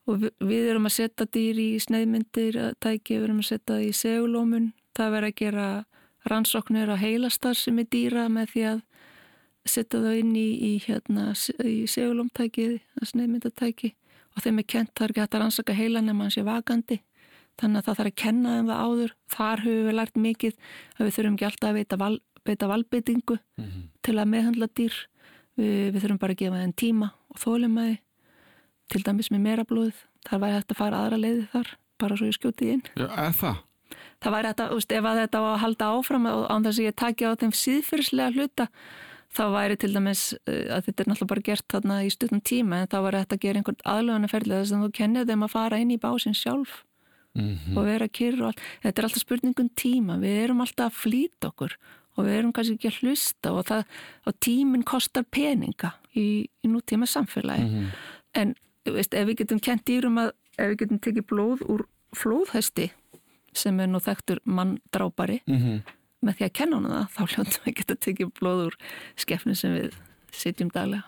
og 0.08 0.22
við, 0.24 0.34
við 0.40 0.72
erum 0.72 0.88
að 0.88 0.96
setja 0.96 1.28
dýr 1.28 1.62
í 1.62 1.70
sneiðmyndir 1.84 2.60
tæki, 2.80 3.18
við 3.18 3.28
erum 3.28 3.44
að 3.44 3.50
setja 3.52 3.74
það 3.74 3.86
í 3.90 3.94
segulómun 4.00 4.72
það 4.98 5.14
verður 5.14 5.30
að 5.30 5.38
gera 5.38 5.68
rannsóknir 6.28 6.92
á 6.92 6.96
heilastar 6.98 7.56
sem 7.56 7.78
er 7.80 7.88
dýra 7.92 8.28
með 8.32 8.52
því 8.52 8.64
að 8.72 8.80
setja 9.68 10.00
þau 10.02 10.14
inn 10.16 10.34
í, 10.36 10.48
í, 10.64 10.72
hérna, 10.84 11.32
í 11.64 11.84
segulomtækið, 11.90 12.78
sneiðmyndatæki 13.10 13.92
og 14.34 14.44
þeim 14.44 14.62
er 14.62 14.66
kent, 14.70 14.94
það 14.94 15.04
er 15.04 15.12
ekki 15.12 15.22
hægt 15.24 15.36
að 15.36 15.44
rannsaka 15.44 15.76
heilan 15.76 16.10
ef 16.10 16.16
mann 16.18 16.32
sé 16.32 16.44
vakandi. 16.46 17.00
Þannig 17.58 17.80
að 17.80 17.86
það 17.88 17.98
þarf 17.98 18.10
að 18.12 18.18
kenna 18.22 18.54
þeim 18.54 18.68
það 18.70 18.82
áður. 18.86 19.14
Þar 19.34 19.62
höfum 19.64 19.86
við 19.88 19.96
lært 19.98 20.18
mikið 20.24 20.58
að 20.94 21.00
við 21.08 21.14
þurfum 21.16 21.38
ekki 21.38 21.46
alltaf 21.48 21.68
að 21.68 21.78
veita, 21.78 21.98
val, 21.98 22.18
veita 22.46 22.68
valbeitingu 22.70 23.38
mm 23.38 23.64
-hmm. 23.64 23.86
til 24.06 24.14
að 24.14 24.30
meðhandla 24.34 24.68
dýr. 24.78 24.98
Við, 25.58 25.92
við 25.92 26.00
þurfum 26.04 26.20
bara 26.22 26.36
að 26.36 26.42
gefa 26.44 26.62
þeim 26.62 26.74
tíma 26.78 27.10
og 27.28 27.40
þólumæði 27.42 27.96
til 28.88 29.02
dæmis 29.02 29.30
með 29.30 29.40
meira 29.42 29.64
blóð 29.64 30.04
þar 30.28 30.40
væri 30.44 30.54
hægt 30.54 30.72
að 30.72 30.78
fara 30.78 31.00
aðra 31.02 31.18
leiði 31.18 31.48
þar 31.52 31.72
bara 31.98 32.16
svo 32.16 32.28
ég 32.28 32.36
skjóti 32.38 32.70
inn. 32.72 32.84
Já, 32.94 33.08
eða 33.10 33.32
það? 33.32 33.56
Það 34.22 34.34
væri 34.34 34.50
þetta, 34.52 34.70
úst, 34.74 34.92
ef 34.92 35.04
að 35.04 35.20
þetta 35.22 35.42
var 35.44 35.52
að 35.52 35.62
halda 35.64 35.90
áfram 35.96 36.26
og 36.30 36.46
án 36.50 36.64
þess 36.66 36.80
að 36.80 36.88
ég 36.88 36.96
taki 36.98 37.28
á 37.28 37.32
þeim 37.38 37.54
síðfyrslega 37.54 38.34
hluta 38.34 38.66
þá 39.28 39.44
væri 39.52 39.76
til 39.76 39.92
dæmis 39.94 40.22
eh, 40.48 40.66
að 40.72 40.88
þetta 40.88 41.02
er 41.02 41.10
náttúrulega 41.10 41.32
bara 41.34 41.46
gert 41.48 41.66
þarna 41.74 42.00
í 42.06 42.10
stundum 42.12 42.40
tíma 42.40 42.82
en 42.82 42.90
þá 42.90 42.98
væri 43.04 43.22
þetta 43.22 43.38
að 43.38 43.44
gera 43.44 43.60
einhvern 43.60 43.86
aðlöðunarferðlega 43.94 44.64
þess 44.64 44.76
að 44.76 44.84
þú 44.84 44.92
kennir 44.98 45.28
þeim 45.28 45.44
að 45.46 45.54
fara 45.54 45.80
inn 45.82 45.94
í 45.94 46.00
básin 46.00 46.36
sjálf 46.36 46.82
mm 47.36 47.54
-hmm. 47.54 47.76
og 47.76 47.84
vera 47.84 48.08
kyrr 48.08 48.42
og 48.42 48.46
allt 48.50 48.62
þetta 48.82 49.00
er 49.00 49.08
alltaf 49.08 49.22
spurningum 49.22 49.70
tíma, 49.76 50.18
við 50.18 50.42
erum 50.44 50.60
alltaf 50.64 50.92
að 50.92 51.00
flýta 51.04 51.52
okkur 51.52 51.76
og 52.16 52.24
við 52.26 52.38
erum 52.38 52.52
kannski 52.52 52.74
ekki 52.74 52.88
að 52.88 53.00
hlusta 53.02 53.52
og, 53.52 53.66
það, 53.68 53.84
og 54.26 54.40
tíminn 54.40 54.82
kostar 54.84 55.24
peninga 55.30 55.92
í, 56.16 56.48
í 56.64 56.66
nútíma 56.66 57.06
samfélagi 57.06 57.62
mm 57.62 57.74
-hmm. 57.74 57.90
en 58.34 58.54
veist, 58.84 59.14
ef 59.14 59.26
við 59.28 59.38
getum 59.44 59.60
kent 59.60 59.84
dýrum 59.86 60.18
að 60.18 60.32
ef 60.58 60.72
við 60.72 60.78
getum 60.82 60.98
tekið 60.98 61.26
blóð 61.26 61.62
úr 61.68 61.86
flóðhesti 62.16 62.90
sem 63.58 63.80
er 63.82 63.90
nú 63.90 64.00
þekktur 64.02 64.42
manndrápari 64.44 65.40
mm 65.46 65.56
-hmm. 65.56 65.96
með 66.26 66.38
því 66.38 66.46
að 66.46 66.56
kenna 66.60 66.76
hana 66.76 66.94
það 66.94 67.10
þá 67.16 67.34
hljóttum 67.34 67.64
við 67.64 67.74
geta 67.80 67.96
tekið 68.06 68.32
blóður 68.40 68.78
skefni 69.16 69.54
sem 69.54 69.74
við 69.74 69.98
sitjum 70.32 70.70
daglega 70.74 71.04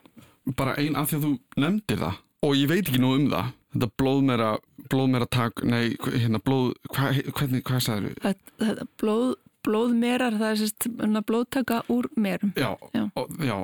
Bara 0.57 0.75
einn 0.75 0.97
af 0.97 1.11
því 1.11 1.17
að 1.17 1.25
þú 1.25 1.33
nefndir 1.57 1.99
það 1.99 2.15
og 2.43 2.57
ég 2.57 2.69
veit 2.69 2.89
ekki 2.89 3.01
nú 3.01 3.15
um 3.15 3.29
það 3.31 3.53
þetta 3.71 3.89
blóðmera, 4.01 4.59
blóðmera 4.91 5.27
tak 5.31 5.63
nei, 5.63 5.97
hérna 6.01 6.41
blóð, 6.43 6.75
hva, 6.91 7.13
hvernig, 7.13 7.63
hvað 7.63 7.85
sagður 7.85 8.09
við? 8.09 8.35
Þetta 8.59 8.87
blóð 8.99 9.37
blóðmerar, 9.67 10.37
það 10.41 10.51
er 10.51 10.61
sérst 10.61 10.87
blóðtaka 11.29 11.83
úr 11.93 12.09
merum 12.17 12.55
Já, 12.57 12.73
já. 12.97 13.05
Og, 13.21 13.35
já 13.45 13.57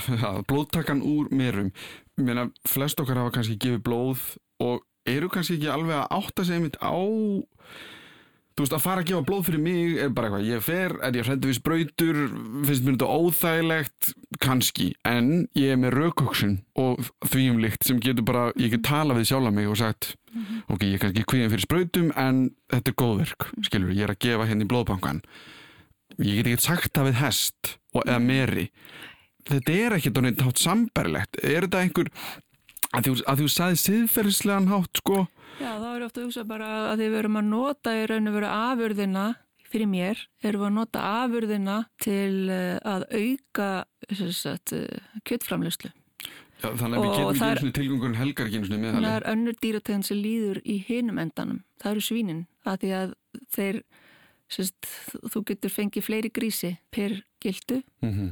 blóðtakan 0.50 1.02
úr 1.06 1.30
merum 1.30 1.70
Mér 2.18 2.26
meina, 2.26 2.46
flest 2.68 3.00
okkar 3.02 3.22
hafa 3.22 3.36
kannski 3.36 3.58
gefið 3.62 3.84
blóð 3.86 4.24
og 4.62 4.82
eru 5.06 5.28
kannski 5.32 5.58
ekki 5.58 5.70
alveg 5.72 5.98
að 5.98 6.12
átta 6.18 6.46
sig 6.46 6.58
einmitt 6.58 6.78
á 6.82 6.94
þú 8.54 8.64
veist, 8.64 8.76
að 8.76 8.84
fara 8.84 9.02
að 9.02 9.08
gefa 9.10 9.26
blóð 9.26 9.46
fyrir 9.48 9.62
mig 9.64 9.96
er 10.04 10.12
bara 10.14 10.30
eitthvað, 10.30 10.46
ég 10.48 10.64
fer, 10.64 10.96
er 11.02 11.18
ég 11.18 11.26
hrættu 11.28 11.50
við 11.50 11.58
spröytur 11.58 12.20
finnst 12.68 12.84
mér 12.84 12.96
þetta 12.96 13.08
óþægilegt? 13.18 14.12
Kannski, 14.44 14.90
en 15.06 15.32
ég 15.58 15.74
er 15.74 15.80
með 15.80 15.96
raukoksun 15.98 16.54
og 16.80 17.02
þvíumlikt 17.30 17.86
sem 17.86 17.98
getur 18.02 18.26
bara, 18.26 18.46
ég 18.60 18.74
get 18.74 18.86
tala 18.86 19.16
við 19.18 19.30
sjálf 19.30 19.54
mig 19.54 19.70
og 19.70 19.78
sagt, 19.80 20.14
ok, 20.68 20.86
ég 20.86 20.96
er 20.98 21.04
kannski 21.04 21.26
kvíðan 21.30 21.52
fyrir 21.52 21.66
spröytum 21.66 22.14
en 22.18 22.46
þetta 22.72 22.90
er 22.90 22.98
góðverk 23.02 23.50
skilur, 23.66 23.94
ég 23.94 24.08
er 24.08 24.14
að 24.14 24.22
gefa 24.26 24.48
henni 24.50 24.70
blóðbankan 24.70 25.22
ég 26.22 26.40
get 26.40 26.52
ekki 26.52 26.64
sagt 26.64 26.94
það 26.94 27.10
við 27.10 27.20
hest 27.22 27.74
og, 27.94 28.02
eða 28.04 28.20
meri. 28.22 28.66
Þetta 29.48 29.76
er 29.76 29.96
ekkert 29.98 30.20
á 30.20 30.22
neitt 30.24 30.44
hátt 30.44 30.62
samberlegt 30.62 31.40
er 31.42 31.66
þetta 31.66 31.82
einhver 31.82 32.10
að 32.94 33.08
þú, 33.08 33.14
að 33.28 33.42
þú 33.42 33.48
sagði 33.52 33.80
siðferðislegan 33.82 34.70
hátt 34.70 35.02
sko 35.02 35.24
Já, 35.60 35.70
þá 35.78 35.88
er 35.94 36.04
ofta 36.06 36.20
að 36.20 36.28
hugsa 36.28 36.44
bara 36.48 36.68
að 36.92 37.02
við 37.04 37.10
verum 37.14 37.40
að 37.40 37.50
nota 37.50 37.94
í 37.94 38.06
raun 38.10 38.30
og 38.30 38.36
veru 38.38 38.50
afurðina 38.50 39.26
fyrir 39.74 39.90
mér, 39.90 40.22
erum 40.44 40.62
við 40.62 40.68
að 40.68 40.76
nota 40.78 41.02
afurðina 41.24 41.76
til 42.02 42.50
eh, 42.52 42.78
að 42.86 43.06
auka 43.10 43.68
eh, 44.08 45.02
kjöttframlöslu. 45.26 45.90
Já, 46.62 46.68
þannig 46.78 46.96
að 46.96 47.04
við 47.04 47.10
getum 47.10 47.38
það 47.40 47.50
ekki 47.50 47.64
eins 47.64 47.68
og 47.68 47.76
tilgangurinn 47.78 48.18
helgar 48.20 48.48
ekki 48.48 48.60
eins 48.60 48.70
og 48.70 48.74
Það 48.74 48.84
meðalið 48.84 49.14
er 49.16 49.26
önnur 49.32 49.58
dýrategund 49.60 50.08
sem 50.08 50.20
líður 50.22 50.60
í 50.62 50.78
hinum 50.86 51.20
endanum. 51.20 51.60
Það 51.82 51.90
eru 51.92 52.04
svínin, 52.06 52.42
að 52.64 52.78
því 52.84 52.92
að 53.00 53.14
þeir, 53.56 53.80
sérst, 54.56 54.90
þú 55.34 55.44
getur 55.50 55.74
fengið 55.74 56.06
fleiri 56.06 56.32
grísi 56.34 56.74
per 56.94 57.18
gildu 57.42 57.82
mm 58.04 58.12
-hmm. 58.12 58.30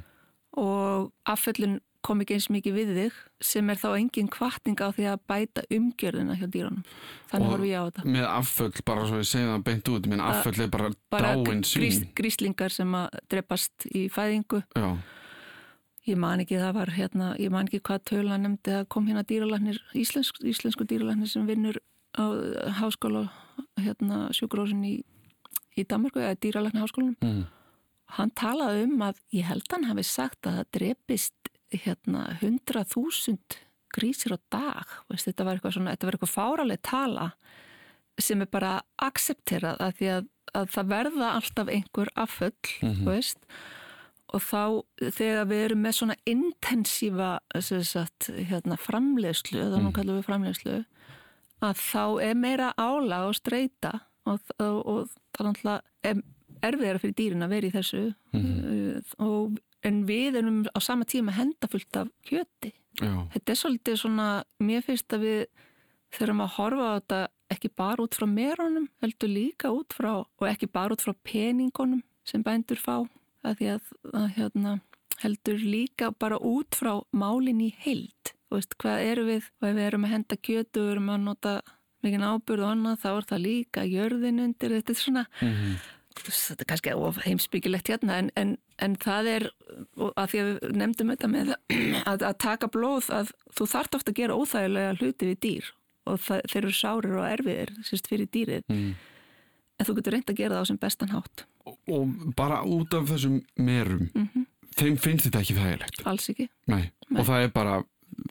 og 0.63 1.13
afföllun 1.29 1.81
kom 2.05 2.23
ekki 2.23 2.37
eins 2.37 2.49
mikið 2.53 2.77
við 2.77 2.93
þig 2.99 3.17
sem 3.53 3.71
er 3.73 3.81
þá 3.81 3.89
engin 3.95 4.31
kvartning 4.33 4.83
á 4.83 4.89
því 4.93 5.09
að 5.13 5.25
bæta 5.31 5.65
umgjörðina 5.73 6.37
hjá 6.41 6.47
dýranum. 6.51 6.85
Þannig 7.31 7.53
horfum 7.53 7.69
ég 7.71 7.79
á 7.79 7.85
þetta. 7.89 8.05
með 8.17 8.29
afföll 8.33 8.85
bara 8.91 9.09
svo 9.09 9.23
ég 9.23 9.31
segi 9.31 9.49
það 9.49 9.65
beint 9.71 9.91
út 9.95 10.11
menn 10.11 10.25
afföll 10.27 10.55
er 10.61 10.71
bara, 10.73 10.93
Bara 11.13 11.33
dáin 11.39 11.63
grís, 11.63 11.73
svín 11.73 12.13
gríslingar 12.19 12.75
sem 12.75 12.95
að 12.99 13.19
drepast 13.33 13.89
í 13.95 14.07
fæðingu. 14.13 14.63
Já, 14.75 14.89
Ég 16.03 16.19
man 16.19 16.41
ekki, 16.43 16.57
það 16.59 16.73
var 16.75 16.91
hérna, 16.97 17.27
ég 17.39 17.53
man 17.55 17.69
ekki 17.69 17.79
hvað 17.87 18.01
tölu 18.11 18.31
hann 18.33 18.43
nefndi, 18.43 18.73
það 18.75 18.87
kom 18.91 19.05
hérna 19.07 19.23
dýralæknir, 19.23 19.79
íslensk, 19.95 20.41
íslensku 20.43 20.87
dýralæknir 20.91 21.31
sem 21.31 21.45
vinnur 21.47 21.79
á 22.19 22.27
eh, 22.27 22.73
háskóla, 22.81 23.29
hérna 23.79 24.25
sjúkurósin 24.35 24.83
í, 24.83 24.97
í 25.79 25.85
Danmarku, 25.87 26.19
eða 26.19 26.41
dýralækni 26.43 26.83
háskólanum. 26.83 27.19
mm. 27.23 27.45
Hann 28.19 28.33
talaði 28.37 28.83
um 28.89 29.05
að, 29.07 29.23
ég 29.33 29.47
held 29.49 29.71
hann 29.73 29.87
hafi 29.89 30.03
sagt 30.05 30.45
að 30.45 30.59
það 30.59 30.73
drepist 30.77 31.42
hérna 31.85 32.39
100.000 32.41 33.39
grísir 33.93 34.33
á 34.33 34.39
dag, 34.51 34.87
veist, 35.11 35.27
þetta 35.29 35.45
var 35.45 35.59
eitthvað 35.59 35.75
eitthvað 36.17 36.33
fáraleg 36.37 36.81
tala 36.83 37.33
sem 38.21 38.41
er 38.45 38.47
bara 38.53 38.81
aksepterað 39.03 39.79
að 39.81 39.95
því 39.99 40.09
að, 40.17 40.27
að 40.55 40.67
það 40.75 40.91
verða 40.93 41.29
alltaf 41.37 41.69
einhver 41.69 42.09
afföll, 42.17 42.53
Mhm. 42.83 43.05
veist, 43.09 43.39
og 44.33 44.41
þá 44.41 44.83
þegar 45.13 45.47
við 45.51 45.65
erum 45.67 45.83
með 45.83 45.97
svona 45.99 46.17
intensífa 46.27 47.31
sagt, 47.85 48.31
hérna, 48.33 48.77
nú 49.83 49.91
Mm. 49.91 49.93
kallum 49.93 50.21
við 50.21 50.29
framleiðslu, 50.29 50.85
að 51.63 51.75
þá 51.77 52.23
er 52.23 52.35
meira 52.35 52.73
álag 52.79 53.29
og 53.29 53.35
streyta 53.35 54.01
og, 54.27 54.41
og, 54.59 54.87
og 54.87 55.09
það 55.37 55.47
er 55.47 55.83
er 56.05 56.23
erfiðara 56.63 57.01
fyrir 57.01 57.15
dýrin 57.15 57.43
að 57.45 57.49
vera 57.49 57.67
í 57.67 57.73
þessu 57.73 58.15
Mhm. 58.33 58.97
uh, 58.97 59.25
og, 59.27 59.59
en 59.87 60.03
við 60.07 60.39
erum 60.41 60.63
á 60.71 60.79
sama 60.83 61.07
tíma 61.09 61.35
hendafullt 61.37 61.97
af 61.97 62.11
kjöti. 62.27 62.73
já, 63.01 63.13
Þetta 63.35 63.53
er 63.53 63.59
svolítið 63.59 63.99
svona, 63.99 64.29
mér 64.61 64.85
finnst 64.87 65.13
að 65.13 65.27
við 65.27 65.41
þurfum 66.13 66.45
að 66.45 66.55
horfa 66.57 66.87
á 66.89 66.95
þetta 67.01 67.21
ekki 67.53 67.71
bara 67.77 68.05
út 68.05 68.17
frá 68.17 68.27
merunum, 68.29 68.89
heldur 69.03 69.29
líka 69.29 69.73
út 69.73 69.93
frá, 69.93 70.25
og 70.25 70.47
ekki 70.49 70.69
bara 70.73 70.95
út 70.95 71.05
frá 71.05 71.13
peningunum 71.25 72.03
sem 72.25 72.43
bændur 72.43 72.81
fá, 72.81 73.03
að 73.43 73.59
því 73.59 73.71
að, 73.75 73.93
að 74.15 74.29
hérna, 74.37 74.75
heldur 75.23 75.59
líka 75.61 76.13
bara 76.13 76.39
út 76.39 76.77
frá 76.79 77.03
málin 77.13 77.61
í 77.61 77.73
heild. 77.83 78.35
Þú 78.49 78.59
veist, 78.59 78.77
hvað 78.81 79.07
eru 79.11 79.25
við, 79.29 79.49
og 79.61 79.69
ef 79.69 79.77
við 79.77 79.87
erum 79.87 80.05
að 80.07 80.15
henda 80.15 80.37
kjötu 80.37 80.85
og 80.85 80.93
erum 80.93 81.11
að 81.13 81.25
nota 81.27 81.55
mikinn 82.03 82.27
ábyrð 82.27 82.65
og 82.67 82.71
annað, 82.75 83.01
þá 83.03 83.11
er 83.13 83.27
það 83.31 83.45
líka 83.47 83.85
jörðin 83.89 84.41
undir, 84.47 84.77
þetta 84.79 84.93
er 84.95 85.01
svona, 85.01 85.27
mm 85.41 85.75
þetta 86.21 86.65
er 86.65 86.69
kannski 86.73 86.95
of 86.95 87.21
heimsbyggilegt 87.27 87.93
hérna 87.93 88.19
en, 88.23 88.31
en, 88.37 88.57
en 88.83 88.97
það 89.01 89.31
er 89.37 89.47
að 90.17 90.33
því 90.33 90.43
að 90.43 90.51
við 90.51 90.77
nefndum 90.83 91.15
þetta 91.15 91.31
með 91.33 91.55
að, 92.11 92.27
að 92.29 92.37
taka 92.45 92.71
blóð 92.73 93.11
að 93.15 93.33
þú 93.57 93.69
þarft 93.75 93.99
ofta 94.01 94.15
að 94.15 94.21
gera 94.21 94.37
óþægilega 94.37 94.99
hluti 95.01 95.31
við 95.31 95.41
dýr 95.47 95.73
og 96.11 96.21
það, 96.23 96.45
þeir 96.51 96.63
eru 96.65 96.77
sárir 96.77 97.19
og 97.19 97.29
erfiðir 97.31 97.75
sérst 97.87 98.11
fyrir 98.11 98.31
dýrið 98.35 98.65
mm. 98.69 98.95
en 99.79 99.89
þú 99.89 99.99
getur 99.99 100.17
reynd 100.17 100.33
að 100.33 100.41
gera 100.43 100.57
það 100.57 100.67
á 100.67 100.71
sem 100.73 100.81
bestan 100.83 101.15
hátt 101.15 101.45
og, 101.63 101.77
og 101.87 102.33
bara 102.39 102.63
út 102.67 102.97
af 102.99 103.07
þessum 103.13 103.43
merum 103.61 104.09
mm 104.11 104.49
þeim 104.79 104.99
finnst 105.01 105.29
þetta 105.29 105.43
ekki 105.43 105.59
þægilegt 105.59 106.03
alls 106.09 106.29
ekki 106.33 106.49
Nei. 106.71 106.85
Nei. 107.09 107.21
og 107.21 107.29
það 107.29 107.47
er 107.47 107.53
bara 107.55 107.77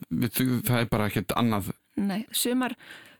við, 0.08 0.42
það 0.66 0.78
er 0.80 0.90
bara 0.92 1.08
ekkert 1.10 1.34
annað 1.38 1.72
Nei, 2.00 2.22
sumar, 2.32 2.72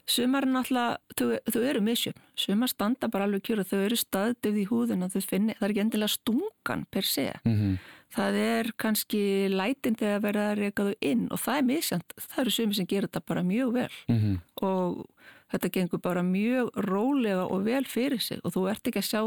sumar 0.09 0.47
náttúrulega, 0.49 0.99
þau, 1.17 1.39
þau 1.55 1.63
eru 1.63 1.83
misjöfn. 1.85 2.23
Sumar 2.39 2.71
standa 2.73 3.09
bara 3.09 3.29
alveg 3.29 3.45
kjör 3.47 3.63
og 3.63 3.71
þau 3.71 3.81
eru 3.87 3.99
staðdöfð 4.01 4.63
í 4.63 4.69
húðin 4.71 5.07
og 5.07 5.13
þau 5.15 5.27
finni, 5.31 5.57
það 5.59 5.67
er 5.67 5.75
ekki 5.75 5.85
endilega 5.85 6.17
stungan 6.17 6.87
per 6.91 7.03
se. 7.03 7.33
mm 7.45 7.59
-hmm. 7.59 7.77
Það 8.13 8.35
er 8.37 8.67
kannski 8.77 9.49
lætin 9.49 9.95
þegar 9.97 10.21
verða 10.21 10.51
að 10.51 10.59
reyka 10.59 10.85
þau 10.85 10.95
inn 11.01 11.29
og 11.33 11.39
það 11.41 11.57
er 11.57 11.63
misjönd. 11.65 12.09
Það 12.19 12.41
eru 12.43 12.51
sumir 12.51 12.75
sem 12.75 12.87
gerir 12.87 13.09
þetta 13.09 13.21
bara 13.27 13.43
mjög 13.43 13.73
vel 13.73 13.95
Mm 14.09 14.41
og 14.63 15.07
þetta 15.53 15.71
gengur 15.73 16.01
bara 16.01 16.23
mjög 16.23 16.71
rólega 16.89 17.45
og 17.45 17.65
vel 17.65 17.85
fyrir 17.85 18.21
sig 18.21 18.41
og 18.45 18.55
þú 18.55 18.69
ert 18.73 18.89
ekki 18.89 19.03
að 19.03 19.11
sjá 19.11 19.23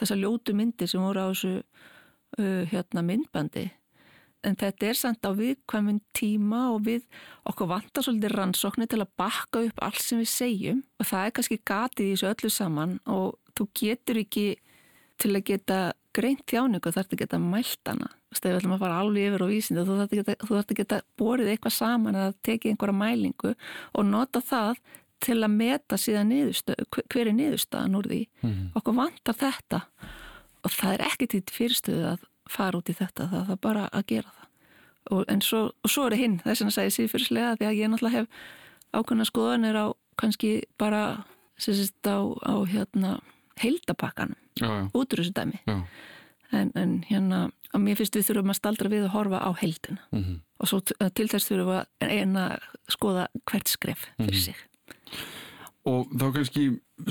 þessa 0.00 0.16
ljótu 0.16 0.54
myndir 0.56 0.88
sem 0.90 1.00
voru 1.04 1.20
á 1.20 1.28
þessu 1.32 1.52
uh, 1.60 2.62
hérna 2.70 3.04
myndbandi 3.04 3.70
en 4.44 4.56
þetta 4.58 4.88
er 4.88 4.98
samt 4.98 5.26
á 5.26 5.30
viðkvæmum 5.36 6.00
tíma 6.16 6.66
og 6.74 6.84
við 6.86 7.06
okkur 7.48 7.70
vantar 7.70 8.04
svolítið 8.04 8.34
rannsóknir 8.36 8.90
til 8.90 9.00
að 9.02 9.14
bakka 9.18 9.62
upp 9.66 9.82
allt 9.82 10.02
sem 10.02 10.20
við 10.22 10.30
segjum. 10.32 10.82
Og 11.00 11.08
það 11.10 11.24
er 11.24 11.34
kannski 11.38 11.60
gatið 11.72 12.06
í 12.06 12.12
þessu 12.14 12.28
öllu 12.32 12.52
saman 12.52 12.98
og 13.06 13.38
þú 13.56 13.68
getur 13.80 14.20
ekki 14.22 14.46
til 15.16 15.32
að 15.32 15.46
geta 15.48 15.80
greint 16.16 16.44
þjáningu 16.48 16.92
þarf 16.92 17.12
að 17.12 17.22
geta 17.22 17.40
mælt 17.40 17.88
hana. 17.88 18.12
Þegar 18.36 18.52
við 18.52 18.58
ætlum 18.60 18.76
að 18.76 18.82
fara 18.84 19.00
alveg 19.00 19.26
yfir 19.30 19.44
á 19.44 19.48
vísindu 19.48 19.84
þú 19.86 19.96
þarf 19.96 20.12
að 20.12 20.20
geta, 20.20 20.36
þú 20.44 20.76
geta 20.80 21.00
borið 21.16 21.50
eitthvað 21.52 21.76
saman 21.76 22.18
eða 22.20 22.36
tekið 22.44 22.72
einhverja 22.72 23.00
mælingu 23.00 23.52
og 23.96 24.06
nota 24.06 24.42
það 24.44 24.80
til 25.24 25.38
að 25.40 25.52
meta 25.56 25.96
síðan 25.96 26.30
niðurstöð, 26.32 26.82
hver 26.92 27.30
er 27.30 27.36
niðurstaðan 27.36 27.96
úr 27.96 28.08
því. 28.10 28.22
Mhm. 28.42 28.70
okkur 28.76 28.96
vantar 28.96 29.34
þetta. 29.34 29.80
Og 30.64 30.70
það 30.70 30.92
er 30.92 31.04
ekki 31.06 31.28
til 31.28 31.42
fyrirstöðu 31.46 32.04
að 32.12 32.26
fara 32.50 32.78
út 32.78 32.88
í 32.90 32.94
þetta, 32.96 33.28
það 33.32 33.50
er 33.50 33.60
bara 33.62 33.88
að 33.92 34.06
gera 34.06 34.30
það. 34.34 34.42
Og, 35.10 35.24
en 35.30 35.40
svo, 35.40 35.60
og 35.84 35.90
svo 35.90 36.06
er 36.06 36.16
það 36.16 36.22
hinn 36.24 36.38
þess 36.42 36.62
að 36.66 36.74
segja 36.74 36.94
síðfyrirslega 36.96 37.56
því 37.60 37.66
að 37.68 37.76
ég 37.78 37.90
náttúrulega 37.92 38.18
hef 38.18 38.26
ákveðna 38.96 39.26
skoðanir 39.28 39.76
á 39.78 39.86
kannski 40.18 40.50
bara 40.78 41.02
sérst 41.58 42.08
á, 42.10 42.18
á 42.42 42.54
hérna 42.66 43.20
já, 44.56 44.90
út 44.92 45.12
úr 45.14 45.22
þessu 45.22 45.32
dæmi. 45.36 45.60
En, 46.52 46.70
en 46.74 47.04
hérna 47.08 47.50
að 47.74 47.80
mér 47.82 47.96
finnst 47.98 48.16
við 48.16 48.26
þurfum 48.28 48.50
að 48.52 48.58
staldra 48.60 48.90
við 48.90 49.06
að 49.06 49.14
horfa 49.16 49.38
á 49.42 49.50
heildina. 49.62 50.02
Mm 50.12 50.42
og 50.56 50.68
svo 50.70 50.78
til 50.80 51.26
þess 51.28 51.50
þurfum 51.50 51.66
við 51.68 51.80
að 52.00 52.12
eina 52.16 52.42
skoða 52.88 53.26
hvert 53.44 53.68
skref 53.68 54.06
fyrir 54.16 54.32
Mhm. 54.32 54.40
sig. 54.40 54.56
Og 55.84 56.08
þá 56.16 56.32
kannski 56.32 56.62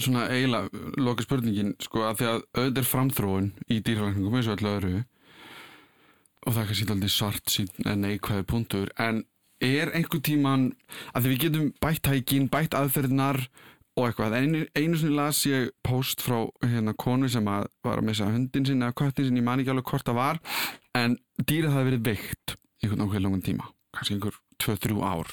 svona 0.01 0.23
eiginlega 0.33 0.69
loka 0.97 1.23
spurningin 1.23 1.75
sko 1.79 1.99
að 2.09 2.17
því 2.17 2.25
að 2.31 2.39
auðvitað 2.57 2.77
er 2.81 2.89
framþróun 2.89 3.51
í 3.69 3.77
dýralækningum 3.86 4.36
eins 4.36 4.47
og 4.49 4.57
öllu 4.57 4.71
öðru 4.79 5.03
og 6.45 6.53
það 6.53 6.61
er 6.61 6.67
kannski 6.69 6.91
aldrei 6.93 7.11
svart 7.11 7.51
sín 7.51 7.87
en 7.89 8.03
neikvæði 8.05 8.45
punktur. 8.49 8.91
En 9.01 9.23
er 9.63 9.91
einhver 9.97 10.21
tíman 10.25 10.69
að 11.15 11.29
við 11.29 11.39
getum 11.45 11.71
bætt 11.81 12.09
hækin, 12.11 12.49
bætt 12.51 12.77
aðferðnar 12.77 13.41
og 13.95 14.09
eitthvað, 14.09 14.35
einu, 14.35 14.65
einu 14.75 14.99
sinni 14.99 15.15
las 15.15 15.39
ég 15.47 15.71
post 15.85 16.21
frá 16.23 16.43
hérna 16.65 16.93
konu 16.99 17.29
sem 17.31 17.47
að 17.47 17.69
var 17.85 18.01
að 18.01 18.09
missa 18.09 18.27
hundin 18.27 18.67
sinni 18.67 18.83
eða 18.83 18.97
köttin 18.99 19.29
sinni, 19.29 19.39
ég 19.39 19.47
man 19.47 19.63
ekki 19.63 19.71
alveg 19.71 19.87
hvort 19.91 20.09
það 20.09 20.19
var. 20.19 20.41
En 20.99 21.17
dýrið 21.41 21.75
það 21.77 21.89
verið 21.89 22.07
veikt 22.09 22.55
einhvern 22.83 23.05
ákveð 23.05 23.25
langan 23.25 23.45
tíma, 23.45 23.69
kannski 23.95 24.17
einhver 24.17 24.41
2-3 24.61 24.99
ár 25.01 25.31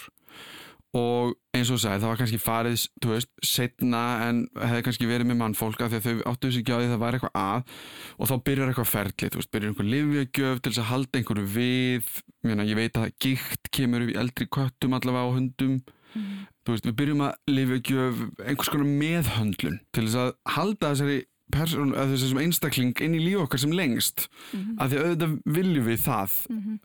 og 0.92 1.32
eins 1.56 1.70
og 1.72 1.80
sagði, 1.80 2.02
það 2.02 2.10
var 2.10 2.18
kannski 2.20 2.40
farið 2.40 2.82
veist, 3.08 3.30
setna 3.44 4.02
en 4.26 4.42
hefði 4.60 4.82
kannski 4.86 5.08
verið 5.08 5.30
með 5.30 5.38
mannfólk 5.40 5.80
af 5.80 5.92
því 5.92 5.98
að 5.98 6.06
þau 6.06 6.26
áttu 6.32 6.50
þessi 6.50 6.74
að 6.76 6.84
það 6.90 7.00
var 7.00 7.16
eitthvað 7.16 7.38
að. 7.40 7.72
Og 8.18 8.28
þá 8.28 8.34
byrjar 8.48 8.72
eitthvað 8.72 8.90
ferli, 8.90 9.30
þú 9.32 9.40
veist, 9.40 9.52
byrjar 9.54 9.72
einhver 9.72 9.90
livjagjöf 9.94 10.60
til 10.60 10.72
þess 10.72 10.82
að 10.82 10.90
halda 10.90 11.20
einhverju 11.20 11.46
við. 11.56 12.12
Mjörna, 12.44 12.68
ég 12.68 12.80
veit 12.82 13.00
að 13.00 13.10
gikt 13.24 13.72
kemur 13.72 14.04
í 14.04 14.18
eldri 14.20 14.48
köttum 14.52 14.96
allavega 14.98 15.32
á 15.32 15.36
hundum. 15.36 15.80
Þú 16.12 16.76
veist, 16.76 16.86
við 16.86 16.98
byrjum 17.00 17.24
að 17.24 17.52
livjagjöf 17.56 18.24
einhvers 18.44 18.72
konar 18.72 18.92
meðhöndlun 19.00 19.80
til 19.96 20.04
þess 20.06 20.20
að 20.20 20.34
halda 20.58 20.92
þessari 20.92 21.22
person, 21.52 21.92
eða 21.96 22.12
þessum 22.14 22.40
einstakling 22.42 22.92
inn 23.04 23.16
í 23.16 23.24
líf 23.24 23.46
okkar 23.46 23.60
sem 23.64 23.72
lengst. 23.76 24.28
Mhm. 24.52 24.76
af 24.78 24.90
því 24.90 25.02
auðvitað 25.02 25.34
viljum 25.56 25.88
við 25.88 26.00
það. 26.04 26.36
Mhm. 26.52 26.78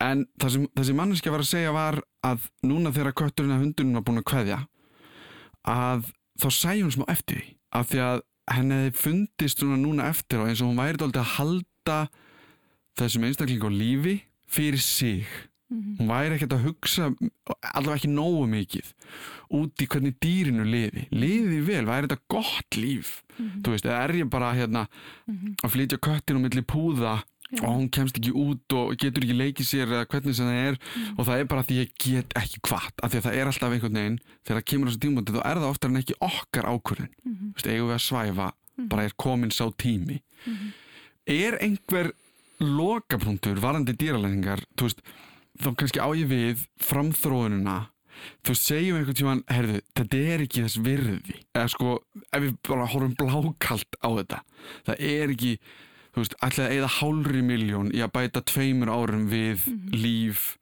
En 0.00 0.24
sem 0.48 0.64
þessi 0.78 0.96
manneskja 0.96 1.32
var 1.34 1.44
að 1.44 1.50
segja 1.50 1.72
var 1.76 2.00
að 2.24 2.46
núna 2.64 2.92
þegar 2.94 3.16
kötturinn 3.20 3.56
að 3.56 3.64
hundurinn 3.66 3.98
var 3.98 4.06
búin 4.06 4.22
að 4.22 4.28
kveðja 4.32 4.60
að 5.68 6.08
þá 6.40 6.48
sæði 6.56 6.84
hún 6.86 6.94
smá 6.94 7.04
eftir 7.12 7.40
því. 7.40 7.50
Af 7.76 7.90
því 7.90 8.00
að 8.06 8.22
henni 8.50 8.78
fundist 8.96 9.60
svona 9.60 9.76
núna 9.78 10.08
eftir 10.10 10.40
og 10.40 10.48
eins 10.50 10.62
og 10.64 10.70
hún 10.70 10.80
væri 10.80 10.98
dálítið 10.98 11.22
að 11.22 11.34
halda 11.36 11.98
þessum 12.98 13.26
einstakling 13.28 13.62
á 13.62 13.70
lífi 13.70 14.16
fyrir 14.50 14.82
sig. 14.82 15.28
Hún 15.70 16.08
væri 16.10 16.34
ekkert 16.34 16.56
að 16.56 16.64
hugsa 16.66 17.10
allavega 17.70 18.00
ekki 18.00 18.08
nógu 18.10 18.46
mikið 18.50 18.88
út 19.54 19.84
í 19.84 19.86
hvernig 19.86 20.16
dýrinu 20.18 20.64
liði. 20.66 21.04
Liði 21.14 21.60
vel, 21.68 21.84
væri 21.86 22.08
þetta 22.08 22.24
gott 22.32 22.78
líf? 22.80 23.12
Þú 23.62 23.76
veist, 23.76 23.86
er 23.86 24.16
ég 24.18 24.32
bara 24.32 24.50
hérna 24.56 24.88
að 25.62 25.70
flytja 25.76 26.00
köttinu 26.02 26.42
milli 26.42 26.64
púða 26.66 27.20
Já. 27.50 27.64
og 27.66 27.72
hún 27.74 27.88
kemst 27.90 28.18
ekki 28.20 28.30
út 28.30 28.74
og 28.78 28.92
getur 28.94 29.24
ekki 29.26 29.34
leikið 29.34 29.66
sér 29.66 29.90
eða 29.90 30.06
hvernig 30.06 30.36
sem 30.38 30.46
það 30.46 30.68
er. 30.68 30.76
Og 31.16 31.26
það 31.26 31.40
er 31.40 31.48
bara 31.50 31.64
því 31.66 31.78
ég 31.80 31.94
get 31.98 32.34
ekki 32.38 32.62
hvart 32.68 33.02
af 33.02 33.10
því 33.10 33.18
að 33.18 33.26
það 33.26 33.38
er 33.40 33.50
alltaf 33.50 33.74
einhvern 33.74 33.98
veginn 33.98 34.18
þegar 34.46 34.60
það 34.60 34.68
kemur 34.70 34.86
á 34.86 34.90
þessu 34.90 35.02
tímabóti 35.04 35.34
þá 35.34 35.40
er 35.42 35.60
það 35.60 35.70
oftar 35.70 35.90
en 35.90 36.00
ekki 36.00 36.18
okkar 36.28 36.68
ákvörðin 36.70 37.10
mm 37.10 37.32
-hmm. 37.34 37.52
Vist, 37.56 37.66
eigum 37.66 37.90
við 37.90 37.96
að 37.96 38.06
svæfa 38.06 38.48
bara 38.88 39.04
er 39.04 39.16
komin 39.16 39.50
sá 39.50 39.64
tími. 39.76 40.20
Er 41.26 41.58
einhver 41.60 42.12
lokapunktur 42.60 43.60
varandi 43.60 43.96
dýralæningar 43.96 44.64
þá 45.60 45.74
kannski 45.76 46.00
á 46.00 46.08
ég 46.14 46.28
við 46.30 46.66
framþróunina. 46.78 47.90
Þú 48.44 48.54
segjum 48.54 48.96
einhvern 48.98 49.16
tímann, 49.16 49.44
herðu, 49.48 49.80
þetta 49.96 50.16
er 50.16 50.42
ekki 50.44 50.64
þess 50.66 50.80
virði, 50.84 51.36
eða 51.56 51.68
sko 51.72 51.92
ef 52.28 52.42
við 52.42 52.56
bara 52.68 52.88
horfum 52.92 53.14
blákalt 53.16 53.96
á 54.04 54.08
þetta 54.12 54.40
það 54.84 55.04
er 55.08 55.32
ekki, 55.32 55.52
þú 56.10 56.22
veist 56.24 56.34
ætlaði 56.42 56.66
að 56.70 56.76
eða 56.80 56.92
hálfri 56.98 57.42
miljón 57.46 57.90
í 57.94 58.00
að 58.02 58.12
bæta 58.16 58.42
tveimur 58.50 58.90
árum 58.90 59.28
við 59.30 59.66
líf. 59.94 60.56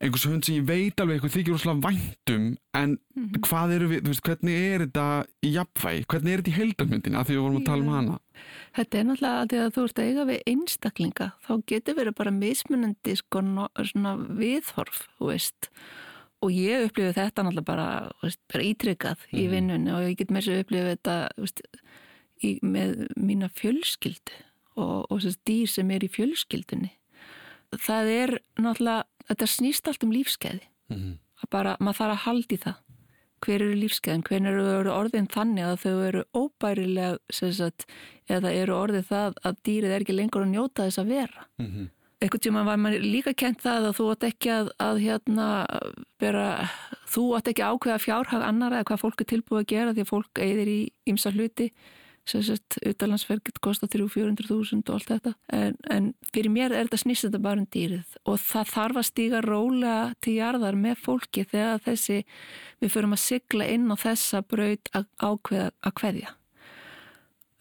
Einhvers 0.00 0.26
hund 0.28 0.44
sem 0.44 0.58
ég 0.58 0.66
veit 0.68 1.00
alveg 1.00 1.16
eitthvað 1.18 1.34
þykir 1.36 1.54
úrslega 1.56 1.84
væntum 1.86 2.46
en 2.76 2.98
hvað 3.46 3.72
eru 3.76 3.88
við, 3.88 4.02
þú 4.04 4.12
veist, 4.12 4.24
hvernig 4.26 4.58
er 4.70 4.84
þetta 4.84 5.06
í 5.44 5.52
jafnvægi, 5.54 6.04
hvernig 6.12 6.32
er 6.34 6.42
þetta 6.42 6.52
í 6.52 6.58
heildarmyndin 6.58 7.16
að 7.16 7.24
því 7.30 7.36
við 7.38 7.42
vorum 7.46 7.60
að 7.60 7.68
tala 7.70 7.86
um 7.86 7.94
hana? 7.94 8.18
Þetta 8.76 8.98
er 9.00 9.06
náttúrulega 9.08 9.40
að 9.40 9.48
því 9.52 9.60
að 9.64 9.72
þú 9.76 9.84
ert 9.88 9.98
að 10.02 10.10
eiga 10.10 10.26
við 10.30 10.42
einstaklinga, 10.52 11.28
þá 11.46 11.50
getur 11.72 11.96
verið 12.00 12.16
bara 12.20 12.34
mismunandi 12.36 13.16
sko 13.20 13.42
no- 13.44 13.70
svona 13.80 14.12
viðhorf, 14.40 15.00
þú 15.18 15.30
veist. 15.32 15.70
Og 16.40 16.52
ég 16.56 16.86
upplifið 16.88 17.16
þetta 17.20 17.42
náttúrulega 17.44 17.68
bara, 17.68 17.88
veist, 18.22 18.40
bara 18.52 18.64
ítrykkað 18.64 19.24
í 19.32 19.42
Mhm. 19.44 19.50
vinnunni 19.56 19.92
og 19.92 20.04
ég 20.08 20.16
get 20.16 20.28
með 20.28 20.40
þessu 20.44 20.60
upplifið 20.64 20.92
þetta 20.96 21.16
veist, 21.36 21.60
í, 22.44 22.58
með 22.62 23.08
mína 23.16 23.48
fjölskyldu 23.52 24.32
og, 24.80 25.06
og 25.10 25.22
þessi 25.22 25.42
dýr 25.48 25.72
sem 25.76 25.90
er 25.94 26.04
í 26.06 26.10
fjölskyldunni. 26.12 26.92
Það 27.78 28.12
er 28.14 28.36
náttúrulega, 28.58 29.04
þetta 29.30 29.50
snýst 29.54 29.90
allt 29.90 30.06
um 30.06 30.14
lífskeiði. 30.14 30.64
mm 30.92 31.18
Að 31.40 31.48
bara, 31.54 31.70
maður 31.80 31.96
þarf 31.96 32.12
að 32.12 32.24
haldi 32.26 32.56
það 32.60 32.80
hver 33.44 33.62
eru 33.64 33.76
lífskeiðin, 33.80 34.24
hvernig 34.26 34.58
eru 34.58 34.92
orðin 34.92 35.28
þannig 35.30 35.64
að 35.64 35.78
þau 35.84 35.94
eru 36.08 36.24
óbærilega 36.36 37.36
sagt, 37.56 37.86
eða 38.28 38.52
eru 38.56 38.76
orðið 38.76 39.06
það 39.08 39.40
að 39.48 39.62
dýrið 39.68 39.94
er 39.94 40.04
ekki 40.04 40.16
lengur 40.16 40.44
að 40.44 40.52
njóta 40.52 40.86
þess 40.88 41.00
að 41.00 41.12
vera 41.14 41.46
-hmm. 41.58 41.86
einhvern 42.20 42.44
tíma 42.46 42.64
var 42.68 42.76
maður 42.76 43.06
líka 43.14 43.32
kent 43.32 43.62
það 43.64 43.88
að 43.88 43.96
þú 43.98 44.10
átt 44.12 44.26
ekki 44.28 44.50
að, 44.50 44.72
að 44.78 45.00
hérna 45.06 45.46
bera, 46.20 46.68
þú 47.08 47.24
átt 47.36 47.48
ekki 47.48 47.64
ákveða 47.64 48.04
fjárhag 48.04 48.42
annara 48.44 48.80
eða 48.80 48.88
hvað 48.90 49.02
fólk 49.04 49.20
er 49.20 49.30
tilbúið 49.32 49.60
að 49.60 49.70
gera 49.72 49.94
því 49.94 50.04
að 50.04 50.12
fólk 50.12 50.44
eigðir 50.44 50.68
í 50.68 50.80
ymsa 51.06 51.32
hluti 51.32 51.70
sem 52.28 52.42
sagt, 52.44 52.76
utanlandsferð 52.86 53.42
getur 53.48 53.62
kosta 53.64 53.88
300-400 53.90 54.48
þúsund 54.50 54.90
og 54.90 54.98
allt 54.98 55.10
þetta. 55.10 55.32
En, 55.56 55.78
en 55.90 56.10
fyrir 56.34 56.52
mér 56.52 56.74
er 56.74 56.86
þetta 56.86 57.00
snýst 57.02 57.26
þetta 57.26 57.42
bara 57.46 57.62
um 57.62 57.68
dýrið. 57.74 58.18
Og 58.28 58.36
það 58.42 58.74
þarf 58.74 59.00
að 59.00 59.08
stíga 59.08 59.40
rólega 59.46 60.02
til 60.22 60.36
jarðar 60.36 60.78
með 60.78 61.00
fólki 61.06 61.46
þegar 61.50 61.82
þessi, 61.86 62.20
við 62.82 62.94
förum 62.94 63.16
að 63.16 63.24
sigla 63.24 63.70
inn 63.72 63.88
á 63.90 63.96
þessa 64.00 64.42
braut 64.46 64.92
að 64.94 65.08
ákveða 65.18 65.72
að 65.80 65.96
kveðja. 66.02 66.36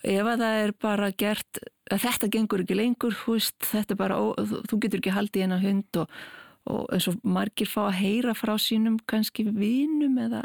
Ef 0.10 0.30
að 0.32 0.46
það 0.46 0.62
er 0.64 0.76
bara 0.80 1.10
gert 1.12 1.64
þetta 1.90 2.30
gengur 2.32 2.64
ekki 2.64 2.78
lengur 2.78 3.16
veist, 3.26 3.58
þetta 3.66 3.96
er 3.96 4.00
bara, 4.00 4.20
ó, 4.22 4.36
þú, 4.38 4.78
getur 4.78 5.02
ekki 5.02 5.16
haldið 5.16 5.48
eina 5.48 5.60
hund 5.64 6.00
og, 6.04 6.22
og 6.70 6.86
eins 6.94 7.08
og 7.10 7.20
margir 7.26 7.70
fá 7.70 7.82
að 7.88 8.00
heyra 8.00 8.36
frá 8.38 8.54
sínum 8.62 9.00
kannski 9.10 9.46
vinum 9.50 10.18
eða 10.22 10.44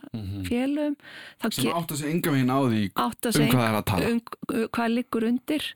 félögum 0.49 0.97
þá 1.43 1.47
sem 1.51 1.71
átt 1.71 1.95
að 1.95 2.01
segja 2.01 2.15
enga 2.15 2.35
veginn 2.35 2.53
á 2.53 2.59
því 2.65 2.83
um 2.95 3.15
hvað 3.15 3.55
það 3.55 3.69
er 3.69 3.79
að 3.79 3.87
tala. 3.91 4.11
um 4.11 4.69
hvað 4.77 4.95
liggur 4.99 5.29
undir. 5.29 5.71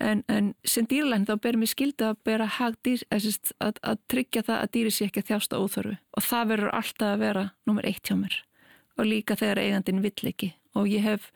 En, 0.00 0.22
en 0.32 0.54
sem 0.64 0.86
dýrlæn 0.88 1.26
þá 1.28 1.34
ber 1.44 1.58
mér 1.60 1.68
skildi 1.68 2.06
að 2.08 2.20
bera 2.24 2.46
hag 2.48 2.78
dýr 2.86 3.02
að, 3.12 3.26
að, 3.60 3.80
að 3.84 3.98
tryggja 4.08 4.42
það 4.46 4.62
að 4.62 4.70
dýri 4.72 4.92
sé 4.96 5.08
ekki 5.08 5.20
að 5.20 5.28
þjásta 5.28 5.60
óþörfu. 5.60 5.96
Og 6.16 6.24
það 6.24 6.48
verður 6.54 6.72
alltaf 6.78 7.10
að 7.12 7.24
vera 7.26 7.42
nummer 7.68 7.88
eitt 7.90 8.08
hjá 8.08 8.16
mér. 8.16 8.38
Og 8.96 9.08
líka 9.08 9.36
þegar 9.36 9.60
eigandin 9.60 10.00
vill 10.04 10.30
ekki. 10.32 10.54
Og 10.80 10.88
ég 10.88 11.04
hef 11.04 11.28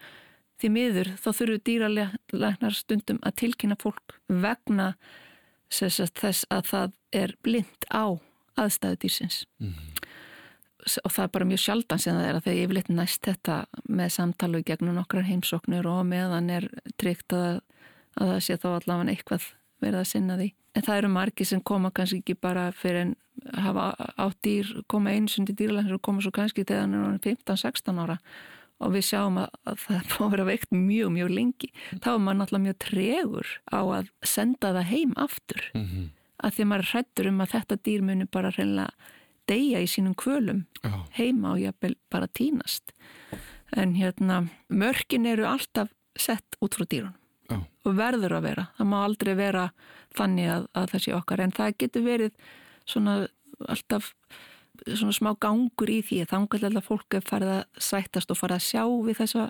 því 0.56 0.72
miður 0.72 1.12
þá 1.20 1.28
þurfu 1.36 1.60
dýralæknar 1.68 2.76
stundum 2.76 3.20
að 3.20 3.36
tilkynna 3.42 3.76
fólk 3.80 4.16
vegna 4.26 4.94
þess 5.68 6.46
að 6.48 6.70
það 6.70 6.96
er 7.12 7.36
blind 7.44 7.88
á 7.92 8.16
aðstæðu 8.56 8.98
dýrsins 9.04 9.42
og 11.02 11.10
það 11.10 11.24
er 11.24 11.30
bara 11.34 11.46
mjög 11.50 11.58
sjaldan 11.64 11.98
sem 11.98 12.14
það 12.14 12.28
er 12.28 12.36
að 12.38 12.44
þegar 12.46 12.58
ég 12.60 12.68
vil 12.70 12.76
eitthvað 12.78 12.98
næst 13.00 13.22
þetta 13.26 13.54
með 13.90 14.10
samtala 14.14 14.58
í 14.60 14.66
gegnum 14.68 14.94
nokkrar 14.94 15.24
heimsóknir 15.26 15.86
og 15.90 16.04
meðan 16.06 16.50
er 16.54 16.68
tryggt 17.00 17.34
að, 17.34 17.56
að 18.20 18.30
það 18.30 18.42
sé 18.46 18.56
þá 18.62 18.66
allavega 18.76 19.14
eitthvað 19.16 19.46
verið 19.82 19.98
að 20.00 20.06
sinna 20.12 20.36
því. 20.38 20.46
En 20.76 20.84
það 20.86 20.98
eru 21.00 21.08
margi 21.10 21.44
sem 21.48 21.60
koma 21.66 21.90
kannski 21.90 22.20
ekki 22.22 22.36
bara 22.40 22.68
fyrir 22.76 23.00
en 23.02 23.14
hafa 23.64 23.88
átt 24.16 24.38
dýr, 24.46 24.70
koma 24.88 25.10
einu 25.16 25.28
sundi 25.32 25.56
dýrlæknir 25.58 25.96
og 25.98 26.02
koma 26.06 26.22
svo 26.22 26.30
kannski 26.36 26.64
þegar 26.64 26.86
hann 26.86 26.94
er 27.00 27.18
15-16 27.24 28.00
ára 28.04 28.16
og 28.78 28.92
við 28.92 29.06
sjáum 29.08 29.38
að, 29.40 29.50
að 29.66 29.78
það 29.88 30.08
búin 30.12 30.26
að 30.28 30.32
vera 30.36 30.46
veikt 30.52 30.70
mjög, 30.76 31.10
mjög 31.16 31.30
lengi. 31.32 31.70
Þá 31.96 32.08
er 32.12 32.22
maður 32.22 32.38
náttúrulega 32.44 32.66
mjög 32.68 32.78
tregur 32.86 33.52
á 33.72 33.80
að 33.98 34.10
senda 34.22 34.72
það 34.76 34.88
heim 34.92 35.16
aftur 35.26 35.66
Mhm. 35.74 36.06
Að 36.42 36.56
því 36.56 36.64
að 36.64 36.70
maður 36.72 36.90
hrættur 36.92 37.28
um 37.30 37.42
að 37.44 37.52
þetta 37.54 37.78
dýr 37.88 38.02
muni 38.06 38.26
bara 38.30 38.52
reynilega 38.54 39.12
deyja 39.46 39.82
í 39.82 39.86
sínum 39.90 40.16
kvölum 40.18 40.64
Já. 40.82 40.94
heima 41.18 41.52
og 41.54 41.60
jafnvel 41.62 41.94
bara 42.10 42.26
tínast. 42.26 42.92
En 43.76 43.94
hérna, 43.94 44.46
mörkin 44.68 45.26
eru 45.26 45.46
alltaf 45.46 45.92
sett 46.18 46.58
út 46.60 46.74
frá 46.74 46.86
dýrunum 46.86 47.14
Já. 47.50 47.60
og 47.62 47.96
verður 47.98 48.38
að 48.38 48.48
vera. 48.50 48.66
Það 48.78 48.90
má 48.90 48.98
aldrei 49.04 49.34
vera 49.38 49.68
þannig 50.16 50.50
að, 50.50 50.68
að 50.74 50.90
það 50.92 51.04
sé 51.04 51.14
okkar 51.14 51.44
en 51.44 51.56
það 51.56 51.78
getur 51.82 52.06
verið 52.06 52.52
svona 52.86 53.16
alltaf 53.68 54.12
svona 54.96 55.12
smá 55.16 55.30
gangur 55.40 55.90
í 55.90 56.00
því 56.04 56.24
þannig 56.30 56.64
að 56.76 56.84
fólk 56.86 57.14
er 57.18 57.24
farið 57.26 57.52
að 57.56 57.64
sættast 57.88 58.30
og 58.30 58.36
farið 58.40 58.56
að 58.56 58.66
sjá 58.66 58.82
við 59.06 59.16
þessa 59.20 59.44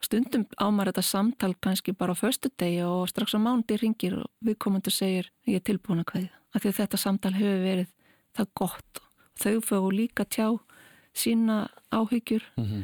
stundum 0.00 0.46
ámar 0.58 0.90
þetta 0.90 1.02
samtal 1.04 1.54
kannski 1.60 1.92
bara 1.92 2.14
á 2.16 2.20
föstudegi 2.20 2.82
og 2.86 3.08
strax 3.10 3.34
á 3.36 3.40
mándi 3.40 3.76
ringir 3.80 4.16
og 4.22 4.30
við 4.44 4.56
komandi 4.58 4.90
segir 4.90 5.30
ég 5.46 5.60
er 5.60 5.64
tilbúin 5.66 6.00
að 6.04 6.08
kveðja. 6.12 6.30
Af 6.54 6.62
því 6.62 6.68
að 6.72 6.78
þetta 6.80 6.98
samtal 6.98 7.32
hefur 7.36 7.60
verið 7.66 7.90
það 8.38 8.48
gott 8.54 9.02
og 9.02 9.44
þau 9.44 9.60
fóðu 9.60 9.92
líka 9.98 10.24
tjá 10.24 10.48
sína 11.14 11.68
áhyggjur 11.92 12.42
Mhm. 12.56 12.82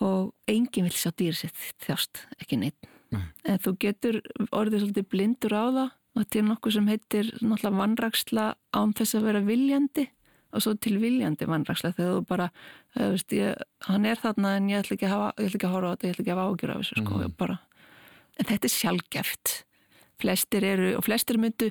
og 0.00 0.32
enginn 0.48 0.84
vil 0.88 0.96
sjá 0.96 1.10
dýr 1.12 1.34
sitt 1.36 1.54
þjást, 1.84 2.24
ekki 2.40 2.56
neitt. 2.58 2.86
Nei. 3.12 3.22
En 3.44 3.58
þú 3.58 3.76
getur 3.78 4.20
orðið 4.52 4.80
svolítið 4.86 5.08
blindur 5.10 5.52
á 5.52 5.64
það 5.70 5.90
og 6.16 6.30
til 6.30 6.42
nokkuð 6.42 6.72
sem 6.72 6.86
heitir 6.88 7.24
náttúrulega 7.42 7.78
vannraksla 7.78 8.54
án 8.74 8.94
þess 8.94 9.14
að 9.14 9.22
vera 9.28 9.40
viljandi 9.44 10.08
og 10.50 10.64
svo 10.64 10.74
til 10.82 10.98
viljandi 11.02 11.46
vannraksla 11.48 11.92
þegar 11.96 12.16
þú 12.18 12.22
bara, 12.28 12.50
þú 12.96 13.08
veist, 13.14 13.34
ég, 13.36 13.64
hann 13.86 14.06
er 14.08 14.20
þarna 14.20 14.54
en 14.58 14.68
ég 14.72 14.82
ætla 14.82 14.96
ekki 14.96 15.08
að, 15.08 15.14
hafa, 15.14 15.32
ég 15.38 15.50
ætla 15.50 15.58
ekki 15.60 15.68
að 15.68 15.74
horfa 15.76 15.90
á 15.90 15.92
þetta, 15.94 16.06
ég 16.06 16.14
ætla 16.14 16.24
ekki 16.24 16.34
að 16.34 16.40
hafa 16.40 16.54
ágjur 16.54 16.72
af 16.74 16.80
þessu, 16.80 16.98
sko, 17.04 17.20
ég 17.24 17.34
bara. 17.40 17.58
En 18.40 18.48
þetta 18.50 18.66
er 18.68 18.74
sjálfgeft. 18.74 19.54
Flestir 20.20 20.66
eru, 20.66 20.90
og 20.98 21.06
flestir 21.06 21.40
myndu 21.40 21.70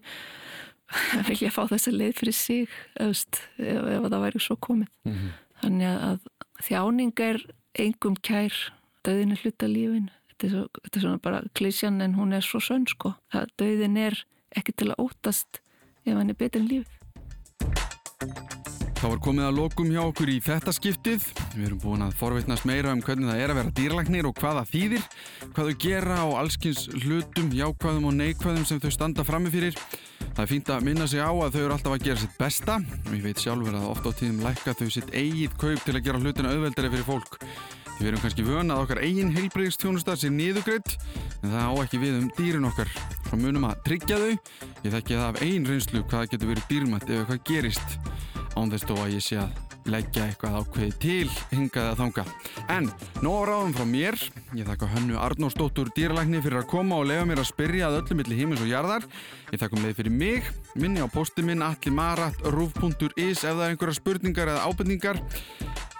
vilja 1.30 1.51
fá 1.53 1.61
þessa 1.69 1.93
leið 1.93 2.15
fyrir 2.17 2.38
sig, 2.38 2.75
þú 2.97 3.09
veist, 3.11 3.41
ef, 3.59 3.89
ef 3.93 4.07
það 4.07 4.25
væri 4.25 4.43
svo 4.43 4.59
komið. 4.69 4.91
Mhm. 5.09 5.32
Þannig 5.59 5.89
að 5.91 6.19
þjáning 6.63 7.23
er 7.25 7.41
engum 7.84 8.15
kær, 8.23 8.55
döðin 9.03 9.36
er 9.36 9.41
hluta 9.43 9.67
lífin. 9.67 10.07
Þetta 10.32 10.47
er, 10.47 10.53
svo, 10.53 10.82
þetta 10.86 10.99
er 10.99 11.03
svona 11.03 11.21
bara 11.25 11.41
klísjan 11.59 11.99
en 12.01 12.15
hún 12.15 12.32
er 12.36 12.45
svo 12.45 12.61
sönn 12.63 12.88
sko. 12.88 13.11
Döðin 13.59 13.97
er 13.99 14.15
ekki 14.55 14.71
til 14.80 14.88
að 14.93 15.03
óttast 15.03 15.59
ef 16.05 16.15
hann 16.15 16.32
er 16.32 16.39
betur 16.39 16.63
en 16.63 16.69
lífið. 16.71 16.99
Það 19.00 19.12
var 19.14 19.20
komið 19.24 19.45
að 19.47 19.56
lokum 19.56 19.91
hjá 19.93 20.00
okkur 20.04 20.30
í 20.30 20.34
þetta 20.43 20.72
skiptið. 20.76 21.28
Við 21.54 21.66
erum 21.70 21.80
búin 21.80 22.02
að 22.04 22.18
forvitnast 22.20 22.66
meira 22.68 22.91
um 22.91 23.00
hvernig 23.00 23.30
það 23.30 23.38
er 23.39 23.54
að 23.54 23.60
vera 23.62 23.72
dýrlagnir 23.78 24.28
og 24.28 24.36
hvað 24.36 24.58
það 24.58 24.74
þýðir, 24.74 25.06
hvað 25.56 25.70
þau 25.70 25.78
gera 25.86 26.18
og 26.26 26.34
allskins 26.41 26.82
hlutum, 27.06 27.54
jákvæðum 27.56 28.10
og 28.10 28.18
neikvæðum 28.18 28.66
sem 28.68 28.82
þau 28.84 28.91
standa 28.91 29.24
frammi 29.24 29.54
fyrir. 29.54 29.80
Það 30.36 30.43
er 30.43 30.52
fínt 30.52 30.72
að 30.76 30.84
minna 30.89 31.08
sig 31.08 31.24
á 31.24 31.32
að 31.32 31.56
þau 31.56 31.62
eru 31.62 31.78
alltaf 31.78 31.95
að 31.95 32.06
gera 32.10 32.20
sitt 32.20 32.36
besta 32.39 32.76
ég 33.14 33.24
veit 33.24 33.39
sjálfur 33.39 33.80
að 33.80 33.88
oft 33.93 34.06
á 34.08 34.12
tíðum 34.20 34.43
lækka 34.43 34.76
þau 34.76 34.89
sitt 34.91 35.14
eigið 35.16 35.56
kaup 35.64 35.86
til 35.86 35.95
að 35.95 36.04
gera 36.06 36.20
hlutina 36.20 36.52
auðveldari 36.52 36.91
fyrir 36.91 37.08
fólk. 37.08 37.39
Við 38.00 38.12
erum 38.12 38.24
kannski 38.24 38.45
vöna 38.47 38.76
að 38.76 38.84
okkar 38.86 39.02
eigin 39.04 39.32
heilbreyðstjónusta 39.36 40.16
sé 40.20 40.30
niðugreitt 40.32 40.93
en 41.43 41.52
það 41.52 41.72
á 41.72 41.74
ekki 41.84 42.00
við 42.04 42.20
um 42.22 42.30
dýrin 42.38 42.68
okkar. 42.68 42.91
Svo 43.28 43.39
munum 43.39 43.68
að 43.68 43.82
tryggja 43.88 44.20
þau. 44.22 44.32
Ég 44.86 44.93
þekki 44.95 45.20
það 45.20 45.26
af 45.26 45.41
eigin 45.43 45.68
reynslu 45.68 46.04
hvað 46.06 46.22
það 46.22 46.32
getur 46.36 46.54
verið 46.54 46.70
dýrmætt 46.72 47.10
ef 47.10 47.20
eitthvað 47.20 47.43
gerist. 47.52 48.00
Án 48.58 48.72
þess 48.72 48.88
þó 48.89 48.95
að 49.04 49.18
ég 49.18 49.26
sé 49.26 49.41
að 49.41 49.58
leggja 49.89 50.26
eitthvað 50.28 50.58
ákveði 50.60 50.91
til 51.02 51.30
hingaði 51.52 51.91
að 51.91 52.02
þanga. 52.02 52.26
En, 52.76 52.89
nóg 53.26 53.39
ráðum 53.50 53.74
frá 53.78 53.86
mér, 53.89 54.18
ég 54.58 54.68
þakka 54.68 54.89
hönnu 54.93 55.18
Arnósdóttur 55.22 55.91
dýralækni 55.95 56.41
fyrir 56.43 56.62
að 56.62 56.70
koma 56.74 57.00
og 57.00 57.10
lefa 57.10 57.28
mér 57.30 57.41
að 57.43 57.50
spyrja 57.52 57.89
að 57.89 58.00
öllum 58.02 58.22
milli 58.22 58.39
hímis 58.39 58.64
og 58.66 58.70
jarðar. 58.72 59.08
Ég 59.54 59.64
þakka 59.64 59.82
með 59.82 59.97
fyrir 60.02 60.16
mig, 60.20 60.52
minni 60.76 61.04
á 61.04 61.08
posti 61.12 61.45
minn 61.45 61.66
allimarat.ruf.is 61.66 63.43
ef 63.43 63.50
það 63.50 63.66
er 63.66 63.74
einhverja 63.74 64.00
spurningar 64.02 64.54
eða 64.54 64.68
ábyrningar. 64.70 65.24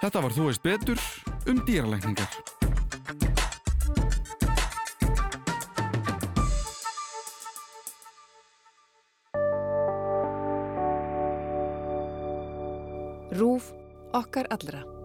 Þetta 0.00 0.24
var 0.24 0.38
Þú 0.40 0.48
veist 0.48 0.64
betur 0.64 1.04
um 1.50 1.64
dýralækningar. 1.66 3.29
Rúf 13.40 13.72
okkar 14.12 14.46
allra. 14.52 14.99